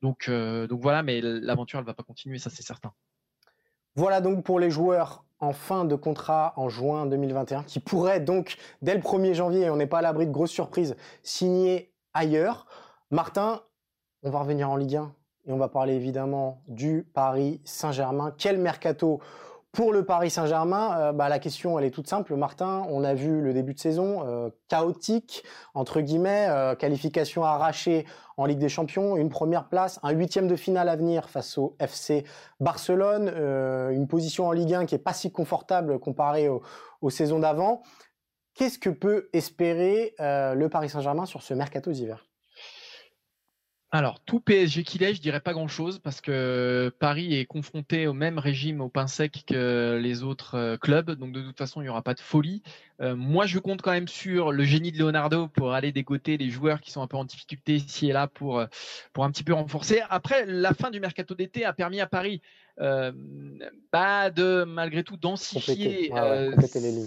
Donc, 0.02 0.28
euh, 0.28 0.66
donc 0.66 0.80
voilà, 0.80 1.02
mais 1.02 1.20
l'aventure, 1.20 1.78
elle 1.78 1.84
va 1.84 1.94
pas 1.94 2.02
continuer, 2.02 2.38
ça 2.38 2.48
c'est 2.48 2.62
certain. 2.62 2.79
Voilà 3.96 4.20
donc 4.20 4.44
pour 4.44 4.60
les 4.60 4.70
joueurs 4.70 5.24
en 5.40 5.52
fin 5.52 5.84
de 5.84 5.94
contrat 5.94 6.52
en 6.56 6.68
juin 6.68 7.06
2021 7.06 7.64
qui 7.64 7.80
pourraient 7.80 8.20
donc, 8.20 8.56
dès 8.82 8.94
le 8.94 9.00
1er 9.00 9.34
janvier, 9.34 9.70
on 9.70 9.76
n'est 9.76 9.86
pas 9.86 9.98
à 9.98 10.02
l'abri 10.02 10.26
de 10.26 10.32
grosses 10.32 10.50
surprises, 10.50 10.96
signer 11.22 11.92
ailleurs. 12.14 12.66
Martin, 13.10 13.62
on 14.22 14.30
va 14.30 14.40
revenir 14.40 14.70
en 14.70 14.76
Ligue 14.76 14.96
1 14.96 15.12
et 15.46 15.52
on 15.52 15.56
va 15.56 15.68
parler 15.68 15.94
évidemment 15.94 16.62
du 16.68 17.08
Paris 17.14 17.60
Saint-Germain. 17.64 18.34
Quel 18.36 18.58
mercato 18.58 19.20
pour 19.72 19.92
le 19.92 20.04
Paris 20.04 20.30
Saint-Germain, 20.30 20.98
euh, 20.98 21.12
bah, 21.12 21.28
la 21.28 21.38
question 21.38 21.78
elle 21.78 21.84
est 21.84 21.90
toute 21.90 22.08
simple. 22.08 22.34
Martin, 22.34 22.84
on 22.88 23.04
a 23.04 23.14
vu 23.14 23.40
le 23.40 23.52
début 23.52 23.74
de 23.74 23.78
saison 23.78 24.26
euh, 24.26 24.50
chaotique 24.68 25.44
entre 25.74 26.00
guillemets, 26.00 26.46
euh, 26.48 26.74
qualification 26.74 27.44
arrachée 27.44 28.04
en 28.36 28.46
Ligue 28.46 28.58
des 28.58 28.68
Champions, 28.68 29.16
une 29.16 29.28
première 29.28 29.68
place, 29.68 30.00
un 30.02 30.10
huitième 30.10 30.48
de 30.48 30.56
finale 30.56 30.88
à 30.88 30.96
venir 30.96 31.28
face 31.28 31.56
au 31.56 31.76
FC 31.78 32.24
Barcelone, 32.58 33.28
une 33.92 34.08
position 34.08 34.48
en 34.48 34.52
Ligue 34.52 34.72
1 34.72 34.86
qui 34.86 34.94
est 34.94 34.98
pas 34.98 35.12
si 35.12 35.30
confortable 35.30 35.98
comparée 35.98 36.48
aux 36.48 37.10
saisons 37.10 37.38
d'avant. 37.38 37.82
Qu'est-ce 38.54 38.78
que 38.78 38.88
peut 38.88 39.28
espérer 39.34 40.14
le 40.18 40.68
Paris 40.68 40.88
Saint-Germain 40.88 41.26
sur 41.26 41.42
ce 41.42 41.52
mercato 41.52 41.92
d'hiver? 41.92 42.29
Alors, 43.92 44.20
tout 44.20 44.38
PSG 44.38 44.84
qu'il 44.84 45.02
est, 45.02 45.14
je 45.14 45.20
dirais 45.20 45.40
pas 45.40 45.52
grand-chose 45.52 45.98
parce 45.98 46.20
que 46.20 46.94
Paris 47.00 47.34
est 47.34 47.44
confronté 47.44 48.06
au 48.06 48.12
même 48.12 48.38
régime 48.38 48.80
au 48.80 48.88
pain 48.88 49.08
sec 49.08 49.42
que 49.48 49.98
les 50.00 50.22
autres 50.22 50.54
euh, 50.54 50.76
clubs, 50.76 51.10
donc 51.10 51.32
de 51.32 51.42
toute 51.42 51.58
façon, 51.58 51.80
il 51.80 51.84
n'y 51.84 51.88
aura 51.88 52.02
pas 52.02 52.14
de 52.14 52.20
folie. 52.20 52.62
Euh, 53.00 53.16
moi, 53.16 53.46
je 53.46 53.58
compte 53.58 53.82
quand 53.82 53.90
même 53.90 54.06
sur 54.06 54.52
le 54.52 54.62
génie 54.62 54.92
de 54.92 54.98
Leonardo 54.98 55.48
pour 55.48 55.72
aller 55.72 55.90
dégoter 55.90 56.36
les 56.36 56.50
joueurs 56.50 56.80
qui 56.80 56.92
sont 56.92 57.02
un 57.02 57.08
peu 57.08 57.16
en 57.16 57.24
difficulté 57.24 57.74
ici 57.74 58.08
et 58.08 58.12
là 58.12 58.28
pour, 58.28 58.60
euh, 58.60 58.66
pour 59.12 59.24
un 59.24 59.30
petit 59.32 59.42
peu 59.42 59.54
renforcer. 59.54 60.02
Après, 60.08 60.46
la 60.46 60.72
fin 60.72 60.92
du 60.92 61.00
mercato 61.00 61.34
d'été 61.34 61.64
a 61.64 61.72
permis 61.72 62.00
à 62.00 62.06
Paris 62.06 62.40
bah 63.92 64.30
de 64.30 64.64
malgré 64.64 65.04
tout 65.04 65.16
densifier 65.16 66.12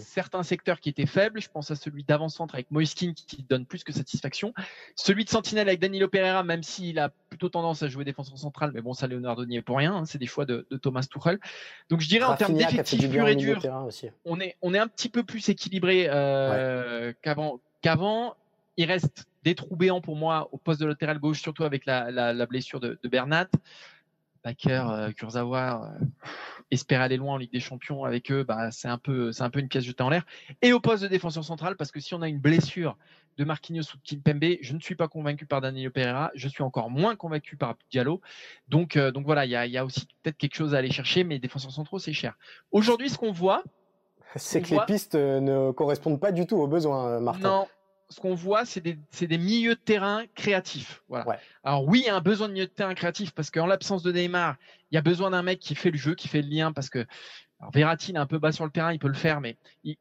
certains 0.03 0.43
secteurs 0.43 0.79
qui 0.79 0.89
étaient 0.89 1.05
faibles. 1.05 1.41
Je 1.41 1.49
pense 1.49 1.71
à 1.71 1.75
celui 1.75 2.03
d'avant-centre 2.03 2.55
avec 2.55 2.69
Moiskin 2.71 3.13
qui 3.15 3.43
donne 3.43 3.65
plus 3.65 3.83
que 3.83 3.91
satisfaction. 3.91 4.53
Celui 4.95 5.25
de 5.25 5.29
Sentinelle 5.29 5.67
avec 5.67 5.79
Danilo 5.79 6.07
Pereira, 6.07 6.43
même 6.43 6.63
s'il 6.63 6.99
a 6.99 7.09
plutôt 7.29 7.49
tendance 7.49 7.81
à 7.83 7.87
jouer 7.87 8.05
défenseur 8.05 8.37
central, 8.37 8.71
mais 8.73 8.81
bon, 8.81 8.93
ça 8.93 9.07
Leonardo 9.07 9.45
n'y 9.45 9.57
est 9.57 9.61
pour 9.61 9.77
rien. 9.77 9.95
Hein, 9.95 10.05
c'est 10.05 10.19
des 10.19 10.27
choix 10.27 10.45
de, 10.45 10.67
Thomas 10.81 11.07
Tuchel. 11.09 11.39
Donc 11.89 12.01
je 12.01 12.07
dirais 12.07 12.25
en 12.25 12.35
termes 12.35 12.55
d'effectifs 12.55 13.09
pur 13.09 13.27
et 13.27 13.35
dur, 13.35 13.61
on 14.25 14.39
est 14.39 14.55
on 14.61 14.73
est 14.73 14.79
un 14.79 14.87
petit 14.87 15.09
peu 15.09 15.23
plus 15.23 15.49
équilibré 15.49 16.05
qu'avant. 17.21 17.59
Qu'avant, 17.81 18.37
il 18.77 18.85
reste 18.85 19.27
des 19.43 19.55
trous 19.55 19.75
béants 19.75 20.01
pour 20.01 20.15
moi 20.15 20.49
au 20.51 20.57
poste 20.57 20.79
de 20.79 20.85
latéral 20.85 21.19
gauche, 21.19 21.41
surtout 21.41 21.63
avec 21.63 21.85
la, 21.85 22.45
blessure 22.45 22.79
de, 22.79 22.97
Bernat. 23.03 23.49
Baker, 24.43 24.85
euh, 24.89 25.11
Kurzawa, 25.11 25.95
euh, 25.99 26.05
espérer 26.71 27.03
aller 27.03 27.17
loin 27.17 27.35
en 27.35 27.37
Ligue 27.37 27.51
des 27.51 27.59
Champions 27.59 28.03
avec 28.03 28.31
eux, 28.31 28.43
bah, 28.43 28.71
c'est 28.71 28.87
un 28.87 28.97
peu, 28.97 29.31
c'est 29.31 29.43
un 29.43 29.49
peu 29.49 29.59
une 29.59 29.69
pièce 29.69 29.83
jetée 29.83 30.03
en 30.03 30.09
l'air. 30.09 30.25
Et 30.61 30.73
au 30.73 30.79
poste 30.79 31.03
de 31.03 31.07
défenseur 31.07 31.43
central, 31.43 31.75
parce 31.77 31.91
que 31.91 31.99
si 31.99 32.13
on 32.13 32.21
a 32.21 32.27
une 32.27 32.39
blessure 32.39 32.97
de 33.37 33.43
Marquinhos 33.45 33.83
ou 33.93 33.97
de 33.97 34.03
Kimpembe, 34.03 34.57
je 34.61 34.73
ne 34.73 34.79
suis 34.79 34.95
pas 34.95 35.07
convaincu 35.07 35.45
par 35.45 35.61
Danilo 35.61 35.89
Pereira, 35.91 36.31
je 36.35 36.47
suis 36.47 36.63
encore 36.63 36.89
moins 36.89 37.15
convaincu 37.15 37.55
par 37.55 37.75
Diallo. 37.89 38.21
Donc, 38.67 38.95
euh, 38.95 39.11
donc 39.11 39.25
voilà, 39.25 39.45
il 39.45 39.51
y 39.51 39.77
a, 39.77 39.85
aussi 39.85 40.07
peut-être 40.21 40.37
quelque 40.37 40.55
chose 40.55 40.75
à 40.75 40.79
aller 40.79 40.91
chercher, 40.91 41.23
mais 41.23 41.39
défenseurs 41.39 41.71
centraux, 41.71 41.99
c'est 41.99 42.13
cher. 42.13 42.37
Aujourd'hui, 42.71 43.09
ce 43.09 43.17
qu'on 43.17 43.31
voit, 43.31 43.63
c'est 44.35 44.61
que 44.61 44.71
les 44.71 44.81
pistes 44.85 45.15
ne 45.15 45.71
correspondent 45.71 46.19
pas 46.19 46.31
du 46.31 46.45
tout 46.45 46.57
aux 46.57 46.67
besoins, 46.67 47.19
Martin. 47.19 47.47
Non, 47.47 47.67
ce 48.09 48.19
qu'on 48.19 48.35
voit, 48.35 48.65
c'est 48.65 48.81
des, 48.81 49.37
milieux 49.37 49.75
de 49.75 49.79
terrain 49.79 50.23
créatifs. 50.35 51.03
Voilà. 51.09 51.39
Alors 51.63 51.87
oui, 51.87 52.01
il 52.03 52.07
y 52.07 52.09
a 52.09 52.15
un 52.15 52.21
besoin 52.21 52.47
de 52.47 52.53
milieu 52.53 52.65
de 52.65 52.71
terrain 52.71 52.93
créatif 52.93 53.31
parce 53.31 53.49
qu'en 53.49 53.65
l'absence 53.65 54.03
de 54.03 54.11
Neymar, 54.11 54.55
il 54.91 54.95
y 54.95 54.97
a 54.97 55.01
besoin 55.01 55.31
d'un 55.31 55.43
mec 55.43 55.59
qui 55.59 55.75
fait 55.75 55.91
le 55.91 55.97
jeu, 55.97 56.15
qui 56.15 56.27
fait 56.27 56.41
le 56.41 56.49
lien 56.49 56.71
parce 56.71 56.89
que 56.89 57.05
alors 57.59 57.71
Verratti 57.71 58.11
est 58.11 58.17
un 58.17 58.25
peu 58.25 58.39
bas 58.39 58.51
sur 58.51 58.65
le 58.65 58.71
terrain, 58.71 58.93
il 58.93 58.99
peut 58.99 59.07
le 59.07 59.13
faire, 59.13 59.41
mais 59.41 59.57
il, 59.83 59.97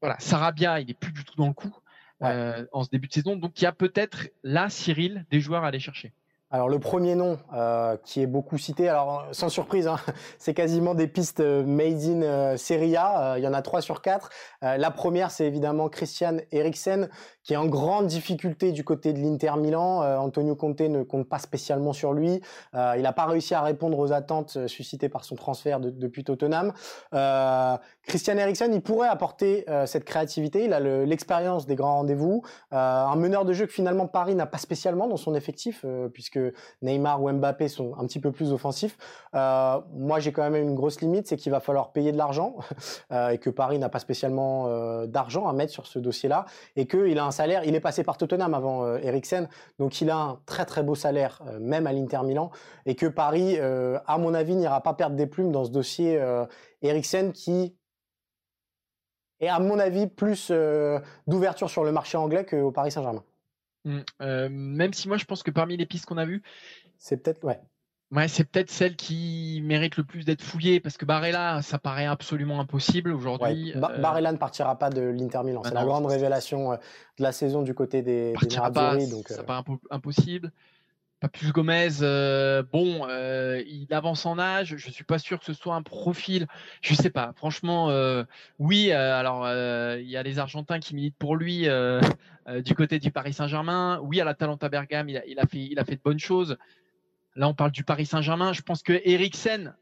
voilà, 0.00 0.16
Sarabia, 0.20 0.80
il 0.80 0.90
est 0.90 0.94
plus 0.94 1.12
du 1.12 1.24
tout 1.24 1.34
dans 1.36 1.48
le 1.48 1.54
coup 1.54 1.74
euh, 2.22 2.66
en 2.72 2.84
ce 2.84 2.90
début 2.90 3.08
de 3.08 3.12
saison. 3.12 3.36
Donc 3.36 3.60
il 3.60 3.64
y 3.64 3.66
a 3.66 3.72
peut-être 3.72 4.28
là, 4.42 4.68
Cyril, 4.68 5.24
des 5.30 5.40
joueurs 5.40 5.64
à 5.64 5.68
aller 5.68 5.80
chercher. 5.80 6.12
Alors 6.50 6.70
le 6.70 6.78
premier 6.78 7.14
nom 7.14 7.38
euh, 7.52 7.98
qui 8.04 8.22
est 8.22 8.26
beaucoup 8.26 8.56
cité, 8.56 8.88
alors 8.88 9.26
sans 9.32 9.50
surprise, 9.50 9.86
hein, 9.86 9.98
c'est 10.38 10.54
quasiment 10.54 10.94
des 10.94 11.06
pistes 11.06 11.40
euh, 11.40 11.62
made 11.62 12.02
in 12.04 12.22
euh, 12.22 12.56
Serie 12.56 12.96
A. 12.96 13.34
il 13.36 13.44
y 13.44 13.46
en 13.46 13.52
a 13.52 13.60
trois 13.60 13.82
sur 13.82 14.00
quatre. 14.00 14.30
la 14.62 14.90
première, 14.90 15.30
c'est 15.30 15.44
évidemment 15.44 15.90
Christian 15.90 16.38
Eriksen, 16.50 17.10
qui 17.42 17.52
est 17.52 17.56
en 17.56 17.66
grande 17.66 18.06
difficulté 18.06 18.72
du 18.72 18.82
côté 18.82 19.12
de 19.12 19.18
l'Inter 19.18 19.52
Milan. 19.58 20.00
Antonio 20.18 20.56
Conte 20.56 20.80
ne 20.80 21.02
compte 21.02 21.28
pas 21.28 21.38
spécialement 21.38 21.92
sur 21.92 22.12
lui. 22.12 22.40
il 22.74 23.02
n'a 23.02 23.12
pas 23.12 23.26
réussi 23.26 23.54
à 23.54 23.62
répondre 23.62 23.98
aux 23.98 24.12
attentes 24.12 24.66
suscitées 24.66 25.08
par 25.08 25.24
son 25.24 25.36
transfert 25.36 25.80
depuis 25.80 26.24
Tottenham. 26.24 26.72
Christian 28.06 28.36
Eriksen, 28.36 28.72
il 28.74 28.82
pourrait 28.82 29.08
apporter 29.08 29.64
cette 29.86 30.04
créativité. 30.04 30.64
Il 30.64 30.72
a 30.72 30.80
l'expérience 30.80 31.66
des 31.66 31.74
grands 31.74 31.96
rendez-vous. 31.96 32.42
un 32.70 33.16
meneur 33.16 33.44
de 33.44 33.52
jeu 33.52 33.66
que 33.66 33.72
finalement 33.72 34.06
Paris 34.06 34.34
n'a 34.34 34.46
pas 34.46 34.58
spécialement 34.58 35.06
dans 35.06 35.16
son 35.16 35.34
effectif, 35.34 35.84
puisque 36.12 36.37
Neymar 36.82 37.22
ou 37.22 37.30
Mbappé 37.30 37.68
sont 37.68 37.94
un 37.98 38.06
petit 38.06 38.20
peu 38.20 38.32
plus 38.32 38.52
offensifs. 38.52 38.96
Euh, 39.34 39.80
moi, 39.92 40.20
j'ai 40.20 40.32
quand 40.32 40.48
même 40.48 40.62
une 40.62 40.74
grosse 40.74 41.00
limite, 41.00 41.26
c'est 41.26 41.36
qu'il 41.36 41.52
va 41.52 41.60
falloir 41.60 41.92
payer 41.92 42.12
de 42.12 42.16
l'argent 42.16 42.56
euh, 43.12 43.30
et 43.30 43.38
que 43.38 43.50
Paris 43.50 43.78
n'a 43.78 43.88
pas 43.88 43.98
spécialement 43.98 44.66
euh, 44.66 45.06
d'argent 45.06 45.48
à 45.48 45.52
mettre 45.52 45.72
sur 45.72 45.86
ce 45.86 45.98
dossier-là 45.98 46.46
et 46.76 46.86
qu'il 46.86 47.18
a 47.18 47.24
un 47.24 47.30
salaire. 47.30 47.64
Il 47.64 47.74
est 47.74 47.80
passé 47.80 48.04
par 48.04 48.16
Tottenham 48.16 48.54
avant 48.54 48.96
Eriksen, 48.96 49.48
donc 49.78 50.00
il 50.00 50.10
a 50.10 50.16
un 50.16 50.40
très 50.46 50.64
très 50.64 50.82
beau 50.82 50.94
salaire, 50.94 51.42
même 51.60 51.86
à 51.86 51.92
l'Inter 51.92 52.20
Milan, 52.24 52.50
et 52.86 52.94
que 52.94 53.06
Paris, 53.06 53.58
à 53.58 54.18
mon 54.18 54.34
avis, 54.34 54.56
n'ira 54.56 54.82
pas 54.82 54.94
perdre 54.94 55.16
des 55.16 55.26
plumes 55.26 55.52
dans 55.52 55.64
ce 55.64 55.70
dossier 55.70 56.20
Eriksen 56.82 57.32
qui 57.32 57.76
est, 59.40 59.48
à 59.48 59.58
mon 59.58 59.78
avis, 59.78 60.06
plus 60.06 60.52
d'ouverture 61.26 61.70
sur 61.70 61.84
le 61.84 61.92
marché 61.92 62.16
anglais 62.16 62.44
qu'au 62.44 62.70
Paris 62.70 62.90
Saint-Germain. 62.90 63.24
Mmh, 63.84 64.48
même 64.50 64.92
si 64.92 65.08
moi 65.08 65.16
je 65.16 65.24
pense 65.24 65.42
que 65.42 65.50
parmi 65.50 65.76
les 65.76 65.86
pistes 65.86 66.06
qu'on 66.06 66.18
a 66.18 66.24
vues, 66.24 66.42
c'est 66.98 67.22
peut-être 67.22 67.44
ouais. 67.44 67.60
Ouais, 68.10 68.26
c'est 68.26 68.44
peut-être 68.44 68.70
celle 68.70 68.96
qui 68.96 69.60
mérite 69.62 69.98
le 69.98 70.04
plus 70.04 70.24
d'être 70.24 70.40
fouillée 70.40 70.80
parce 70.80 70.96
que 70.96 71.04
Barella, 71.04 71.60
ça 71.60 71.78
paraît 71.78 72.06
absolument 72.06 72.58
impossible 72.58 73.12
aujourd'hui. 73.12 73.74
Barella 73.76 74.32
ne 74.32 74.38
partira 74.38 74.78
pas 74.78 74.88
de 74.88 75.02
l'Inter 75.02 75.42
Milan. 75.44 75.60
Bah 75.60 75.68
c'est 75.68 75.74
la 75.74 75.84
grande 75.84 76.06
révélation 76.06 76.72
de 76.72 76.78
la 77.22 77.32
saison 77.32 77.62
du 77.62 77.74
côté 77.74 78.00
des, 78.00 78.32
des 78.32 79.06
donc 79.06 79.28
ça 79.28 79.42
paraît 79.42 79.62
impossible. 79.90 80.52
Papus 81.20 81.50
Gomez, 81.52 81.88
bon, 82.70 83.08
il 83.08 83.88
avance 83.90 84.24
en 84.24 84.38
âge. 84.38 84.76
Je 84.76 84.90
suis 84.90 85.04
pas 85.04 85.18
sûr 85.18 85.40
que 85.40 85.44
ce 85.44 85.52
soit 85.52 85.74
un 85.74 85.82
profil. 85.82 86.46
Je 86.80 86.94
sais 86.94 87.10
pas. 87.10 87.32
Franchement, 87.34 87.88
oui. 88.60 88.92
alors, 88.92 89.48
il 89.98 90.08
y 90.08 90.16
a 90.16 90.22
les 90.22 90.38
Argentins 90.38 90.78
qui 90.78 90.94
militent 90.94 91.18
pour 91.18 91.34
lui 91.34 91.66
du 92.64 92.74
côté 92.74 93.00
du 93.00 93.10
Paris 93.10 93.32
Saint-Germain. 93.32 94.00
Oui, 94.04 94.20
à 94.20 94.24
la 94.24 94.34
Talenta 94.34 94.68
Bergame, 94.68 95.08
il 95.08 95.18
a, 95.18 95.26
il 95.26 95.40
a, 95.40 95.46
fait, 95.46 95.58
il 95.58 95.78
a 95.80 95.84
fait 95.84 95.96
de 95.96 96.02
bonnes 96.02 96.20
choses. 96.20 96.56
Là, 97.34 97.48
on 97.48 97.54
parle 97.54 97.72
du 97.72 97.82
Paris 97.82 98.06
Saint-Germain. 98.06 98.52
Je 98.52 98.62
pense 98.62 98.84
que 98.84 98.92
Eriksen 99.04 99.74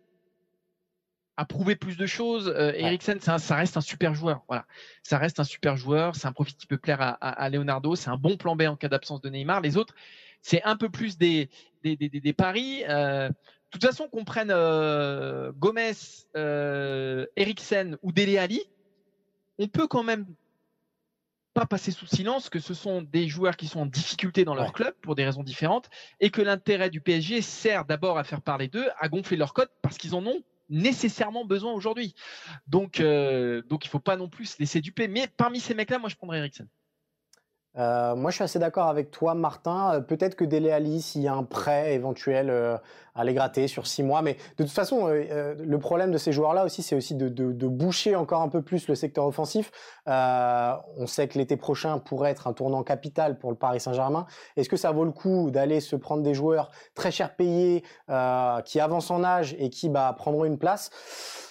a 1.36 1.44
prouvé 1.44 1.76
plus 1.76 1.98
de 1.98 2.06
choses. 2.06 2.48
Eriksen, 2.56 3.20
ça, 3.20 3.36
ça, 3.38 3.56
reste 3.56 3.76
un 3.76 3.82
super 3.82 4.14
joueur. 4.14 4.42
Voilà, 4.48 4.64
ça 5.02 5.18
reste 5.18 5.38
un 5.38 5.44
super 5.44 5.76
joueur. 5.76 6.16
C'est 6.16 6.26
un 6.26 6.32
profil 6.32 6.56
qui 6.56 6.66
peut 6.66 6.78
plaire 6.78 7.02
à, 7.02 7.10
à, 7.10 7.28
à 7.28 7.50
Leonardo. 7.50 7.94
C'est 7.94 8.08
un 8.08 8.16
bon 8.16 8.38
plan 8.38 8.56
B 8.56 8.62
en 8.62 8.76
cas 8.76 8.88
d'absence 8.88 9.20
de 9.20 9.28
Neymar. 9.28 9.60
Les 9.60 9.76
autres 9.76 9.94
c'est 10.42 10.62
un 10.62 10.76
peu 10.76 10.88
plus 10.88 11.18
des, 11.18 11.50
des, 11.82 12.32
paris. 12.32 12.84
Euh, 12.88 13.28
de 13.28 13.34
toute 13.70 13.84
façon, 13.84 14.08
qu'on 14.08 14.24
prenne 14.24 14.50
euh, 14.50 15.52
Gomez, 15.52 15.92
euh, 16.36 17.26
Eriksen 17.36 17.96
ou 18.02 18.12
Dele 18.12 18.38
Ali, 18.38 18.62
on 19.58 19.68
peut 19.68 19.86
quand 19.86 20.02
même 20.02 20.26
pas 21.54 21.66
passer 21.66 21.90
sous 21.90 22.06
silence 22.06 22.50
que 22.50 22.58
ce 22.58 22.74
sont 22.74 23.00
des 23.00 23.28
joueurs 23.28 23.56
qui 23.56 23.66
sont 23.66 23.80
en 23.80 23.86
difficulté 23.86 24.44
dans 24.44 24.54
leur 24.54 24.74
club 24.74 24.94
pour 25.00 25.14
des 25.14 25.24
raisons 25.24 25.42
différentes 25.42 25.88
et 26.20 26.28
que 26.28 26.42
l'intérêt 26.42 26.90
du 26.90 27.00
PSG 27.00 27.40
sert 27.40 27.86
d'abord 27.86 28.18
à 28.18 28.24
faire 28.24 28.42
parler 28.42 28.68
d'eux, 28.68 28.86
à 28.98 29.08
gonfler 29.08 29.38
leur 29.38 29.54
cote 29.54 29.70
parce 29.80 29.96
qu'ils 29.96 30.14
en 30.14 30.26
ont 30.26 30.42
nécessairement 30.68 31.46
besoin 31.46 31.72
aujourd'hui. 31.72 32.14
Donc, 32.66 33.00
donc 33.00 33.86
il 33.86 33.88
faut 33.88 34.00
pas 34.00 34.16
non 34.16 34.28
plus 34.28 34.44
se 34.44 34.58
laisser 34.58 34.82
duper. 34.82 35.08
Mais 35.08 35.28
parmi 35.28 35.58
ces 35.58 35.72
mecs-là, 35.72 35.98
moi 35.98 36.10
je 36.10 36.16
prendrais 36.16 36.38
Eriksen. 36.38 36.68
Euh, 37.78 38.16
moi, 38.16 38.30
je 38.30 38.36
suis 38.36 38.44
assez 38.44 38.58
d'accord 38.58 38.88
avec 38.88 39.10
toi, 39.10 39.34
Martin. 39.34 39.94
Euh, 39.94 40.00
peut-être 40.00 40.34
que 40.34 40.44
Dele 40.44 40.70
Ali, 40.70 41.02
s'il 41.02 41.22
y 41.22 41.28
a 41.28 41.34
un 41.34 41.42
prêt 41.42 41.94
éventuel 41.94 42.48
euh, 42.48 42.76
à 43.14 43.24
les 43.24 43.34
gratter 43.34 43.68
sur 43.68 43.86
six 43.86 44.02
mois. 44.02 44.22
Mais 44.22 44.34
de 44.58 44.64
toute 44.64 44.72
façon, 44.72 45.08
le 45.08 45.78
problème 45.78 46.10
de 46.10 46.18
ces 46.18 46.32
joueurs-là 46.32 46.66
aussi, 46.66 46.82
c'est 46.82 46.94
aussi 46.94 47.14
de, 47.14 47.66
boucher 47.66 48.14
encore 48.14 48.42
un 48.42 48.50
peu 48.50 48.60
plus 48.60 48.88
le 48.88 48.94
secteur 48.94 49.24
offensif. 49.24 49.72
on 50.06 51.06
sait 51.06 51.26
que 51.26 51.38
l'été 51.38 51.56
prochain 51.56 51.98
pourrait 51.98 52.30
être 52.30 52.46
un 52.46 52.52
tournant 52.52 52.82
capital 52.82 53.38
pour 53.38 53.50
le 53.50 53.56
Paris 53.56 53.80
Saint-Germain. 53.80 54.26
Est-ce 54.58 54.68
que 54.68 54.76
ça 54.76 54.92
vaut 54.92 55.06
le 55.06 55.12
coup 55.12 55.50
d'aller 55.50 55.80
se 55.80 55.96
prendre 55.96 56.22
des 56.22 56.34
joueurs 56.34 56.70
très 56.94 57.10
cher 57.10 57.34
payés, 57.36 57.84
qui 58.66 58.80
avancent 58.80 59.10
en 59.10 59.24
âge 59.24 59.56
et 59.58 59.70
qui 59.70 59.88
bah, 59.88 60.14
prendront 60.18 60.44
une 60.44 60.58
place? 60.58 60.90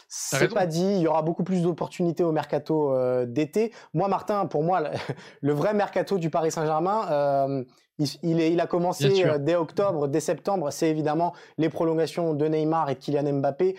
C'est 0.08 0.54
pas 0.54 0.66
dit, 0.66 0.86
il 0.86 1.02
y 1.02 1.08
aura 1.08 1.22
beaucoup 1.22 1.44
plus 1.44 1.62
d'opportunités 1.62 2.24
au 2.24 2.32
mercato 2.32 2.94
euh, 2.94 3.26
d'été. 3.26 3.74
Moi, 3.94 4.08
Martin, 4.08 4.46
pour 4.46 4.64
moi, 4.64 4.82
le, 5.42 5.54
vrai 5.54 5.74
mercato 5.74 6.18
du 6.18 6.30
Paris 6.30 6.52
Saint-Germain, 6.52 7.08
euh, 7.12 7.64
il, 7.98 8.40
il, 8.40 8.60
a 8.60 8.68
commencé 8.68 9.26
euh, 9.26 9.38
dès 9.40 9.56
octobre, 9.56 10.08
dès 10.08 10.20
septembre. 10.20 10.70
C'est 10.72 10.90
évidemment 10.90 11.34
les 11.58 11.70
prolongations 11.70 12.34
de 12.34 12.46
Neymar 12.46 12.90
et 12.90 12.96
de 12.96 13.00
Kylian 13.00 13.34
Mbappé. 13.40 13.78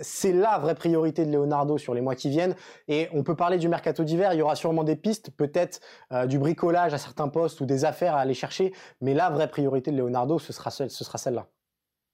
c'est 0.00 0.32
la 0.32 0.58
vraie 0.58 0.76
priorité 0.76 1.26
de 1.26 1.32
Leonardo 1.32 1.76
sur 1.76 1.92
les 1.92 2.00
mois 2.00 2.14
qui 2.14 2.30
viennent. 2.30 2.54
Et 2.86 3.08
on 3.12 3.22
peut 3.22 3.36
parler 3.36 3.58
du 3.58 3.68
mercato 3.68 4.04
d'hiver. 4.04 4.32
Il 4.32 4.38
y 4.38 4.42
aura 4.42 4.54
sûrement 4.54 4.84
des 4.84 4.96
pistes, 4.96 5.30
peut-être 5.36 5.80
du 6.26 6.38
bricolage 6.38 6.94
à 6.94 6.98
certains 6.98 7.28
postes 7.28 7.60
ou 7.60 7.66
des 7.66 7.84
affaires 7.84 8.14
à 8.14 8.20
aller 8.20 8.34
chercher. 8.34 8.72
Mais 9.00 9.12
la 9.12 9.28
vraie 9.28 9.48
priorité 9.48 9.90
de 9.90 9.96
Leonardo, 9.96 10.38
ce 10.38 10.52
sera, 10.52 10.70
ce 10.70 10.88
sera 10.88 11.18
celle-là. 11.18 11.46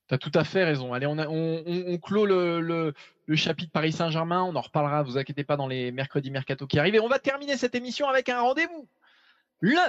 Tu 0.09 0.15
as 0.15 0.19
tout 0.19 0.33
à 0.35 0.45
fait 0.45 0.65
raison. 0.65 0.93
Allez, 0.93 1.07
on, 1.07 1.17
on, 1.19 1.99
clôt 1.99 2.27
le, 2.27 2.95
chapitre 3.35 3.73
Paris 3.73 3.93
Saint-Germain. 3.93 4.43
On 4.43 4.55
en 4.55 4.61
reparlera, 4.61 5.03
vous 5.03 5.17
inquiétez 5.17 5.45
pas, 5.45 5.57
dans 5.57 5.67
les 5.67 5.93
mercredis 5.93 6.31
mercato 6.31 6.67
qui 6.67 6.79
arrivent. 6.79 6.97
Et 6.97 7.01
on 7.01 7.09
va 7.09 7.19
terminer 7.19 7.57
cette 7.57 7.75
émission 7.75 8.09
avec 8.09 8.29
un 8.29 8.41
rendez-vous. 8.41 8.87
Le 9.61 9.81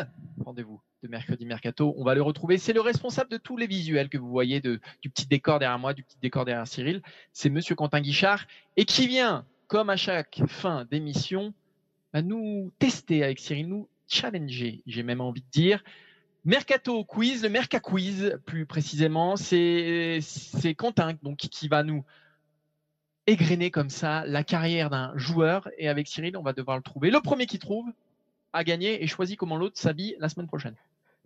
rendez-vous 0.45 0.82
de 1.04 1.10
mercredi 1.10 1.45
mercato. 1.45 1.93
On 1.97 2.04
va 2.04 2.15
le 2.15 2.21
retrouver. 2.21 2.58
C'est 2.58 2.73
le 2.73 2.82
responsable 2.82 3.30
de 3.30 3.38
tous 3.38 3.58
les 3.58 3.67
visuels 3.67 4.10
que 4.10 4.17
vous 4.17 4.30
voyez, 4.30 4.62
de, 4.62 4.80
du 5.01 5.10
petit 5.10 5.28
décor 5.28 5.60
derrière 5.60 5.80
moi, 5.80 5.93
du 5.93 6.04
petit 6.04 6.17
décor 6.21 6.45
derrière 6.45 6.67
Cyril. 6.67 7.01
C'est 7.34 7.49
Monsieur 7.49 7.75
Quentin 7.75 7.99
Guichard 7.99 8.45
et 8.78 8.86
qui 8.86 9.08
vient, 9.08 9.45
comme 9.67 9.89
à 9.89 9.97
chaque 9.97 10.41
fin 10.47 10.86
d'émission, 10.86 11.54
à 12.13 12.21
nous 12.21 12.71
tester 12.80 13.23
avec 13.23 13.39
Cyril, 13.39 13.67
nous 13.67 13.89
challenger, 14.08 14.82
j'ai 14.86 15.04
même 15.04 15.21
envie 15.21 15.41
de 15.41 15.49
dire, 15.51 15.84
Mercato 16.45 17.03
Quiz, 17.03 17.41
le 17.41 17.49
Merca 17.49 17.79
Quiz 17.79 18.38
plus 18.45 18.67
précisément, 18.67 19.36
c'est 19.36 20.21
Quentin 20.77 21.13
donc, 21.23 21.37
qui 21.37 21.67
va 21.67 21.81
nous 21.81 22.06
égrener 23.25 23.71
comme 23.71 23.89
ça 23.89 24.23
la 24.27 24.43
carrière 24.43 24.91
d'un 24.91 25.12
joueur 25.15 25.67
et 25.79 25.89
avec 25.89 26.08
Cyril 26.08 26.37
on 26.37 26.43
va 26.43 26.54
devoir 26.54 26.77
le 26.77 26.83
trouver. 26.83 27.10
Le 27.10 27.19
premier 27.19 27.48
qui 27.48 27.58
trouve 27.58 27.87
a 28.54 28.63
gagné 28.63 29.04
et 29.04 29.08
choisit 29.08 29.39
comment 29.39 29.58
l'autre 29.58 29.79
s'habille 29.79 30.15
la 30.19 30.29
semaine 30.29 30.46
prochaine. 30.46 30.75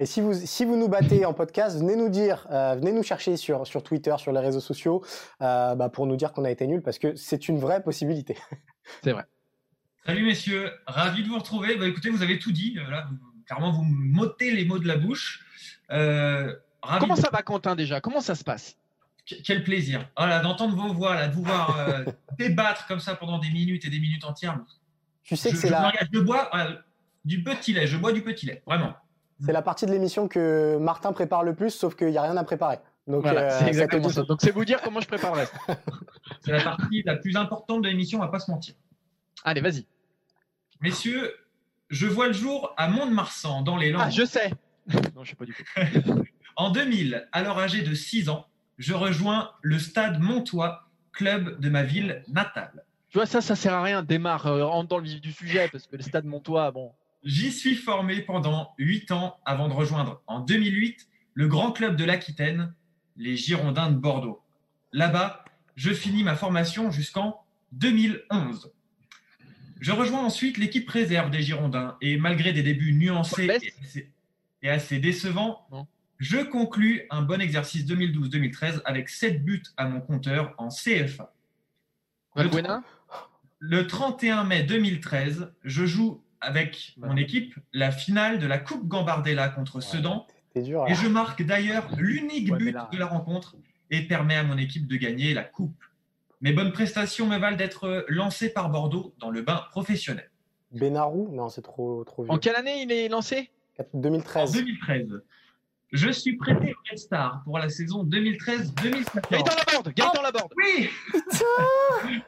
Et 0.01 0.05
si 0.05 0.21
vous, 0.21 0.33
si 0.33 0.63
vous 0.63 0.77
nous 0.77 0.87
battez 0.87 1.25
en 1.25 1.33
podcast, 1.33 1.77
venez 1.77 1.97
nous 1.97 2.07
dire, 2.07 2.47
euh, 2.51 2.75
venez 2.75 2.93
nous 2.93 3.03
chercher 3.03 3.35
sur, 3.35 3.67
sur 3.67 3.83
Twitter, 3.83 4.15
sur 4.17 4.31
les 4.31 4.39
réseaux 4.39 4.61
sociaux, 4.61 5.03
euh, 5.41 5.75
bah, 5.75 5.89
pour 5.89 6.07
nous 6.07 6.15
dire 6.15 6.31
qu'on 6.31 6.45
a 6.45 6.51
été 6.51 6.65
nul, 6.65 6.81
parce 6.81 6.97
que 6.97 7.17
c'est 7.17 7.49
une 7.49 7.59
vraie 7.59 7.83
possibilité. 7.83 8.37
C'est 9.03 9.11
vrai. 9.11 9.25
Salut 10.05 10.25
messieurs, 10.25 10.71
ravi 10.87 11.23
de 11.23 11.27
vous 11.27 11.37
retrouver. 11.37 11.75
Bah, 11.75 11.85
écoutez, 11.85 12.09
vous 12.09 12.23
avez 12.23 12.39
tout 12.39 12.53
dit. 12.53 12.77
Euh, 12.79 12.89
là, 12.89 13.09
clairement, 13.49 13.71
vous 13.71 13.83
m'ôtez 13.83 14.51
les 14.51 14.65
mots 14.65 14.79
de 14.79 14.87
la 14.87 14.95
bouche. 14.95 15.43
Euh, 15.91 16.55
Comment 16.99 17.15
ça 17.15 17.29
va, 17.31 17.41
Quentin, 17.41 17.75
déjà? 17.75 17.99
Comment 17.99 18.21
ça 18.21 18.35
se 18.35 18.43
passe? 18.43 18.77
Quel 19.25 19.63
plaisir. 19.63 20.07
Voilà, 20.17 20.39
d'entendre 20.39 20.75
vos 20.75 20.93
voix, 20.93 21.15
là, 21.15 21.27
de 21.27 21.35
vous 21.35 21.43
voir 21.43 21.79
euh, 21.79 22.05
débattre 22.37 22.87
comme 22.87 22.99
ça 22.99 23.15
pendant 23.15 23.39
des 23.39 23.49
minutes 23.49 23.85
et 23.85 23.89
des 23.89 23.99
minutes 23.99 24.23
entières. 24.23 24.59
Tu 25.23 25.35
sais 25.35 25.51
que 25.51 25.57
c'est 25.57 25.69
la... 25.69 25.91
Je 26.11 26.19
bois 26.19 26.49
du 27.25 27.43
petit 27.43 27.73
lait, 27.73 27.85
je 27.85 27.97
bois 27.97 28.11
du 28.11 28.23
petit 28.23 28.45
lait, 28.45 28.63
vraiment. 28.65 28.93
C'est 29.43 29.53
la 29.53 29.61
partie 29.61 29.85
de 29.85 29.91
l'émission 29.91 30.27
que 30.27 30.77
Martin 30.79 31.13
prépare 31.13 31.43
le 31.43 31.55
plus, 31.55 31.71
sauf 31.71 31.95
qu'il 31.95 32.09
n'y 32.09 32.17
a 32.17 32.23
rien 32.23 32.37
à 32.37 32.43
préparer. 32.43 32.77
Donc, 33.07 33.25
c'est 33.27 33.67
exactement 33.67 34.09
ça. 34.09 34.23
Donc, 34.23 34.41
c'est 34.41 34.51
vous 34.51 34.65
dire 34.65 34.81
comment 34.81 34.99
je 34.99 35.07
prépare 35.07 35.33
le 35.33 35.41
reste. 35.41 35.55
c'est 36.41 36.51
la 36.51 36.63
partie 36.63 37.01
la 37.03 37.15
plus 37.15 37.35
importante 37.35 37.81
de 37.81 37.87
l'émission, 37.87 38.19
on 38.19 38.21
va 38.21 38.27
pas 38.27 38.39
se 38.39 38.51
mentir. 38.51 38.75
Allez, 39.43 39.61
vas-y. 39.61 39.85
Messieurs, 40.81 41.33
je 41.89 42.07
vois 42.07 42.27
le 42.27 42.33
jour 42.33 42.73
à 42.77 42.87
Mont-de-Marsan, 42.87 43.63
dans 43.63 43.77
les 43.77 43.91
Landes. 43.91 44.03
Ah, 44.05 44.09
je 44.09 44.25
sais. 44.25 44.51
non, 45.15 45.23
je 45.23 45.29
sais 45.31 45.35
pas 45.35 45.45
du 45.45 45.53
tout. 45.53 46.23
en 46.55 46.71
2000, 46.71 47.27
alors 47.31 47.59
âgé 47.59 47.81
de 47.81 47.93
6 47.93 48.29
ans, 48.29 48.47
je 48.77 48.93
rejoins 48.93 49.51
le 49.61 49.79
stade 49.79 50.19
Montois, 50.19 50.87
club 51.11 51.59
de 51.59 51.69
ma 51.69 51.83
ville 51.83 52.23
natale. 52.27 52.85
Tu 53.09 53.17
vois, 53.17 53.25
ça, 53.25 53.41
ça 53.41 53.55
sert 53.55 53.73
à 53.73 53.81
rien. 53.81 54.03
Démarre, 54.03 54.45
euh, 54.45 54.65
rentre 54.65 54.89
dans 54.89 54.99
le 54.99 55.03
vif 55.03 55.19
du 55.19 55.31
sujet, 55.31 55.67
parce 55.71 55.87
que 55.87 55.95
le 55.95 56.03
stade 56.03 56.25
Montois, 56.25 56.71
bon. 56.71 56.91
J'y 57.23 57.51
suis 57.51 57.75
formé 57.75 58.21
pendant 58.21 58.73
8 58.77 59.11
ans 59.11 59.37
avant 59.45 59.67
de 59.67 59.73
rejoindre 59.73 60.21
en 60.27 60.39
2008 60.39 61.07
le 61.33 61.47
grand 61.47 61.71
club 61.71 61.95
de 61.95 62.05
l'Aquitaine, 62.05 62.73
les 63.17 63.35
Girondins 63.35 63.89
de 63.89 63.97
Bordeaux. 63.97 64.41
Là-bas, 64.93 65.43
je 65.75 65.91
finis 65.91 66.23
ma 66.23 66.35
formation 66.35 66.91
jusqu'en 66.91 67.41
2011. 67.73 68.71
Je 69.79 69.91
rejoins 69.91 70.23
ensuite 70.23 70.57
l'équipe 70.57 70.89
réserve 70.89 71.31
des 71.31 71.41
Girondins 71.41 71.97
et 72.01 72.17
malgré 72.17 72.51
des 72.53 72.63
débuts 72.63 72.93
nuancés 72.93 73.49
et 74.61 74.69
assez, 74.69 74.99
décevants, 74.99 75.65
je 76.17 76.37
conclus 76.37 77.03
un 77.09 77.21
bon 77.21 77.39
exercice 77.39 77.85
2012-2013 77.85 78.81
avec 78.83 79.07
7 79.07 79.43
buts 79.43 79.63
à 79.77 79.87
mon 79.87 80.01
compteur 80.01 80.53
en 80.57 80.67
CFA. 80.67 81.33
Le, 82.35 82.49
le 83.59 83.87
31 83.87 84.43
mai 84.43 84.63
2013, 84.63 85.51
je 85.63 85.85
joue 85.85 86.21
avec 86.41 86.95
mon 86.97 87.15
équipe 87.15 87.55
la 87.73 87.91
finale 87.91 88.39
de 88.39 88.47
la 88.47 88.57
Coupe 88.57 88.87
Gambardella 88.87 89.49
contre 89.49 89.81
Sedan. 89.81 90.27
et 90.55 90.63
je 90.63 91.07
marque 91.07 91.43
d'ailleurs 91.43 91.89
l'unique 91.97 92.51
but 92.53 92.75
de 92.91 92.97
la 92.97 93.05
rencontre 93.05 93.55
et 93.91 94.01
permet 94.01 94.35
à 94.35 94.43
mon 94.43 94.57
équipe 94.57 94.87
de 94.87 94.95
gagner 94.95 95.33
la 95.33 95.43
Coupe. 95.43 95.83
Mes 96.41 96.53
bonnes 96.53 96.71
prestations 96.71 97.25
me 97.25 97.37
valent 97.37 97.57
d'être 97.57 98.05
lancé 98.07 98.49
par 98.49 98.69
Bordeaux 98.69 99.13
dans 99.19 99.29
le 99.29 99.41
bain 99.41 99.65
professionnel. 99.71 100.29
Benarou? 100.71 101.29
Non, 101.31 101.49
c'est 101.49 101.61
trop, 101.61 102.03
trop 102.05 102.23
vieux. 102.23 102.31
En 102.31 102.37
quelle 102.37 102.55
année 102.55 102.83
il 102.83 102.91
est 102.91 103.09
lancé? 103.09 103.51
2013. 103.93 104.49
En 104.49 104.53
2013. 104.53 105.21
Je 105.91 106.09
suis 106.11 106.37
prêté 106.37 106.73
au 106.73 106.89
Red 106.89 106.99
Star 106.99 107.41
pour 107.43 107.57
la 107.57 107.69
saison 107.69 108.05
2013-2014. 108.05 109.31
Gaëtan 109.31 109.55
Laborde 109.55 109.93
Gaëtan 109.93 110.21
Laborde 110.21 110.53
Oui 110.55 110.89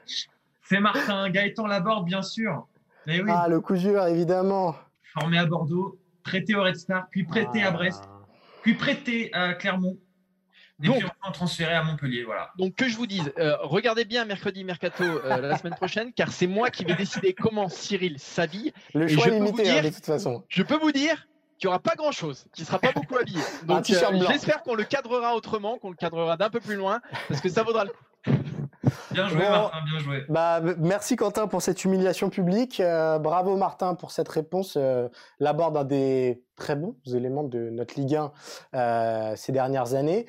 C'est 0.63 0.79
Martin, 0.79 1.29
Gaëtan 1.29 1.67
Laborde, 1.67 2.05
bien 2.05 2.21
sûr. 2.21 2.67
Oui. 3.07 3.21
Ah, 3.27 3.47
le 3.47 3.61
coup 3.61 3.75
dur, 3.75 4.05
évidemment. 4.07 4.75
Formé 5.13 5.37
à 5.37 5.45
Bordeaux, 5.45 5.99
prêté 6.23 6.55
au 6.55 6.63
Red 6.63 6.75
Star, 6.75 7.07
puis 7.11 7.23
prêté 7.23 7.61
à 7.61 7.67
ah. 7.67 7.71
Brest, 7.71 8.03
puis 8.61 8.73
prêté 8.73 9.31
à 9.33 9.53
Clermont. 9.53 9.97
Et 10.83 10.87
donc, 10.87 10.97
puis 10.97 11.05
enfin 11.05 11.31
transféré 11.31 11.73
à 11.73 11.83
Montpellier, 11.83 12.23
voilà. 12.23 12.51
Donc 12.57 12.75
que 12.75 12.87
je 12.87 12.95
vous 12.95 13.07
dise, 13.07 13.31
euh, 13.37 13.55
regardez 13.61 14.05
bien 14.05 14.25
mercredi 14.25 14.63
mercato 14.63 15.03
euh, 15.03 15.41
la 15.41 15.57
semaine 15.59 15.75
prochaine, 15.75 16.11
car 16.13 16.31
c'est 16.31 16.47
moi 16.47 16.69
qui 16.69 16.85
vais 16.85 16.95
décider 16.95 17.33
comment 17.33 17.69
Cyril 17.69 18.17
s'habille. 18.19 18.73
Le 18.93 19.07
choix 19.07 19.27
est 19.27 19.31
limité 19.31 19.69
hein, 19.69 19.81
de 19.83 19.89
toute 19.89 20.05
façon. 20.05 20.43
Je 20.47 20.63
peux 20.63 20.77
vous 20.77 20.91
dire 20.91 21.27
qu'il 21.57 21.67
n'y 21.67 21.69
aura 21.69 21.79
pas 21.79 21.93
grand 21.95 22.11
chose, 22.11 22.45
qu'il 22.53 22.63
ne 22.63 22.67
sera 22.67 22.79
pas 22.79 22.91
beaucoup 22.93 23.17
habillé. 23.17 23.41
Donc 23.65 23.89
euh, 23.89 24.23
j'espère 24.29 24.63
qu'on 24.63 24.73
le 24.73 24.83
cadrera 24.83 25.35
autrement, 25.35 25.77
qu'on 25.77 25.89
le 25.89 25.95
cadrera 25.95 26.37
d'un 26.37 26.49
peu 26.49 26.59
plus 26.59 26.75
loin, 26.75 27.01
parce 27.27 27.41
que 27.41 27.49
ça 27.49 27.63
vaudra 27.63 27.85
le 27.85 27.91
coup. 27.91 28.31
Bien 29.11 29.27
joué, 29.27 29.41
Martin, 29.41 29.83
bien 29.85 29.99
joué. 29.99 30.25
Bah, 30.29 30.61
merci 30.79 31.15
Quentin 31.15 31.47
pour 31.47 31.61
cette 31.61 31.85
humiliation 31.85 32.29
publique. 32.29 32.81
bravo 32.81 33.55
Martin 33.55 33.93
pour 33.93 34.09
cette 34.09 34.29
réponse. 34.29 34.77
L'aborde 35.39 35.77
un 35.77 35.83
des 35.83 36.43
très 36.55 36.75
bons 36.75 36.95
éléments 37.13 37.43
de 37.43 37.69
notre 37.69 37.99
Ligue 37.99 38.19
1 38.73 39.35
ces 39.35 39.51
dernières 39.51 39.93
années. 39.93 40.25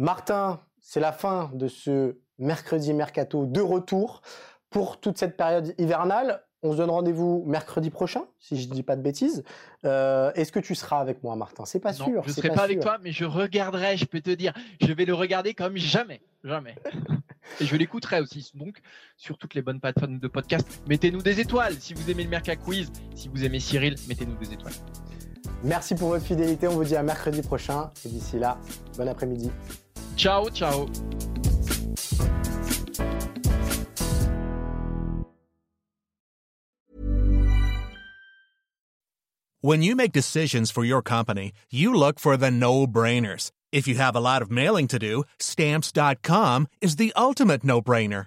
Martin, 0.00 0.60
c'est 0.80 0.98
la 0.98 1.12
fin 1.12 1.50
de 1.52 1.68
ce 1.68 2.16
mercredi 2.38 2.94
mercato 2.94 3.44
de 3.44 3.60
retour 3.60 4.22
pour 4.70 4.98
toute 4.98 5.18
cette 5.18 5.36
période 5.36 5.74
hivernale. 5.76 6.42
On 6.62 6.72
se 6.72 6.78
donne 6.78 6.88
rendez-vous 6.88 7.44
mercredi 7.46 7.90
prochain, 7.90 8.22
si 8.38 8.58
je 8.58 8.66
ne 8.70 8.72
dis 8.72 8.82
pas 8.82 8.96
de 8.96 9.02
bêtises. 9.02 9.44
Euh, 9.84 10.32
est-ce 10.36 10.52
que 10.52 10.58
tu 10.58 10.74
seras 10.74 11.00
avec 11.00 11.22
moi, 11.22 11.36
Martin? 11.36 11.66
C'est 11.66 11.80
pas 11.80 11.92
sûr. 11.92 12.22
Je 12.22 12.28
ne 12.28 12.32
serai 12.32 12.48
pas, 12.48 12.62
avec 12.62 12.80
toi, 12.80 12.96
mais 13.02 13.12
je 13.12 13.26
regarderai. 13.26 13.98
Je 13.98 14.06
peux 14.06 14.22
te 14.22 14.30
dire, 14.30 14.54
je 14.80 14.90
vais 14.90 15.04
le 15.04 15.12
regarder 15.12 15.52
comme 15.52 15.76
jamais, 15.76 16.22
jamais. 16.44 16.76
Et 17.60 17.66
je 17.66 17.76
l'écouterai 17.76 18.20
aussi. 18.20 18.52
Donc, 18.54 18.80
sur 19.18 19.36
toutes 19.36 19.52
les 19.52 19.60
bonnes 19.60 19.80
plateformes 19.80 20.18
de 20.18 20.28
podcast, 20.28 20.82
mettez-nous 20.88 21.20
des 21.20 21.40
étoiles. 21.40 21.74
Si 21.74 21.92
vous 21.92 22.10
aimez 22.10 22.24
le 22.24 22.30
Merca 22.30 22.56
Quiz, 22.56 22.90
si 23.14 23.28
vous 23.28 23.44
aimez 23.44 23.60
Cyril, 23.60 23.96
mettez-nous 24.08 24.36
des 24.36 24.54
étoiles. 24.54 24.72
Merci 25.62 25.94
pour 25.94 26.08
votre 26.08 26.24
fidélité. 26.24 26.66
On 26.68 26.74
vous 26.74 26.84
dit 26.84 26.96
à 26.96 27.02
mercredi 27.02 27.42
prochain. 27.42 27.90
Et 28.04 28.08
d'ici 28.08 28.38
là, 28.38 28.58
bon 28.96 29.08
après-midi. 29.08 29.50
Ciao, 30.16 30.48
ciao. 30.50 30.86
When 39.62 39.82
you 39.82 39.94
make 39.94 40.12
decisions 40.12 40.70
for 40.70 40.84
your 40.84 41.02
company, 41.02 41.52
you 41.70 41.92
look 41.92 42.18
for 42.18 42.38
the 42.38 42.50
no-brainers. 42.50 43.50
If 43.72 43.86
you 43.86 43.96
have 43.96 44.16
a 44.16 44.20
lot 44.20 44.40
of 44.40 44.50
mailing 44.50 44.88
to 44.88 44.98
do, 44.98 45.24
stamps.com 45.38 46.66
is 46.80 46.96
the 46.96 47.12
ultimate 47.14 47.62
no-brainer. 47.62 48.26